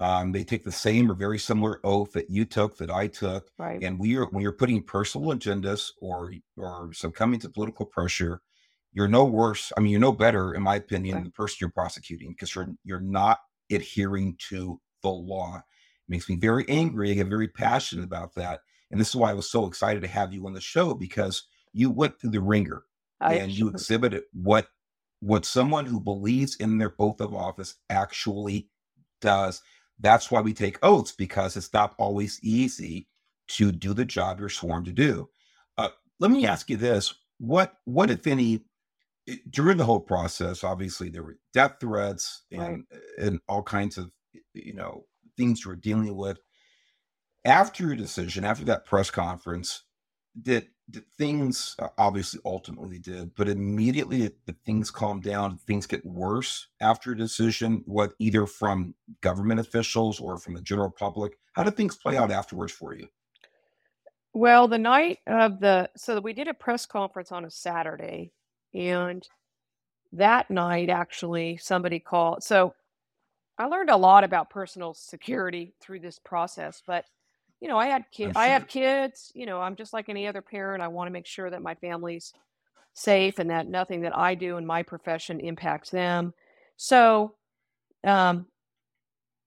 Um, 0.00 0.32
they 0.32 0.42
take 0.42 0.64
the 0.64 0.72
same 0.72 1.10
or 1.10 1.14
very 1.14 1.38
similar 1.38 1.80
oath 1.84 2.12
that 2.12 2.28
you 2.28 2.44
took, 2.44 2.76
that 2.78 2.90
I 2.90 3.06
took, 3.06 3.50
right. 3.56 3.80
and 3.82 4.00
we 4.00 4.16
are 4.16 4.24
when 4.26 4.42
you're 4.42 4.50
putting 4.52 4.82
personal 4.82 5.32
agendas 5.32 5.90
or 6.00 6.32
or 6.56 6.92
succumbing 6.92 7.40
to 7.40 7.48
political 7.48 7.86
pressure, 7.86 8.40
you're 8.92 9.06
no 9.06 9.24
worse. 9.24 9.72
I 9.76 9.80
mean, 9.80 9.92
you're 9.92 10.00
no 10.00 10.12
better, 10.12 10.54
in 10.54 10.62
my 10.62 10.76
opinion, 10.76 11.14
right. 11.14 11.20
than 11.20 11.30
the 11.30 11.34
person 11.34 11.58
you're 11.60 11.70
prosecuting 11.70 12.30
because 12.30 12.54
you're 12.54 12.74
you're 12.84 13.00
not 13.00 13.38
adhering 13.70 14.36
to 14.48 14.80
the 15.02 15.10
law. 15.10 15.58
It 15.58 15.62
makes 16.08 16.28
me 16.28 16.36
very 16.36 16.64
angry. 16.68 17.10
I 17.10 17.14
get 17.14 17.28
very 17.28 17.48
passionate 17.48 18.04
about 18.04 18.34
that, 18.34 18.60
and 18.90 19.00
this 19.00 19.10
is 19.10 19.16
why 19.16 19.30
I 19.30 19.34
was 19.34 19.50
so 19.50 19.66
excited 19.66 20.02
to 20.02 20.08
have 20.08 20.32
you 20.32 20.46
on 20.46 20.52
the 20.52 20.60
show 20.60 20.94
because 20.94 21.44
you 21.72 21.90
went 21.90 22.18
through 22.18 22.30
the 22.30 22.40
ringer 22.40 22.82
I, 23.22 23.34
and 23.34 23.52
you 23.52 23.68
exhibited 23.68 24.24
what 24.32 24.68
what 25.20 25.44
someone 25.44 25.86
who 25.86 26.00
believes 26.00 26.56
in 26.56 26.78
their 26.78 26.94
oath 26.98 27.20
of 27.20 27.32
office 27.32 27.76
actually 27.88 28.68
does. 29.20 29.62
That's 30.00 30.30
why 30.30 30.40
we 30.40 30.52
take 30.52 30.84
oaths 30.84 31.12
because 31.12 31.56
it's 31.56 31.72
not 31.72 31.94
always 31.96 32.40
easy 32.42 33.06
to 33.48 33.70
do 33.70 33.94
the 33.94 34.04
job 34.04 34.40
you're 34.40 34.48
sworn 34.48 34.84
to 34.84 34.92
do. 34.92 35.28
Uh, 35.78 35.90
let 36.18 36.30
me 36.32 36.46
ask 36.46 36.68
you 36.68 36.76
this: 36.76 37.14
what, 37.38 37.74
what 37.84 38.10
if 38.10 38.26
any, 38.26 38.64
during 39.48 39.76
the 39.76 39.84
whole 39.84 40.00
process? 40.00 40.64
Obviously, 40.64 41.08
there 41.08 41.22
were 41.22 41.38
death 41.54 41.76
threats 41.80 42.42
and 42.50 42.84
right. 42.90 43.00
and 43.18 43.40
all 43.48 43.62
kinds 43.62 43.98
of 43.98 44.10
you 44.54 44.74
know 44.74 45.04
things 45.36 45.64
you 45.64 45.70
were 45.70 45.76
dealing 45.76 46.16
with. 46.16 46.38
After 47.44 47.84
your 47.86 47.96
decision, 47.96 48.44
after 48.44 48.64
that 48.66 48.84
press 48.84 49.10
conference, 49.10 49.84
did 50.40 50.68
things 51.16 51.76
uh, 51.78 51.88
obviously 51.98 52.40
ultimately 52.44 52.98
did, 52.98 53.34
but 53.34 53.48
immediately 53.48 54.30
the 54.46 54.56
things 54.64 54.90
calm 54.90 55.20
down, 55.20 55.58
things 55.58 55.86
get 55.86 56.04
worse 56.04 56.68
after 56.80 57.12
a 57.12 57.16
decision, 57.16 57.82
what 57.86 58.12
either 58.18 58.46
from 58.46 58.94
government 59.20 59.60
officials 59.60 60.20
or 60.20 60.38
from 60.38 60.54
the 60.54 60.62
general 60.62 60.90
public. 60.90 61.38
How 61.52 61.62
did 61.62 61.76
things 61.76 61.96
play 61.96 62.16
out 62.16 62.30
afterwards 62.30 62.72
for 62.72 62.94
you? 62.94 63.08
Well, 64.34 64.66
the 64.66 64.78
night 64.78 65.18
of 65.26 65.60
the 65.60 65.90
so 65.96 66.18
we 66.20 66.32
did 66.32 66.48
a 66.48 66.54
press 66.54 66.86
conference 66.86 67.32
on 67.32 67.44
a 67.44 67.50
Saturday, 67.50 68.32
and 68.72 69.26
that 70.12 70.50
night 70.50 70.88
actually 70.88 71.58
somebody 71.58 71.98
called. 72.00 72.42
So 72.42 72.74
I 73.58 73.66
learned 73.66 73.90
a 73.90 73.96
lot 73.96 74.24
about 74.24 74.50
personal 74.50 74.94
security 74.94 75.74
through 75.80 76.00
this 76.00 76.18
process, 76.18 76.82
but 76.86 77.04
you 77.62 77.68
know, 77.68 77.78
I 77.78 77.86
had 77.86 78.06
kids. 78.10 78.32
Sure. 78.32 78.42
I 78.42 78.48
have 78.48 78.66
kids. 78.66 79.30
You 79.36 79.46
know, 79.46 79.60
I'm 79.60 79.76
just 79.76 79.92
like 79.92 80.08
any 80.08 80.26
other 80.26 80.42
parent. 80.42 80.82
I 80.82 80.88
want 80.88 81.06
to 81.06 81.12
make 81.12 81.26
sure 81.26 81.48
that 81.48 81.62
my 81.62 81.76
family's 81.76 82.32
safe 82.92 83.38
and 83.38 83.50
that 83.50 83.68
nothing 83.68 84.00
that 84.00 84.18
I 84.18 84.34
do 84.34 84.56
in 84.56 84.66
my 84.66 84.82
profession 84.82 85.38
impacts 85.38 85.90
them. 85.90 86.34
So, 86.76 87.36
um, 88.04 88.46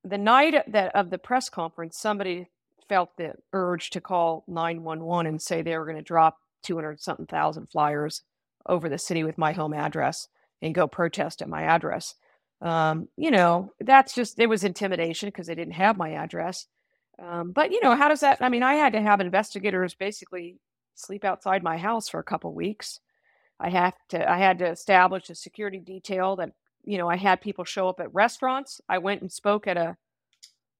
the 0.06 0.18
night 0.18 0.56
that 0.72 0.96
of 0.96 1.10
the 1.10 1.18
press 1.18 1.50
conference, 1.50 1.98
somebody 1.98 2.48
felt 2.88 3.10
the 3.18 3.34
urge 3.52 3.90
to 3.90 4.00
call 4.00 4.46
911 4.48 5.26
and 5.28 5.42
say 5.42 5.62
they 5.62 5.78
were 5.78 5.86
going 5.86 5.98
to 5.98 6.02
drop 6.02 6.38
200 6.64 7.02
something 7.02 7.26
thousand 7.26 7.68
flyers 7.70 8.22
over 8.66 8.88
the 8.88 8.98
city 8.98 9.26
with 9.26 9.38
my 9.38 9.52
home 9.52 9.74
address 9.74 10.30
and 10.62 10.74
go 10.74 10.88
protest 10.88 11.42
at 11.42 11.50
my 11.50 11.64
address. 11.64 12.16
Um, 12.62 13.10
you 13.18 13.30
know, 13.30 13.74
that's 13.82 14.16
just 14.16 14.40
it 14.40 14.48
was 14.48 14.64
intimidation 14.64 15.28
because 15.28 15.48
they 15.48 15.56
didn't 15.56 15.74
have 15.74 15.98
my 15.98 16.12
address. 16.14 16.66
Um, 17.22 17.52
but 17.52 17.72
you 17.72 17.82
know, 17.82 17.96
how 17.96 18.10
does 18.10 18.22
that? 18.22 18.42
I 18.42 18.50
mean, 18.50 18.64
I 18.64 18.76
had 18.76 18.94
to 18.94 19.02
have 19.02 19.22
investigators 19.22 19.94
basically 19.94 20.58
sleep 20.96 21.24
outside 21.24 21.64
my 21.64 21.78
house 21.78 22.10
for 22.10 22.20
a 22.20 22.24
couple 22.24 22.54
weeks. 22.54 23.00
I 23.60 23.70
have 23.70 23.94
to 24.10 24.30
I 24.30 24.38
had 24.38 24.60
to 24.60 24.70
establish 24.70 25.30
a 25.30 25.36
security 25.36 25.80
detail 25.80 26.36
that 26.38 26.52
you 26.84 26.98
know 26.98 27.10
I 27.10 27.16
had 27.16 27.42
people 27.42 27.64
show 27.64 27.88
up 27.88 28.00
at 28.00 28.14
restaurants. 28.14 28.82
I 28.90 28.98
went 28.98 29.22
and 29.22 29.32
spoke 29.32 29.68
at 29.68 29.78
a 29.78 29.96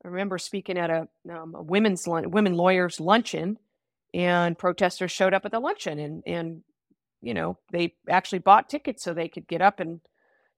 I 0.04 0.08
remember 0.08 0.38
speaking 0.38 0.78
at 0.78 0.92
a, 0.92 1.08
um, 1.32 1.56
a 1.56 1.64
women's 1.64 2.06
women 2.08 2.54
lawyers 2.54 3.00
luncheon, 3.00 3.58
and 4.14 4.58
protesters 4.58 5.12
showed 5.12 5.34
up 5.34 5.46
at 5.46 5.52
the 5.52 5.60
luncheon, 5.60 6.00
and 6.00 6.24
and 6.28 6.62
you 7.22 7.34
know 7.34 7.58
they 7.72 7.96
actually 8.10 8.40
bought 8.40 8.70
tickets 8.70 9.04
so 9.04 9.14
they 9.14 9.30
could 9.30 9.48
get 9.48 9.62
up 9.62 9.80
and 9.80 10.02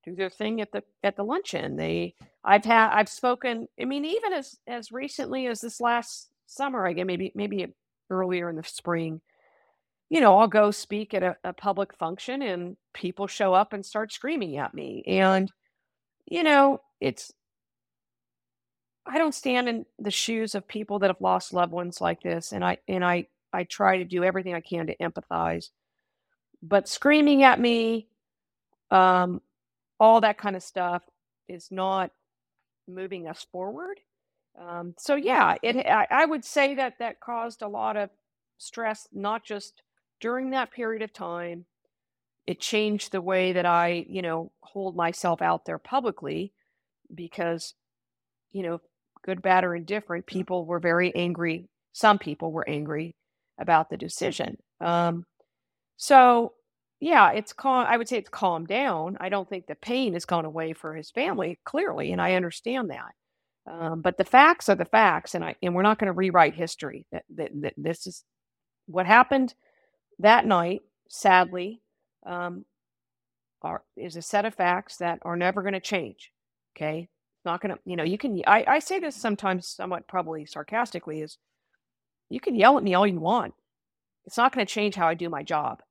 do 0.07 0.15
their 0.15 0.29
thing 0.29 0.61
at 0.61 0.71
the 0.71 0.83
at 1.03 1.15
the 1.15 1.23
luncheon. 1.23 1.75
They 1.75 2.15
I've 2.43 2.65
had 2.65 2.91
I've 2.91 3.09
spoken. 3.09 3.67
I 3.79 3.85
mean, 3.85 4.05
even 4.05 4.33
as 4.33 4.57
as 4.67 4.91
recently 4.91 5.47
as 5.47 5.61
this 5.61 5.81
last 5.81 6.29
summer, 6.47 6.87
I 6.87 6.93
guess 6.93 7.05
maybe 7.05 7.31
maybe 7.35 7.67
earlier 8.09 8.49
in 8.49 8.55
the 8.55 8.63
spring 8.63 9.21
you 10.09 10.21
know, 10.21 10.37
I'll 10.37 10.47
go 10.47 10.71
speak 10.71 11.13
at 11.13 11.23
a, 11.23 11.35
a 11.43 11.53
public 11.53 11.93
function 11.95 12.41
and 12.41 12.77
people 12.93 13.27
show 13.27 13.53
up 13.53 13.73
and 13.73 13.85
start 13.85 14.13
screaming 14.13 14.57
at 14.57 14.73
me. 14.73 15.03
And, 15.05 15.51
you 16.25 16.43
know, 16.43 16.81
it's, 17.01 17.33
I 19.05 19.17
don't 19.17 19.35
stand 19.35 19.67
in 19.67 19.85
the 19.99 20.11
shoes 20.11 20.55
of 20.55 20.67
people 20.67 20.99
that 20.99 21.09
have 21.09 21.21
lost 21.21 21.53
loved 21.53 21.71
ones 21.71 21.99
like 21.99 22.21
this. 22.21 22.51
And 22.53 22.63
I, 22.63 22.77
and 22.87 23.03
I, 23.03 23.27
I 23.51 23.63
try 23.63 23.97
to 23.97 24.05
do 24.05 24.23
everything 24.23 24.53
I 24.53 24.61
can 24.61 24.87
to 24.87 24.97
empathize. 24.97 25.69
But 26.61 26.87
screaming 26.87 27.43
at 27.43 27.59
me, 27.59 28.07
um, 28.91 29.41
all 29.99 30.21
that 30.21 30.37
kind 30.37 30.55
of 30.55 30.63
stuff 30.63 31.03
is 31.47 31.69
not 31.71 32.11
moving 32.87 33.27
us 33.27 33.45
forward. 33.51 33.99
Um, 34.59 34.95
so 34.97 35.15
yeah, 35.15 35.55
it 35.61 35.77
I, 35.85 36.07
I 36.09 36.25
would 36.25 36.43
say 36.43 36.75
that 36.75 36.95
that 36.99 37.19
caused 37.19 37.61
a 37.61 37.67
lot 37.67 37.95
of 37.97 38.09
stress, 38.57 39.07
not 39.13 39.43
just 39.43 39.81
during 40.19 40.51
that 40.51 40.71
period 40.71 41.01
of 41.03 41.13
time, 41.13 41.65
it 42.47 42.59
changed 42.59 43.11
the 43.11 43.21
way 43.21 43.53
that 43.53 43.65
I, 43.65 44.05
you 44.09 44.21
know, 44.21 44.51
hold 44.61 44.95
myself 44.95 45.41
out 45.41 45.65
there 45.65 45.77
publicly 45.77 46.53
because, 47.13 47.73
you 48.51 48.63
know, 48.63 48.81
good, 49.23 49.41
bad, 49.41 49.63
or 49.63 49.75
indifferent, 49.75 50.25
people 50.25 50.65
were 50.65 50.79
very 50.79 51.13
angry. 51.13 51.67
Some 51.93 52.17
people 52.17 52.51
were 52.51 52.67
angry 52.67 53.15
about 53.59 53.89
the 53.89 53.97
decision. 53.97 54.57
Um, 54.79 55.25
so, 55.97 56.53
yeah, 56.99 57.31
it's 57.31 57.53
calm. 57.53 57.85
I 57.87 57.97
would 57.97 58.07
say 58.07 58.17
it's 58.17 58.29
calmed 58.29 58.67
down. 58.67 59.17
I 59.19 59.29
don't 59.29 59.47
think 59.47 59.67
the 59.67 59.75
pain 59.75 60.13
has 60.13 60.25
gone 60.25 60.45
away 60.45 60.73
for 60.73 60.95
his 60.95 61.11
family, 61.11 61.59
clearly, 61.63 62.11
and 62.11 62.21
I 62.21 62.33
understand 62.33 62.89
that. 62.89 63.13
Um, 63.71 64.01
but 64.01 64.17
the 64.17 64.23
facts 64.25 64.69
are 64.69 64.75
the 64.75 64.85
facts, 64.85 65.35
and 65.35 65.43
I 65.43 65.55
and 65.61 65.75
we're 65.75 65.81
not 65.83 65.99
going 65.99 66.07
to 66.07 66.13
rewrite 66.13 66.55
history. 66.55 67.05
That, 67.11 67.23
that, 67.35 67.51
that 67.61 67.73
this 67.77 68.07
is 68.07 68.23
what 68.87 69.05
happened 69.05 69.53
that 70.19 70.45
night, 70.45 70.81
sadly, 71.09 71.81
um, 72.25 72.65
are, 73.61 73.83
is 73.95 74.15
a 74.15 74.21
set 74.21 74.45
of 74.45 74.55
facts 74.55 74.97
that 74.97 75.19
are 75.23 75.35
never 75.35 75.61
going 75.61 75.73
to 75.73 75.79
change. 75.79 76.31
Okay. 76.75 77.09
Not 77.45 77.61
going 77.61 77.75
to, 77.75 77.79
you 77.85 77.95
know, 77.95 78.03
you 78.03 78.17
can, 78.17 78.41
I, 78.45 78.65
I 78.67 78.79
say 78.79 78.99
this 78.99 79.15
sometimes 79.15 79.67
somewhat 79.67 80.07
probably 80.07 80.45
sarcastically 80.45 81.21
is 81.21 81.37
you 82.29 82.39
can 82.39 82.55
yell 82.55 82.77
at 82.77 82.83
me 82.83 82.93
all 82.93 83.07
you 83.07 83.19
want. 83.19 83.53
It's 84.25 84.37
not 84.37 84.53
going 84.53 84.65
to 84.65 84.71
change 84.71 84.95
how 84.95 85.07
I 85.07 85.13
do 85.13 85.29
my 85.29 85.43
job. 85.43 85.81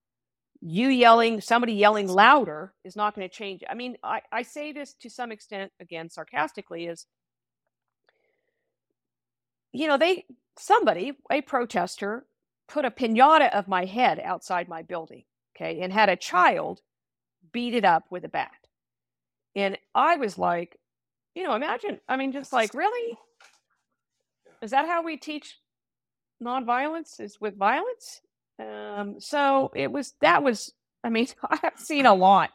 You 0.60 0.88
yelling, 0.88 1.40
somebody 1.40 1.74
yelling 1.74 2.08
louder 2.08 2.72
is 2.84 2.96
not 2.96 3.14
going 3.14 3.28
to 3.28 3.34
change. 3.34 3.62
I 3.68 3.74
mean, 3.74 3.96
I, 4.02 4.22
I 4.32 4.42
say 4.42 4.72
this 4.72 4.94
to 5.00 5.10
some 5.10 5.30
extent, 5.30 5.72
again, 5.80 6.10
sarcastically, 6.10 6.86
is, 6.86 7.06
you 9.72 9.86
know, 9.86 9.98
they, 9.98 10.24
somebody, 10.58 11.12
a 11.30 11.42
protester, 11.42 12.26
put 12.68 12.84
a 12.84 12.90
pinata 12.90 13.50
of 13.52 13.68
my 13.68 13.84
head 13.84 14.20
outside 14.20 14.68
my 14.68 14.82
building, 14.82 15.24
okay, 15.56 15.80
and 15.80 15.92
had 15.92 16.08
a 16.08 16.16
child 16.16 16.80
beat 17.52 17.74
it 17.74 17.84
up 17.84 18.04
with 18.10 18.24
a 18.24 18.28
bat. 18.28 18.50
And 19.54 19.78
I 19.94 20.16
was 20.16 20.36
like, 20.36 20.78
you 21.34 21.44
know, 21.44 21.54
imagine, 21.54 22.00
I 22.08 22.16
mean, 22.16 22.32
just 22.32 22.52
like, 22.52 22.74
really? 22.74 23.18
Is 24.62 24.70
that 24.70 24.86
how 24.86 25.02
we 25.02 25.16
teach 25.16 25.58
nonviolence? 26.42 27.20
Is 27.20 27.40
with 27.40 27.56
violence? 27.56 28.20
Um, 28.58 29.20
so 29.20 29.70
it 29.74 29.90
was, 29.92 30.14
that 30.20 30.42
was, 30.42 30.72
I 31.04 31.10
mean, 31.10 31.28
I 31.50 31.58
have 31.62 31.78
seen 31.78 32.06
a 32.06 32.14
lot. 32.14 32.50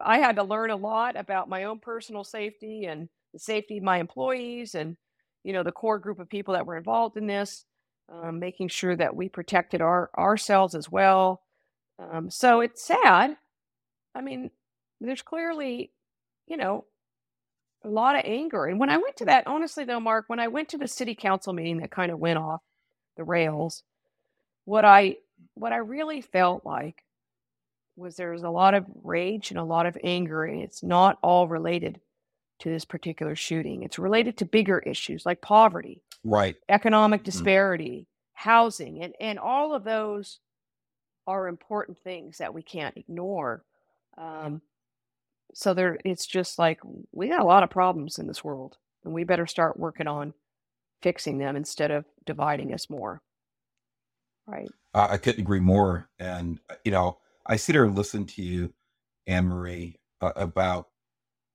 I 0.00 0.18
had 0.18 0.36
to 0.36 0.42
learn 0.42 0.70
a 0.70 0.76
lot 0.76 1.16
about 1.16 1.48
my 1.48 1.64
own 1.64 1.78
personal 1.78 2.24
safety 2.24 2.86
and 2.86 3.08
the 3.32 3.38
safety 3.38 3.78
of 3.78 3.84
my 3.84 3.98
employees 3.98 4.74
and, 4.74 4.96
you 5.44 5.52
know, 5.52 5.62
the 5.62 5.72
core 5.72 5.98
group 5.98 6.18
of 6.18 6.28
people 6.28 6.54
that 6.54 6.66
were 6.66 6.76
involved 6.76 7.16
in 7.16 7.26
this 7.26 7.64
um, 8.12 8.38
making 8.38 8.68
sure 8.68 8.96
that 8.96 9.16
we 9.16 9.28
protected 9.28 9.80
our 9.80 10.10
ourselves 10.16 10.74
as 10.74 10.90
well. 10.90 11.42
Um, 11.98 12.30
so 12.30 12.60
it's 12.60 12.82
sad. 12.84 13.36
I 14.14 14.20
mean, 14.20 14.50
there's 15.00 15.22
clearly, 15.22 15.92
you 16.46 16.56
know, 16.56 16.84
a 17.84 17.88
lot 17.88 18.16
of 18.16 18.22
anger. 18.24 18.66
And 18.66 18.80
when 18.80 18.90
I 18.90 18.96
went 18.96 19.16
to 19.18 19.26
that, 19.26 19.46
honestly 19.46 19.84
though, 19.84 20.00
Mark, 20.00 20.24
when 20.28 20.40
I 20.40 20.48
went 20.48 20.70
to 20.70 20.78
the 20.78 20.88
city 20.88 21.14
council 21.14 21.52
meeting 21.52 21.78
that 21.78 21.90
kind 21.90 22.12
of 22.12 22.18
went 22.18 22.38
off 22.38 22.62
the 23.16 23.24
rails, 23.24 23.82
what 24.64 24.84
I 24.84 25.16
what 25.54 25.72
I 25.72 25.76
really 25.76 26.20
felt 26.20 26.64
like 26.64 27.04
was 27.96 28.16
there 28.16 28.32
was 28.32 28.42
a 28.42 28.50
lot 28.50 28.74
of 28.74 28.86
rage 29.02 29.50
and 29.50 29.58
a 29.58 29.64
lot 29.64 29.86
of 29.86 29.96
anger, 30.02 30.44
and 30.44 30.60
it's 30.60 30.82
not 30.82 31.18
all 31.22 31.46
related 31.48 32.00
to 32.60 32.68
this 32.68 32.84
particular 32.84 33.34
shooting. 33.34 33.82
It's 33.82 33.98
related 33.98 34.36
to 34.38 34.44
bigger 34.44 34.80
issues 34.80 35.24
like 35.24 35.40
poverty, 35.40 36.02
right, 36.24 36.56
economic 36.68 37.22
mm. 37.22 37.24
disparity, 37.24 38.00
mm. 38.00 38.06
housing, 38.34 39.02
and 39.02 39.14
and 39.20 39.38
all 39.38 39.74
of 39.74 39.84
those 39.84 40.40
are 41.26 41.48
important 41.48 41.98
things 41.98 42.38
that 42.38 42.52
we 42.52 42.62
can't 42.62 42.96
ignore. 42.96 43.64
Um, 44.18 44.60
so 45.54 45.72
there, 45.72 45.98
it's 46.04 46.26
just 46.26 46.58
like 46.58 46.80
we 47.12 47.28
got 47.28 47.40
a 47.40 47.46
lot 47.46 47.62
of 47.62 47.70
problems 47.70 48.18
in 48.18 48.26
this 48.26 48.42
world, 48.42 48.76
and 49.04 49.14
we 49.14 49.24
better 49.24 49.46
start 49.46 49.78
working 49.78 50.08
on 50.08 50.34
fixing 51.00 51.38
them 51.38 51.54
instead 51.54 51.90
of 51.90 52.04
dividing 52.24 52.72
us 52.72 52.90
more. 52.90 53.22
Right. 54.46 54.70
Uh, 54.92 55.08
I 55.10 55.16
couldn't 55.16 55.40
agree 55.40 55.60
more. 55.60 56.08
And 56.18 56.60
uh, 56.70 56.74
you 56.84 56.92
know, 56.92 57.18
I 57.46 57.56
sit 57.56 57.74
here 57.74 57.84
and 57.84 57.96
listen 57.96 58.26
to 58.26 58.42
you, 58.42 58.72
Anne 59.26 59.46
Marie, 59.46 59.96
uh, 60.20 60.32
about 60.36 60.88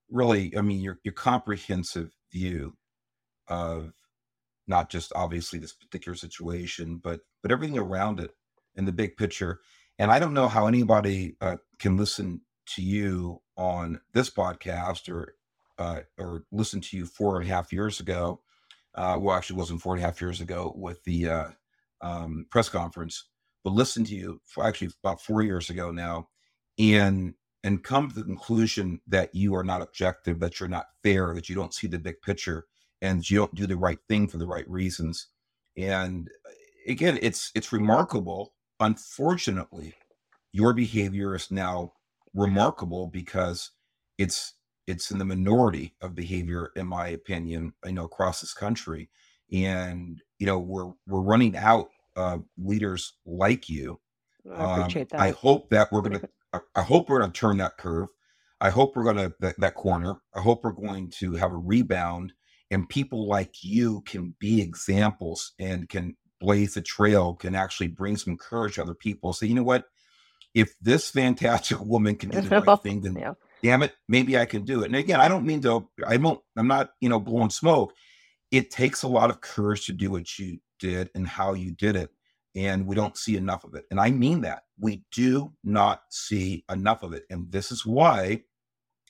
really, 0.10 0.56
I 0.58 0.62
mean, 0.62 0.82
your 0.82 1.00
your 1.04 1.14
comprehensive 1.14 2.12
view 2.32 2.76
of 3.48 3.94
not 4.68 4.90
just 4.90 5.12
obviously 5.16 5.60
this 5.60 5.74
particular 5.74 6.16
situation, 6.16 6.98
but 7.04 7.22
but 7.42 7.52
everything 7.52 7.78
around 7.78 8.20
it 8.20 8.32
in 8.76 8.86
the 8.86 8.92
big 8.92 9.18
picture. 9.18 9.60
And 10.00 10.12
I 10.12 10.20
don't 10.20 10.34
know 10.34 10.48
how 10.48 10.68
anybody 10.68 11.36
uh, 11.42 11.58
can 11.80 11.98
listen 11.98 12.42
to 12.76 12.82
you 12.82 13.42
on 13.58 14.00
this 14.14 14.30
podcast 14.30 15.10
or 15.14 15.36
uh, 15.78 16.02
or 16.18 16.44
listen 16.52 16.82
to 16.82 16.98
you 16.98 17.06
four 17.06 17.40
and 17.40 17.50
a 17.50 17.54
half 17.54 17.72
years 17.74 18.00
ago. 18.00 18.42
Uh, 18.96 19.18
well, 19.20 19.36
actually, 19.36 19.56
it 19.58 19.60
wasn't 19.60 19.82
four 19.82 19.96
and 19.96 20.04
a 20.04 20.06
half 20.06 20.22
years 20.22 20.42
ago 20.42 20.74
with 20.76 21.04
the 21.04 21.30
uh, 21.30 21.48
um, 22.02 22.46
press 22.50 22.70
conference, 22.70 23.26
but 23.64 23.74
listen 23.74 24.04
to 24.06 24.16
you 24.16 24.42
for 24.46 24.66
actually 24.66 24.92
about 25.04 25.22
four 25.22 25.42
years 25.42 25.70
ago 25.70 25.92
now, 25.92 26.30
and 26.78 27.34
and 27.64 27.84
come 27.84 28.10
to 28.10 28.16
the 28.16 28.24
conclusion 28.24 29.02
that 29.08 29.36
you 29.36 29.54
are 29.54 29.64
not 29.64 29.82
objective, 29.82 30.40
that 30.40 30.60
you're 30.60 30.70
not 30.70 30.86
fair, 31.04 31.34
that 31.34 31.50
you 31.50 31.56
don't 31.56 31.74
see 31.74 31.88
the 31.88 32.00
big 32.00 32.22
picture, 32.22 32.66
and 33.02 33.30
you 33.30 33.38
don't 33.38 33.56
do 33.56 33.68
the 33.68 33.76
right 33.76 34.00
thing 34.08 34.28
for 34.28 34.38
the 34.38 34.48
right 34.48 34.70
reasons. 34.70 35.28
And 35.78 36.30
uh, 36.46 36.52
again, 36.92 37.20
it's 37.22 37.52
it's 37.56 37.74
remarkable. 37.74 38.54
Unfortunately, 38.80 39.94
your 40.54 40.74
behavior 40.74 41.36
is 41.36 41.52
now 41.52 41.94
remarkable 42.34 43.08
because 43.08 43.72
it's 44.18 44.54
it's 44.88 45.12
in 45.12 45.20
the 45.20 45.26
minority 45.26 45.96
of 46.02 46.16
behavior, 46.16 46.72
in 46.76 46.88
my 46.88 47.10
opinion, 47.10 47.74
you 47.86 47.92
know 47.92 48.06
across 48.06 48.42
this 48.42 48.54
country. 48.54 49.10
And 49.52 50.22
you 50.40 50.48
know, 50.48 50.60
we're 50.60 50.92
we're 51.08 51.22
running 51.22 51.56
out 51.56 51.90
of 52.16 52.44
leaders 52.58 53.14
like 53.26 53.70
you. 53.70 54.00
I 54.52 54.80
appreciate 54.80 55.14
um, 55.14 55.20
that. 55.20 55.20
I 55.20 55.32
hope 55.32 55.70
that 55.70 55.92
we're 55.92 56.02
gonna 56.02 56.22
I, 56.76 56.82
hope 56.82 57.10
we're 57.10 57.20
going 57.20 57.32
to 57.32 57.40
turn 57.40 57.58
that 57.58 57.78
curve. 57.78 58.10
I 58.62 58.70
hope 58.70 58.96
we're 58.96 59.04
going 59.04 59.18
to 59.18 59.34
that, 59.40 59.60
that 59.60 59.76
corner. 59.76 60.16
I 60.34 60.42
hope 60.42 60.64
we're 60.64 60.72
going 60.72 61.12
to 61.20 61.34
have 61.34 61.52
a 61.52 61.58
rebound, 61.58 62.34
and 62.72 62.90
people 62.90 63.28
like 63.28 63.64
you 63.64 64.02
can 64.02 64.36
be 64.40 64.62
examples 64.62 65.54
and 65.60 65.88
can 65.88 66.18
blaze 66.40 66.74
the 66.74 66.82
trail, 66.82 67.36
can 67.36 67.56
actually 67.56 67.88
bring 67.88 68.18
some 68.18 68.38
courage 68.38 68.76
to 68.76 68.84
other 68.84 68.94
people. 68.94 69.34
So 69.34 69.46
you 69.46 69.56
know 69.56 69.64
what? 69.64 69.86
If 70.54 70.74
this 70.82 71.10
fantastic 71.10 71.80
woman 71.86 72.16
can 72.16 72.30
do 72.30 72.42
the 72.42 72.62
right 72.62 72.80
thing, 72.84 73.02
then 73.02 73.16
yeah. 73.16 73.34
damn 73.64 73.84
it, 73.84 73.94
maybe 74.08 74.38
I 74.38 74.46
can 74.46 74.64
do 74.64 74.82
it. 74.82 74.88
And 74.88 74.96
again, 74.96 75.22
I 75.22 75.28
don't 75.28 75.46
mean 75.46 75.62
to. 75.62 75.88
I 76.06 76.18
won't. 76.18 76.42
I'm 76.58 76.68
not. 76.68 76.92
You 77.00 77.10
know, 77.10 77.20
blowing 77.20 77.52
smoke. 77.52 77.94
It 78.52 78.72
takes 78.72 79.04
a 79.04 79.08
lot 79.08 79.30
of 79.30 79.42
courage 79.42 79.86
to 79.86 79.94
do 79.94 80.12
what 80.12 80.40
you 80.40 80.60
did 80.80 81.10
and 81.16 81.28
how 81.28 81.54
you 81.54 81.72
did 81.72 81.96
it. 81.96 82.12
and 82.56 82.88
we 82.88 82.96
don't 82.96 83.16
see 83.16 83.38
enough 83.38 83.64
of 83.64 83.76
it. 83.76 83.86
And 83.92 84.00
I 84.00 84.10
mean 84.10 84.42
that. 84.42 84.64
We 84.80 85.04
do 85.12 85.54
not 85.64 86.02
see 86.10 86.66
enough 86.70 87.04
of 87.04 87.14
it. 87.14 87.26
And 87.30 87.52
this 87.52 87.72
is 87.72 87.86
why 87.86 88.44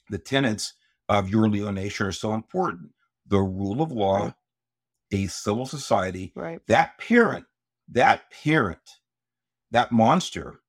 the 0.09 0.17
tenets 0.17 0.73
of 1.07 1.29
your 1.29 1.47
Leo 1.47 1.71
Nation 1.71 2.05
are 2.07 2.11
so 2.11 2.33
important. 2.33 2.91
The 3.27 3.39
rule 3.39 3.81
of 3.81 3.93
law, 3.93 4.35
a 5.11 5.27
civil 5.27 5.65
society, 5.65 6.33
Right. 6.35 6.59
that 6.67 6.97
parent, 6.97 7.45
that 7.87 8.29
parent, 8.29 8.99
that 9.71 9.91
monster 9.93 10.59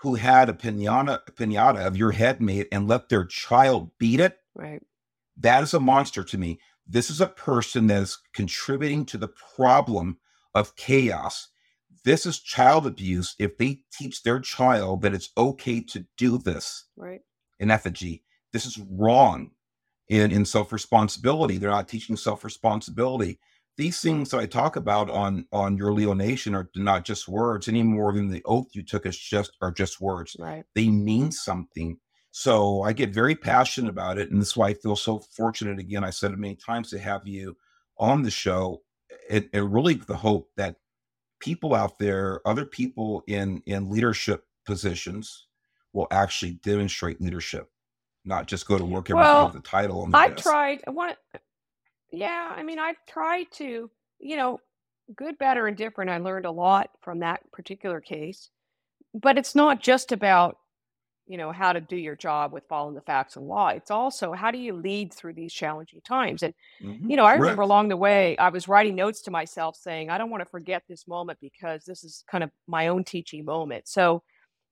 who 0.00 0.16
had 0.16 0.48
a 0.48 0.52
pinata, 0.52 1.20
a 1.28 1.32
pinata 1.32 1.86
of 1.86 1.96
your 1.96 2.10
head 2.10 2.40
made 2.40 2.66
and 2.72 2.88
let 2.88 3.08
their 3.08 3.24
child 3.24 3.92
beat 3.98 4.18
it, 4.18 4.36
Right. 4.56 4.82
that 5.36 5.62
is 5.62 5.72
a 5.74 5.80
monster 5.80 6.24
to 6.24 6.36
me. 6.36 6.58
This 6.86 7.10
is 7.10 7.20
a 7.20 7.26
person 7.28 7.88
that 7.88 8.02
is 8.02 8.18
contributing 8.34 9.06
to 9.06 9.18
the 9.18 9.28
problem 9.56 10.18
of 10.54 10.76
chaos. 10.76 11.48
This 12.04 12.26
is 12.26 12.40
child 12.40 12.86
abuse 12.86 13.34
if 13.38 13.56
they 13.58 13.80
teach 13.92 14.22
their 14.22 14.40
child 14.40 15.02
that 15.02 15.14
it's 15.14 15.30
okay 15.36 15.80
to 15.82 16.06
do 16.18 16.38
this 16.38 16.86
Right. 16.96 17.22
in 17.60 17.70
effigy. 17.70 18.24
This 18.52 18.66
is 18.66 18.78
wrong 18.78 19.52
in, 20.08 20.32
in 20.32 20.44
self 20.44 20.72
responsibility. 20.72 21.58
They're 21.58 21.70
not 21.70 21.88
teaching 21.88 22.16
self 22.16 22.44
responsibility. 22.44 23.40
These 23.76 24.00
things 24.00 24.30
that 24.30 24.40
I 24.40 24.46
talk 24.46 24.76
about 24.76 25.10
on 25.10 25.46
on 25.52 25.76
your 25.78 25.92
Leo 25.92 26.14
Nation 26.14 26.54
are 26.54 26.70
not 26.76 27.04
just 27.04 27.28
words 27.28 27.68
any 27.68 27.82
more 27.82 28.12
than 28.12 28.28
the 28.28 28.42
oath 28.44 28.68
you 28.74 28.84
took 28.84 29.06
is 29.06 29.18
just 29.18 29.52
are 29.62 29.72
just 29.72 30.00
words. 30.00 30.36
Right. 30.38 30.64
They 30.74 30.88
mean 30.88 31.32
something. 31.32 31.98
So 32.36 32.82
I 32.82 32.92
get 32.92 33.14
very 33.14 33.36
passionate 33.36 33.88
about 33.88 34.18
it, 34.18 34.32
and 34.32 34.40
this 34.40 34.48
is 34.48 34.56
why 34.56 34.70
I 34.70 34.74
feel 34.74 34.96
so 34.96 35.20
fortunate. 35.20 35.78
Again, 35.78 36.02
I 36.02 36.10
said 36.10 36.32
it 36.32 36.36
many 36.36 36.56
times 36.56 36.90
to 36.90 36.98
have 36.98 37.28
you 37.28 37.56
on 37.96 38.22
the 38.22 38.30
show, 38.32 38.82
and, 39.30 39.48
and 39.52 39.72
really 39.72 39.94
the 39.94 40.16
hope 40.16 40.50
that 40.56 40.74
people 41.38 41.76
out 41.76 41.96
there, 41.96 42.40
other 42.44 42.64
people 42.64 43.22
in 43.28 43.62
in 43.66 43.88
leadership 43.88 44.46
positions, 44.66 45.46
will 45.92 46.08
actually 46.10 46.54
demonstrate 46.64 47.20
leadership, 47.20 47.70
not 48.24 48.48
just 48.48 48.66
go 48.66 48.78
to 48.78 48.84
work 48.84 49.10
every 49.10 49.22
day 49.22 49.28
Well, 49.28 49.44
with 49.44 49.54
the 49.54 49.60
title 49.60 50.02
on 50.02 50.10
the 50.10 50.18
I've 50.18 50.34
desk. 50.34 50.42
tried. 50.42 50.82
I 50.88 50.90
want. 50.90 51.16
Uh, 51.36 51.38
yeah. 52.10 52.52
I 52.56 52.64
mean, 52.64 52.80
I've 52.80 52.98
tried 53.08 53.46
to. 53.58 53.88
You 54.18 54.36
know, 54.36 54.58
good, 55.14 55.38
bad, 55.38 55.56
or 55.56 55.68
indifferent. 55.68 56.10
I 56.10 56.18
learned 56.18 56.46
a 56.46 56.50
lot 56.50 56.90
from 57.00 57.20
that 57.20 57.48
particular 57.52 58.00
case, 58.00 58.50
but 59.14 59.38
it's 59.38 59.54
not 59.54 59.80
just 59.80 60.10
about 60.10 60.56
you 61.26 61.36
know 61.38 61.52
how 61.52 61.72
to 61.72 61.80
do 61.80 61.96
your 61.96 62.16
job 62.16 62.52
with 62.52 62.64
following 62.68 62.94
the 62.94 63.00
facts 63.02 63.36
and 63.36 63.46
law. 63.46 63.68
It's 63.68 63.90
also 63.90 64.32
how 64.32 64.50
do 64.50 64.58
you 64.58 64.74
lead 64.74 65.12
through 65.14 65.34
these 65.34 65.52
challenging 65.52 66.00
times. 66.02 66.42
And 66.42 66.54
Mhm. 66.80 67.10
you 67.10 67.16
know, 67.16 67.24
I 67.24 67.34
remember 67.34 67.62
Correct. 67.62 67.62
along 67.62 67.88
the 67.88 67.96
way, 67.96 68.36
I 68.38 68.48
was 68.48 68.68
writing 68.68 68.94
notes 68.94 69.20
to 69.22 69.30
myself 69.30 69.76
saying, 69.76 70.10
I 70.10 70.18
don't 70.18 70.30
want 70.30 70.40
to 70.42 70.48
forget 70.50 70.84
this 70.88 71.06
moment 71.06 71.38
because 71.40 71.84
this 71.84 72.02
is 72.04 72.24
kind 72.30 72.42
of 72.44 72.50
my 72.66 72.88
own 72.88 73.04
teaching 73.04 73.44
moment. 73.44 73.88
So, 73.88 74.22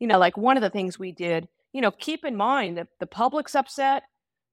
you 0.00 0.06
know, 0.06 0.18
like 0.18 0.36
one 0.36 0.56
of 0.56 0.62
the 0.62 0.70
things 0.70 0.98
we 0.98 1.12
did, 1.12 1.48
you 1.72 1.80
know, 1.82 1.90
keep 1.90 2.24
in 2.24 2.36
mind 2.36 2.78
that 2.78 2.88
the 3.00 3.06
public's 3.06 3.54
upset, 3.54 4.04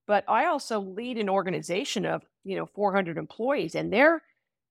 but 0.08 0.26
I 0.28 0.46
also 0.48 0.80
lead 0.80 1.18
an 1.18 1.30
organization 1.30 2.06
of, 2.06 2.24
you 2.44 2.56
know, 2.58 2.66
400 2.66 3.18
employees 3.18 3.76
and 3.76 3.94
they're, 3.94 4.22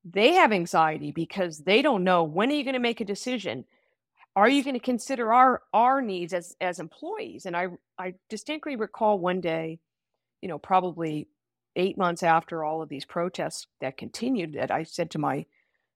they 0.05 0.33
have 0.35 0.53
anxiety 0.53 1.12
because 1.12 1.59
they 1.61 1.83
don't 1.83 2.05
know 2.05 2.24
when 2.24 2.51
are 2.51 2.55
you 2.55 2.64
going 2.64 2.74
to 2.74 2.81
make 2.81 3.01
a 3.01 3.05
decision? 3.05 3.64
Are 4.39 4.49
you 4.49 4.62
going 4.62 4.74
to 4.74 4.80
consider 4.80 5.32
our, 5.32 5.62
our 5.72 6.01
needs 6.01 6.32
as, 6.32 6.55
as 6.61 6.78
employees? 6.78 7.45
And 7.45 7.57
I, 7.57 7.66
I 7.99 8.14
distinctly 8.28 8.76
recall 8.76 9.18
one 9.18 9.41
day, 9.41 9.80
you 10.41 10.49
know, 10.49 10.59
probably 10.59 11.26
eight 11.74 11.99
months 11.99 12.22
after 12.22 12.62
all 12.62 12.80
of 12.80 12.89
these 12.89 13.05
protests 13.05 13.66
that 13.80 13.97
continued, 13.97 14.53
that 14.53 14.70
I 14.70 14.84
said 14.84 15.11
to 15.11 15.18
my 15.18 15.45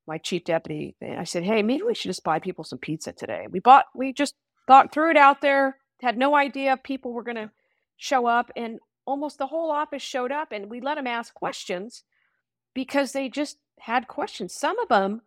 my 0.09 0.19
chief 0.19 0.43
deputy, 0.43 0.97
and 1.01 1.21
I 1.21 1.23
said, 1.23 1.45
"Hey, 1.45 1.63
maybe 1.63 1.85
we 1.85 1.95
should 1.95 2.09
just 2.09 2.25
buy 2.25 2.41
people 2.41 2.65
some 2.65 2.81
pizza 2.81 3.13
today." 3.13 3.47
We 3.49 3.61
bought, 3.61 3.85
we 3.95 4.13
just 4.13 4.35
thought 4.67 4.93
threw 4.93 5.13
it 5.13 5.17
out 5.17 5.41
there, 5.41 5.77
had 6.01 6.19
no 6.19 6.35
idea 6.35 6.73
if 6.73 6.83
people 6.83 7.13
were 7.13 7.23
going 7.23 7.37
to 7.37 7.53
show 7.97 8.27
up, 8.27 8.51
and 8.57 8.81
almost 9.07 9.39
the 9.39 9.47
whole 9.47 9.71
office 9.71 10.03
showed 10.03 10.33
up, 10.33 10.51
and 10.51 10.69
we 10.69 10.81
let 10.81 10.97
them 10.97 11.07
ask 11.07 11.33
questions 11.33 12.03
because 12.75 13.13
they 13.13 13.29
just 13.29 13.59
had 13.79 14.09
questions. 14.09 14.53
Some 14.53 14.81
of 14.81 14.89
them 14.89 15.23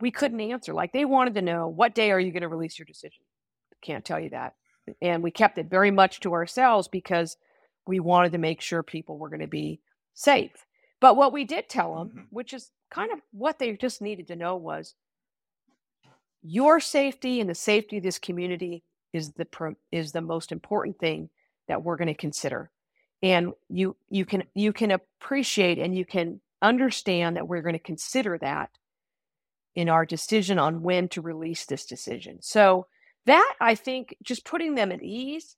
we 0.00 0.10
couldn't 0.10 0.40
answer, 0.40 0.72
like 0.74 0.92
they 0.92 1.04
wanted 1.04 1.34
to 1.34 1.42
know 1.42 1.68
what 1.68 1.94
day 1.94 2.10
are 2.10 2.20
you 2.20 2.32
going 2.32 2.42
to 2.42 2.48
release 2.48 2.78
your 2.78 2.86
decision. 2.86 3.22
Can't 3.82 4.04
tell 4.04 4.18
you 4.20 4.30
that, 4.30 4.54
and 5.02 5.22
we 5.22 5.30
kept 5.30 5.58
it 5.58 5.66
very 5.70 5.90
much 5.90 6.20
to 6.20 6.32
ourselves 6.32 6.88
because 6.88 7.36
we 7.86 8.00
wanted 8.00 8.32
to 8.32 8.38
make 8.38 8.60
sure 8.60 8.82
people 8.82 9.18
were 9.18 9.28
going 9.28 9.40
to 9.40 9.46
be 9.46 9.80
safe. 10.14 10.66
But 11.00 11.16
what 11.16 11.32
we 11.32 11.44
did 11.44 11.68
tell 11.68 11.94
them, 11.96 12.10
Mhm. 12.10 12.26
which 12.30 12.52
is 12.52 12.70
kind 12.90 13.12
of 13.12 13.20
what 13.30 13.58
they 13.58 13.76
just 13.76 14.02
needed 14.02 14.26
to 14.28 14.36
know, 14.36 14.56
was 14.56 14.94
your 16.42 16.80
safety 16.80 17.40
and 17.40 17.48
the 17.48 17.54
safety 17.54 17.98
of 17.98 18.02
this 18.02 18.18
community 18.18 18.84
is 19.12 19.32
the 19.32 19.44
pro- 19.44 19.76
is 19.90 20.12
the 20.12 20.20
most 20.20 20.52
important 20.52 20.98
thing 20.98 21.30
that 21.66 21.82
we're 21.82 21.96
going 21.96 22.08
to 22.08 22.14
consider. 22.14 22.70
And 23.22 23.52
you 23.68 23.96
you 24.08 24.24
can 24.24 24.44
you 24.54 24.72
can 24.72 24.90
appreciate 24.90 25.78
and 25.78 25.94
you 25.96 26.04
can 26.04 26.40
understand 26.62 27.36
that 27.36 27.48
we're 27.48 27.62
going 27.62 27.74
to 27.74 27.78
consider 27.78 28.38
that 28.38 28.70
in 29.74 29.88
our 29.88 30.04
decision 30.04 30.58
on 30.58 30.82
when 30.82 31.08
to 31.08 31.20
release 31.20 31.66
this 31.66 31.86
decision. 31.86 32.38
So 32.40 32.86
that 33.26 33.54
I 33.60 33.74
think 33.74 34.16
just 34.22 34.44
putting 34.44 34.74
them 34.74 34.90
at 34.92 35.02
ease 35.02 35.56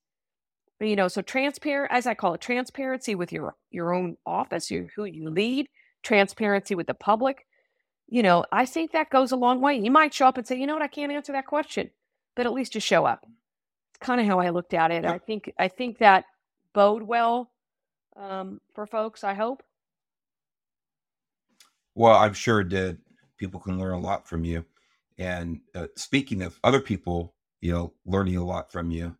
you 0.80 0.96
know 0.96 1.08
so 1.08 1.22
transparent 1.22 1.92
as 1.92 2.06
i 2.06 2.14
call 2.14 2.34
it 2.34 2.40
transparency 2.40 3.14
with 3.14 3.32
your 3.32 3.54
your 3.70 3.94
own 3.94 4.16
office 4.26 4.70
your, 4.70 4.86
who 4.96 5.04
you 5.04 5.28
lead 5.28 5.68
transparency 6.02 6.74
with 6.74 6.86
the 6.86 6.94
public 6.94 7.46
you 8.08 8.22
know 8.22 8.44
i 8.50 8.64
think 8.64 8.92
that 8.92 9.10
goes 9.10 9.32
a 9.32 9.36
long 9.36 9.60
way. 9.60 9.76
You 9.76 9.90
might 9.90 10.14
show 10.14 10.26
up 10.26 10.38
and 10.38 10.46
say 10.46 10.58
you 10.58 10.66
know 10.66 10.74
what? 10.74 10.82
I 10.82 10.88
can't 10.88 11.12
answer 11.12 11.32
that 11.32 11.46
question 11.46 11.90
but 12.36 12.46
at 12.46 12.52
least 12.52 12.72
just 12.72 12.86
show 12.86 13.04
up. 13.04 13.26
It's 13.90 13.98
kind 14.06 14.20
of 14.20 14.26
how 14.26 14.40
i 14.40 14.50
looked 14.50 14.74
at 14.74 14.90
it. 14.90 15.04
I 15.04 15.18
think 15.18 15.52
i 15.58 15.68
think 15.68 15.98
that 15.98 16.24
bode 16.72 17.02
well 17.02 17.50
um, 18.16 18.60
for 18.74 18.86
folks 18.86 19.24
i 19.24 19.34
hope. 19.34 19.62
Well, 21.94 22.16
I'm 22.16 22.34
sure 22.34 22.60
it 22.60 22.68
did. 22.68 22.98
People 23.40 23.60
can 23.60 23.80
learn 23.80 23.94
a 23.94 24.00
lot 24.00 24.28
from 24.28 24.44
you. 24.44 24.66
And 25.18 25.62
uh, 25.74 25.88
speaking 25.96 26.42
of 26.42 26.60
other 26.64 26.80
people, 26.80 27.34
you 27.62 27.72
know, 27.72 27.94
learning 28.06 28.36
a 28.36 28.44
lot 28.46 28.72
from 28.72 28.92
you, 28.92 29.16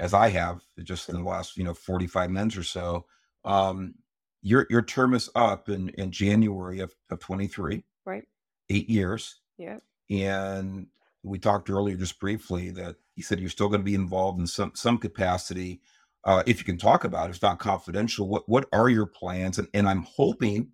as 0.00 0.14
I 0.14 0.30
have 0.30 0.62
just 0.84 1.10
in 1.10 1.16
the 1.16 1.22
last, 1.22 1.58
you 1.58 1.64
know, 1.64 1.74
45 1.74 2.30
minutes 2.30 2.56
or 2.58 2.64
so, 2.64 3.06
um, 3.44 3.94
your 4.42 4.66
your 4.70 4.82
term 4.82 5.14
is 5.14 5.30
up 5.36 5.68
in 5.70 5.90
in 5.90 6.12
January 6.12 6.80
of, 6.80 6.94
of 7.10 7.20
23, 7.20 7.84
right 8.06 8.24
eight 8.70 8.90
years. 8.90 9.40
yeah 9.58 9.78
And 10.10 10.88
we 11.24 11.38
talked 11.38 11.70
earlier 11.70 11.96
just 11.96 12.20
briefly 12.20 12.70
that 12.72 12.96
you 13.16 13.24
said 13.24 13.40
you're 13.40 13.50
still 13.50 13.68
going 13.68 13.82
to 13.82 13.84
be 13.86 13.96
involved 13.96 14.40
in 14.40 14.48
some 14.48 14.72
some 14.74 14.98
capacity. 14.98 15.80
Uh, 16.24 16.42
if 16.46 16.58
you 16.58 16.64
can 16.64 16.78
talk 16.78 17.04
about 17.04 17.28
it, 17.28 17.30
it's 17.32 17.42
not 17.42 17.60
confidential. 17.60 18.28
What 18.28 18.48
what 18.48 18.68
are 18.72 18.88
your 18.90 19.06
plans? 19.06 19.58
And 19.58 19.68
and 19.74 19.88
I'm 19.88 20.04
hoping, 20.04 20.72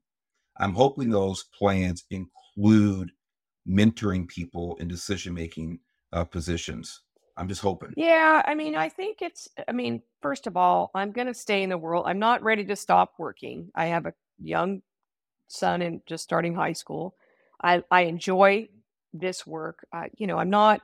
I'm 0.59 0.75
hoping 0.75 1.11
those 1.11 1.45
plans 1.59 2.05
include 2.11 2.29
mentoring 2.59 4.29
people 4.29 4.77
in 4.81 4.89
decision 4.89 5.35
making 5.35 5.79
uh, 6.13 6.25
positions. 6.25 7.03
I'm 7.37 7.49
just 7.49 7.63
hoping. 7.63 7.93
Yeah, 7.97 8.43
I 8.45 8.55
mean, 8.55 8.77
I 8.77 8.89
think 8.89 9.21
it's, 9.21 9.49
I 9.67 9.73
mean, 9.73 10.03
first 10.23 10.47
of 10.47 10.57
all, 10.57 10.93
I'm 10.95 11.11
going 11.11 11.27
to 11.27 11.35
stay 11.35 11.65
in 11.65 11.71
the 11.71 11.79
world. 11.79 12.05
I'm 12.07 12.21
not 12.21 12.43
ready 12.45 12.65
to 12.67 12.77
stop 12.77 13.15
working. 13.19 13.71
I 13.75 13.87
have 13.87 14.07
a 14.07 14.15
young 14.41 14.83
son 15.49 15.83
and 15.83 16.01
just 16.07 16.23
starting 16.23 16.55
high 16.55 16.75
school. 16.75 17.17
I, 17.61 17.83
I 17.91 18.03
enjoy 18.03 18.69
this 19.13 19.45
work. 19.47 19.85
I, 19.93 20.11
you 20.17 20.29
know, 20.29 20.39
I'm 20.39 20.51
not 20.51 20.81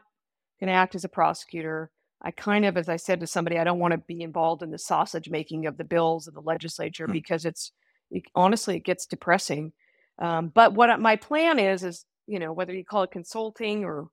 going 0.59 0.69
to 0.69 0.75
act 0.75 0.97
as 0.97 1.05
a 1.05 1.09
prosecutor. 1.09 1.93
I 2.21 2.33
kind 2.33 2.65
of, 2.65 2.77
as 2.77 2.89
I 2.89 2.97
said 2.97 3.21
to 3.21 3.27
somebody, 3.27 3.57
I 3.59 3.65
don't 3.65 3.79
want 3.79 3.93
to 3.93 3.99
be 3.99 4.21
involved 4.21 4.63
in 4.63 4.73
the 4.73 4.79
sausage 4.79 5.31
making 5.31 5.67
of 5.67 5.77
the 5.77 5.85
bills 5.85 6.27
of 6.27 6.35
the 6.35 6.43
legislature 6.43 7.07
Hmm. 7.07 7.13
because 7.13 7.45
it's, 7.45 7.73
it, 8.11 8.25
honestly, 8.35 8.77
it 8.77 8.85
gets 8.85 9.07
depressing. 9.07 9.73
Um, 10.21 10.49
but 10.55 10.75
what 10.75 11.01
my 11.01 11.17
plan 11.17 11.59
is, 11.59 11.83
is, 11.83 12.05
you 12.27 12.39
know, 12.39 12.53
whether 12.53 12.75
you 12.75 12.85
call 12.85 13.03
it 13.05 13.11
consulting 13.11 13.85
or 13.85 14.09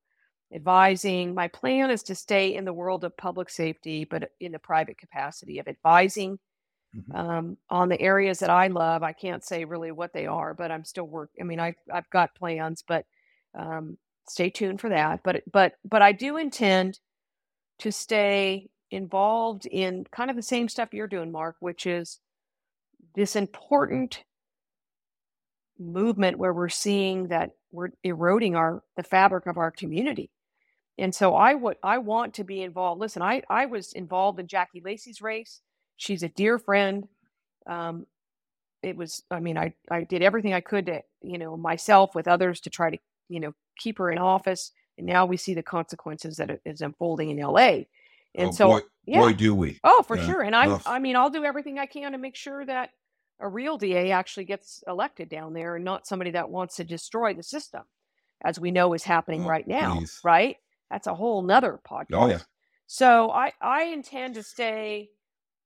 advising. 0.53 1.33
My 1.35 1.49
plan 1.49 1.91
is 1.91 2.03
to 2.03 2.15
stay 2.15 2.55
in 2.55 2.65
the 2.65 2.73
world 2.73 3.03
of 3.03 3.17
public 3.17 3.49
safety, 3.49 4.05
but 4.05 4.31
in 4.39 4.53
the 4.53 4.59
private 4.59 4.97
capacity 4.97 5.59
of 5.59 5.67
advising 5.67 6.39
Mhm. 6.95 7.15
um, 7.15 7.57
on 7.69 7.89
the 7.89 7.99
areas 7.99 8.39
that 8.39 8.49
I 8.49 8.67
love. 8.67 9.03
I 9.03 9.11
can't 9.11 9.43
say 9.43 9.65
really 9.65 9.91
what 9.91 10.13
they 10.13 10.25
are, 10.25 10.53
but 10.53 10.71
I'm 10.71 10.85
still 10.85 11.03
work. 11.07 11.31
I 11.39 11.43
mean, 11.43 11.59
I, 11.59 11.75
I've 11.93 12.09
got 12.11 12.33
plans, 12.35 12.83
but 12.87 13.05
um, 13.53 13.97
stay 14.29 14.49
tuned 14.49 14.79
for 14.79 14.89
that. 14.89 15.21
But 15.23 15.43
but 15.51 15.73
but 15.83 16.01
I 16.01 16.13
do 16.13 16.37
intend 16.37 16.99
to 17.79 17.91
stay 17.91 18.69
involved 18.89 19.65
in 19.65 20.05
kind 20.11 20.29
of 20.29 20.37
the 20.37 20.41
same 20.41 20.69
stuff 20.69 20.93
you're 20.93 21.07
doing, 21.07 21.31
Mark, 21.31 21.57
which 21.59 21.85
is 21.85 22.19
this 23.15 23.35
important 23.35 24.23
movement 25.79 26.37
where 26.37 26.53
we're 26.53 26.69
seeing 26.69 27.27
that 27.27 27.51
we're 27.71 27.89
eroding 28.03 28.55
our 28.55 28.83
the 28.95 29.03
fabric 29.03 29.45
of 29.47 29.57
our 29.57 29.71
community. 29.71 30.29
And 30.97 31.13
so 31.13 31.35
I 31.35 31.53
would 31.53 31.77
I 31.83 31.99
want 31.99 32.33
to 32.35 32.43
be 32.43 32.61
involved. 32.61 32.99
Listen, 32.99 33.21
I 33.21 33.43
I 33.49 33.65
was 33.67 33.93
involved 33.93 34.39
in 34.39 34.47
Jackie 34.47 34.81
Lacey's 34.83 35.21
race. 35.21 35.61
She's 35.97 36.23
a 36.23 36.29
dear 36.29 36.57
friend. 36.57 37.07
Um, 37.67 38.07
it 38.81 38.95
was 38.95 39.23
I 39.29 39.39
mean 39.39 39.57
I 39.57 39.73
I 39.89 40.03
did 40.03 40.21
everything 40.23 40.53
I 40.53 40.61
could 40.61 40.87
to 40.87 41.01
you 41.21 41.37
know 41.37 41.57
myself 41.57 42.15
with 42.15 42.27
others 42.27 42.61
to 42.61 42.69
try 42.69 42.89
to 42.91 42.97
you 43.29 43.39
know 43.39 43.53
keep 43.77 43.97
her 43.99 44.11
in 44.11 44.17
office. 44.17 44.71
And 44.97 45.05
now 45.05 45.25
we 45.27 45.37
see 45.37 45.53
the 45.53 45.63
consequences 45.63 46.37
that 46.37 46.59
is 46.65 46.81
unfolding 46.81 47.29
in 47.29 47.37
LA. 47.37 47.83
And 48.33 48.49
oh, 48.49 48.51
so, 48.51 48.67
boy, 48.67 48.79
yeah. 49.05 49.19
boy, 49.21 49.33
do 49.33 49.53
we. 49.53 49.79
Oh, 49.83 50.03
for 50.03 50.17
Yeah. 50.17 50.25
sure. 50.25 50.41
And 50.41 50.55
I. 50.55 50.79
I 50.85 50.99
mean, 50.99 51.15
I'll 51.15 51.29
do 51.29 51.43
everything 51.43 51.77
I 51.77 51.85
can 51.85 52.11
to 52.13 52.17
make 52.17 52.35
sure 52.35 52.65
that 52.65 52.91
a 53.39 53.47
real 53.47 53.77
DA 53.77 54.11
actually 54.11 54.45
gets 54.45 54.83
elected 54.87 55.29
down 55.29 55.53
there 55.53 55.75
and 55.75 55.85
not 55.85 56.07
somebody 56.07 56.31
that 56.31 56.49
wants 56.49 56.75
to 56.77 56.83
destroy 56.83 57.33
the 57.33 57.43
system, 57.43 57.83
as 58.43 58.59
we 58.59 58.71
know 58.71 58.93
is 58.93 59.03
happening 59.03 59.45
Oh, 59.45 59.47
right 59.49 59.67
now. 59.67 59.97
please. 59.97 60.19
Right? 60.23 60.57
That's 60.89 61.07
a 61.07 61.13
whole 61.15 61.41
nother 61.41 61.79
podcast. 61.87 62.05
Oh, 62.13 62.27
yeah. 62.27 62.39
So 62.87 63.29
I, 63.29 63.51
I 63.61 63.83
intend 63.85 64.35
to 64.35 64.43
stay 64.43 65.09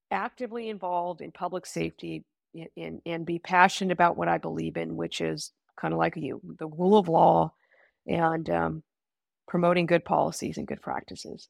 actively 0.09 0.69
involved 0.69 1.22
in 1.22 1.32
public 1.32 1.65
safety 1.65 2.26
and, 2.53 2.67
and, 2.76 3.01
and 3.05 3.26
be 3.26 3.39
passionate 3.39 3.91
about 3.93 4.17
what 4.17 4.28
I 4.28 4.38
believe 4.38 4.76
in, 4.78 4.95
which 4.97 5.22
is 5.22 5.51
kind 5.80 5.93
of 5.93 5.99
like 5.99 6.15
you, 6.17 6.41
the 6.59 6.67
rule 6.67 6.97
of 6.97 7.07
law 7.07 7.53
and 8.07 8.49
um, 8.49 8.84
promoting 9.47 9.86
good 9.86 10.03
policies 10.03 10.57
and 10.57 10.67
good 10.67 10.82
practices. 10.82 11.47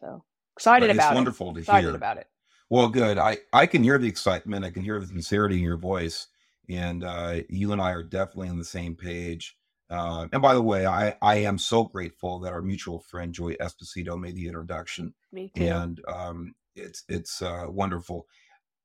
So 0.00 0.24
excited 0.56 0.90
about 0.90 1.14
wonderful 1.14 1.46
it. 1.46 1.50
Wonderful 1.50 1.54
to 1.54 1.60
Excited 1.60 1.86
hear. 1.88 1.94
about 1.96 2.16
it. 2.18 2.26
Well, 2.72 2.90
good. 2.90 3.18
I 3.20 3.38
I 3.54 3.66
can 3.68 3.84
hear 3.84 3.98
the 4.00 4.08
excitement. 4.08 4.66
I 4.66 4.72
can 4.72 4.84
hear 4.84 5.00
the 5.00 5.06
sincerity 5.08 5.58
in 5.58 5.64
your 5.64 5.78
voice, 5.78 6.28
and 6.68 7.04
uh, 7.04 7.42
you 7.50 7.72
and 7.72 7.82
I 7.82 7.92
are 7.92 8.02
definitely 8.04 8.50
on 8.50 8.58
the 8.58 8.64
same 8.66 8.96
page. 8.96 9.56
Uh, 9.90 10.28
and 10.34 10.42
by 10.42 10.54
the 10.56 10.62
way, 10.64 10.86
I 10.86 11.16
I 11.22 11.36
am 11.36 11.58
so 11.60 11.84
grateful 11.84 12.40
that 12.40 12.54
our 12.54 12.62
mutual 12.64 13.00
friend 13.00 13.34
Joy 13.34 13.54
Esposito 13.56 14.20
made 14.20 14.36
the 14.36 14.48
introduction, 14.48 15.14
Me 15.32 15.52
too. 15.56 15.64
and 15.64 16.02
um, 16.08 16.56
it's 16.76 17.04
it's 17.08 17.42
uh, 17.42 17.66
wonderful. 17.70 18.26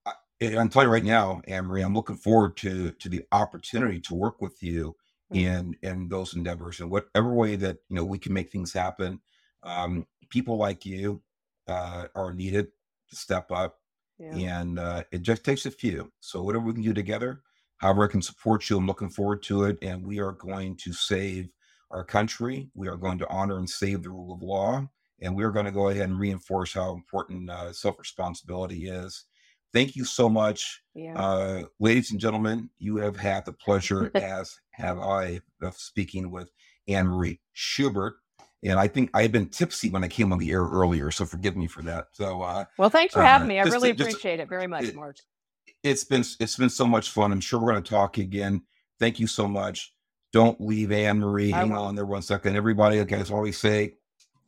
I, 0.05 0.13
and 0.41 0.59
I'll 0.59 0.69
tell 0.69 0.83
you 0.83 0.89
right 0.89 1.03
now, 1.05 1.41
Anne 1.47 1.67
Marie, 1.67 1.83
I'm 1.83 1.95
looking 1.95 2.17
forward 2.17 2.57
to 2.59 2.91
to 2.91 3.09
the 3.09 3.25
opportunity 3.33 4.01
to 4.01 4.15
work 4.15 4.41
with 4.41 4.63
you 4.63 4.97
Mm. 5.33 5.37
in 5.43 5.77
in 5.83 6.09
those 6.09 6.35
endeavors 6.35 6.79
in 6.81 6.89
whatever 6.91 7.33
way 7.33 7.57
that 7.57 7.79
you 7.89 7.97
know 7.97 8.05
we 8.05 8.19
can 8.19 8.33
make 8.33 8.51
things 8.51 8.73
happen. 8.73 9.21
Um, 9.63 10.07
people 10.29 10.57
like 10.57 10.85
you 10.85 11.23
uh, 11.67 12.07
are 12.15 12.33
needed 12.33 12.69
step 13.15 13.51
up 13.51 13.77
Yeah. 14.19 14.35
and 14.35 14.79
uh, 14.79 15.03
it 15.11 15.21
just 15.21 15.43
takes 15.43 15.65
a 15.65 15.71
few. 15.71 16.11
So 16.19 16.43
whatever 16.43 16.65
we 16.65 16.73
can 16.73 16.81
do 16.83 16.93
together, 16.93 17.41
however 17.77 18.03
I 18.05 18.11
can 18.11 18.21
support 18.21 18.69
you, 18.69 18.77
I'm 18.77 18.87
looking 18.87 19.09
forward 19.09 19.43
to 19.43 19.63
it. 19.65 19.77
And 19.81 20.05
we 20.05 20.19
are 20.19 20.31
going 20.33 20.75
to 20.77 20.93
save 20.93 21.49
our 21.91 22.03
country. 22.03 22.69
We 22.73 22.87
are 22.87 22.97
going 22.97 23.17
to 23.19 23.29
honor 23.29 23.57
and 23.59 23.69
save 23.69 24.03
the 24.03 24.09
rule 24.09 24.33
of 24.33 24.41
law, 24.41 24.87
and 25.21 25.35
we 25.35 25.43
are 25.43 25.51
going 25.51 25.65
to 25.65 25.71
go 25.71 25.87
ahead 25.89 26.09
and 26.09 26.19
reinforce 26.19 26.73
how 26.73 26.91
important 26.93 27.49
uh, 27.49 27.71
self 27.73 27.97
responsibility 27.99 28.87
is. 28.89 29.25
Thank 29.73 29.95
you 29.95 30.03
so 30.05 30.27
much, 30.29 30.81
Yeah. 30.95 31.17
uh, 31.17 31.63
ladies 31.79 32.11
and 32.11 32.19
gentlemen. 32.19 32.69
You 32.77 32.97
have 32.97 33.15
had 33.17 33.45
the 33.45 33.53
pleasure, 33.53 34.11
as 34.15 34.53
have 34.71 34.97
I, 34.99 35.39
of 35.61 35.75
speaking 35.77 36.29
with 36.31 36.49
Anne 36.87 37.07
Marie 37.07 37.39
Schubert. 37.53 38.15
And 38.63 38.79
I 38.79 38.87
think 38.87 39.11
I 39.13 39.21
had 39.21 39.31
been 39.31 39.49
tipsy 39.49 39.89
when 39.89 40.03
I 40.03 40.07
came 40.07 40.33
on 40.33 40.39
the 40.39 40.51
air 40.51 40.63
earlier, 40.63 41.11
so 41.11 41.25
forgive 41.25 41.55
me 41.55 41.67
for 41.67 41.83
that. 41.83 42.07
So 42.13 42.41
uh, 42.41 42.65
well, 42.77 42.89
thanks 42.89 43.13
for 43.13 43.21
uh, 43.21 43.25
having 43.25 43.47
me. 43.47 43.59
I 43.59 43.63
really 43.63 43.93
to- 43.93 44.03
appreciate 44.03 44.39
it 44.39 44.49
very 44.49 44.67
much, 44.67 44.85
it- 44.85 44.95
Mark. 44.95 45.17
it's 45.83 46.03
been 46.03 46.23
it's 46.39 46.57
been 46.57 46.69
so 46.69 46.85
much 46.87 47.11
fun. 47.11 47.31
I'm 47.31 47.39
sure 47.39 47.59
we're 47.59 47.71
going 47.71 47.83
to 47.83 47.89
talk 47.89 48.17
again. 48.17 48.63
Thank 48.99 49.19
you 49.19 49.27
so 49.27 49.47
much. 49.47 49.93
Don't 50.33 50.59
leave 50.59 50.91
Anne 50.91 51.19
Marie. 51.19 51.51
Hang 51.51 51.71
on 51.71 51.95
there 51.95 52.05
one 52.05 52.21
second. 52.21 52.55
Everybody, 52.55 52.99
like 52.99 53.13
I 53.13 53.23
always 53.33 53.57
say, 53.57 53.93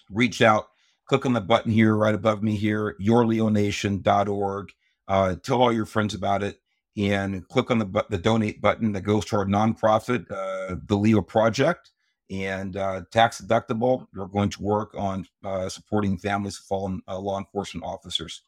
reach 0.10 0.42
out, 0.42 0.68
click 1.06 1.26
on 1.26 1.34
the 1.34 1.42
button 1.42 1.72
here 1.72 1.96
right 1.96 2.16
above 2.16 2.44
me 2.44 2.56
here, 2.56 2.96
yourleonation.org. 3.02 4.72
Uh, 5.08 5.36
tell 5.36 5.62
all 5.62 5.72
your 5.74 5.86
friends 5.86 6.14
about 6.14 6.44
it 6.44 6.60
and 6.98 7.48
click 7.48 7.72
on 7.72 7.80
the 7.80 8.06
the 8.10 8.18
donate 8.18 8.62
button 8.62 8.92
that 8.94 9.02
goes 9.02 9.26
to 9.26 9.38
our 9.38 9.46
nonprofit, 9.46 10.30
uh, 10.32 10.76
the 10.86 10.98
Leo 10.98 11.22
Project, 11.22 11.92
and 12.30 12.78
uh, 12.78 13.02
tax 13.12 13.42
deductible. 13.42 14.08
We're 14.14 14.28
going 14.28 14.50
to 14.52 14.62
work 14.62 14.94
on 14.96 15.26
uh, 15.44 15.70
supporting 15.70 16.18
families 16.18 16.58
of 16.60 16.66
fallen 16.66 17.02
uh, 17.08 17.20
law 17.20 17.38
enforcement 17.40 17.86
officers. 17.86 18.44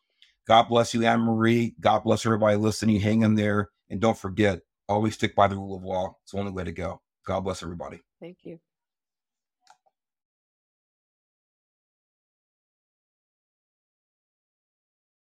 God 0.48 0.64
bless 0.64 0.94
you, 0.94 1.06
Anne 1.06 1.22
Marie. 1.22 1.76
God 1.80 2.04
bless 2.04 2.26
everybody 2.26 2.58
listening. 2.58 3.00
Hang 3.00 3.22
in 3.24 3.36
there. 3.36 3.70
And 3.90 4.00
don't 4.00 4.18
forget, 4.18 4.62
always 4.90 5.16
stick 5.16 5.36
by 5.36 5.48
the 5.48 5.56
rule 5.56 5.76
of 5.76 5.84
law. 5.84 6.16
It's 6.24 6.32
the 6.32 6.40
only 6.40 6.52
way 6.52 6.64
to 6.64 6.72
go. 6.72 7.02
God 7.26 7.42
bless 7.42 7.64
everybody. 7.64 8.02
Thank 8.20 8.40
you. 8.44 8.60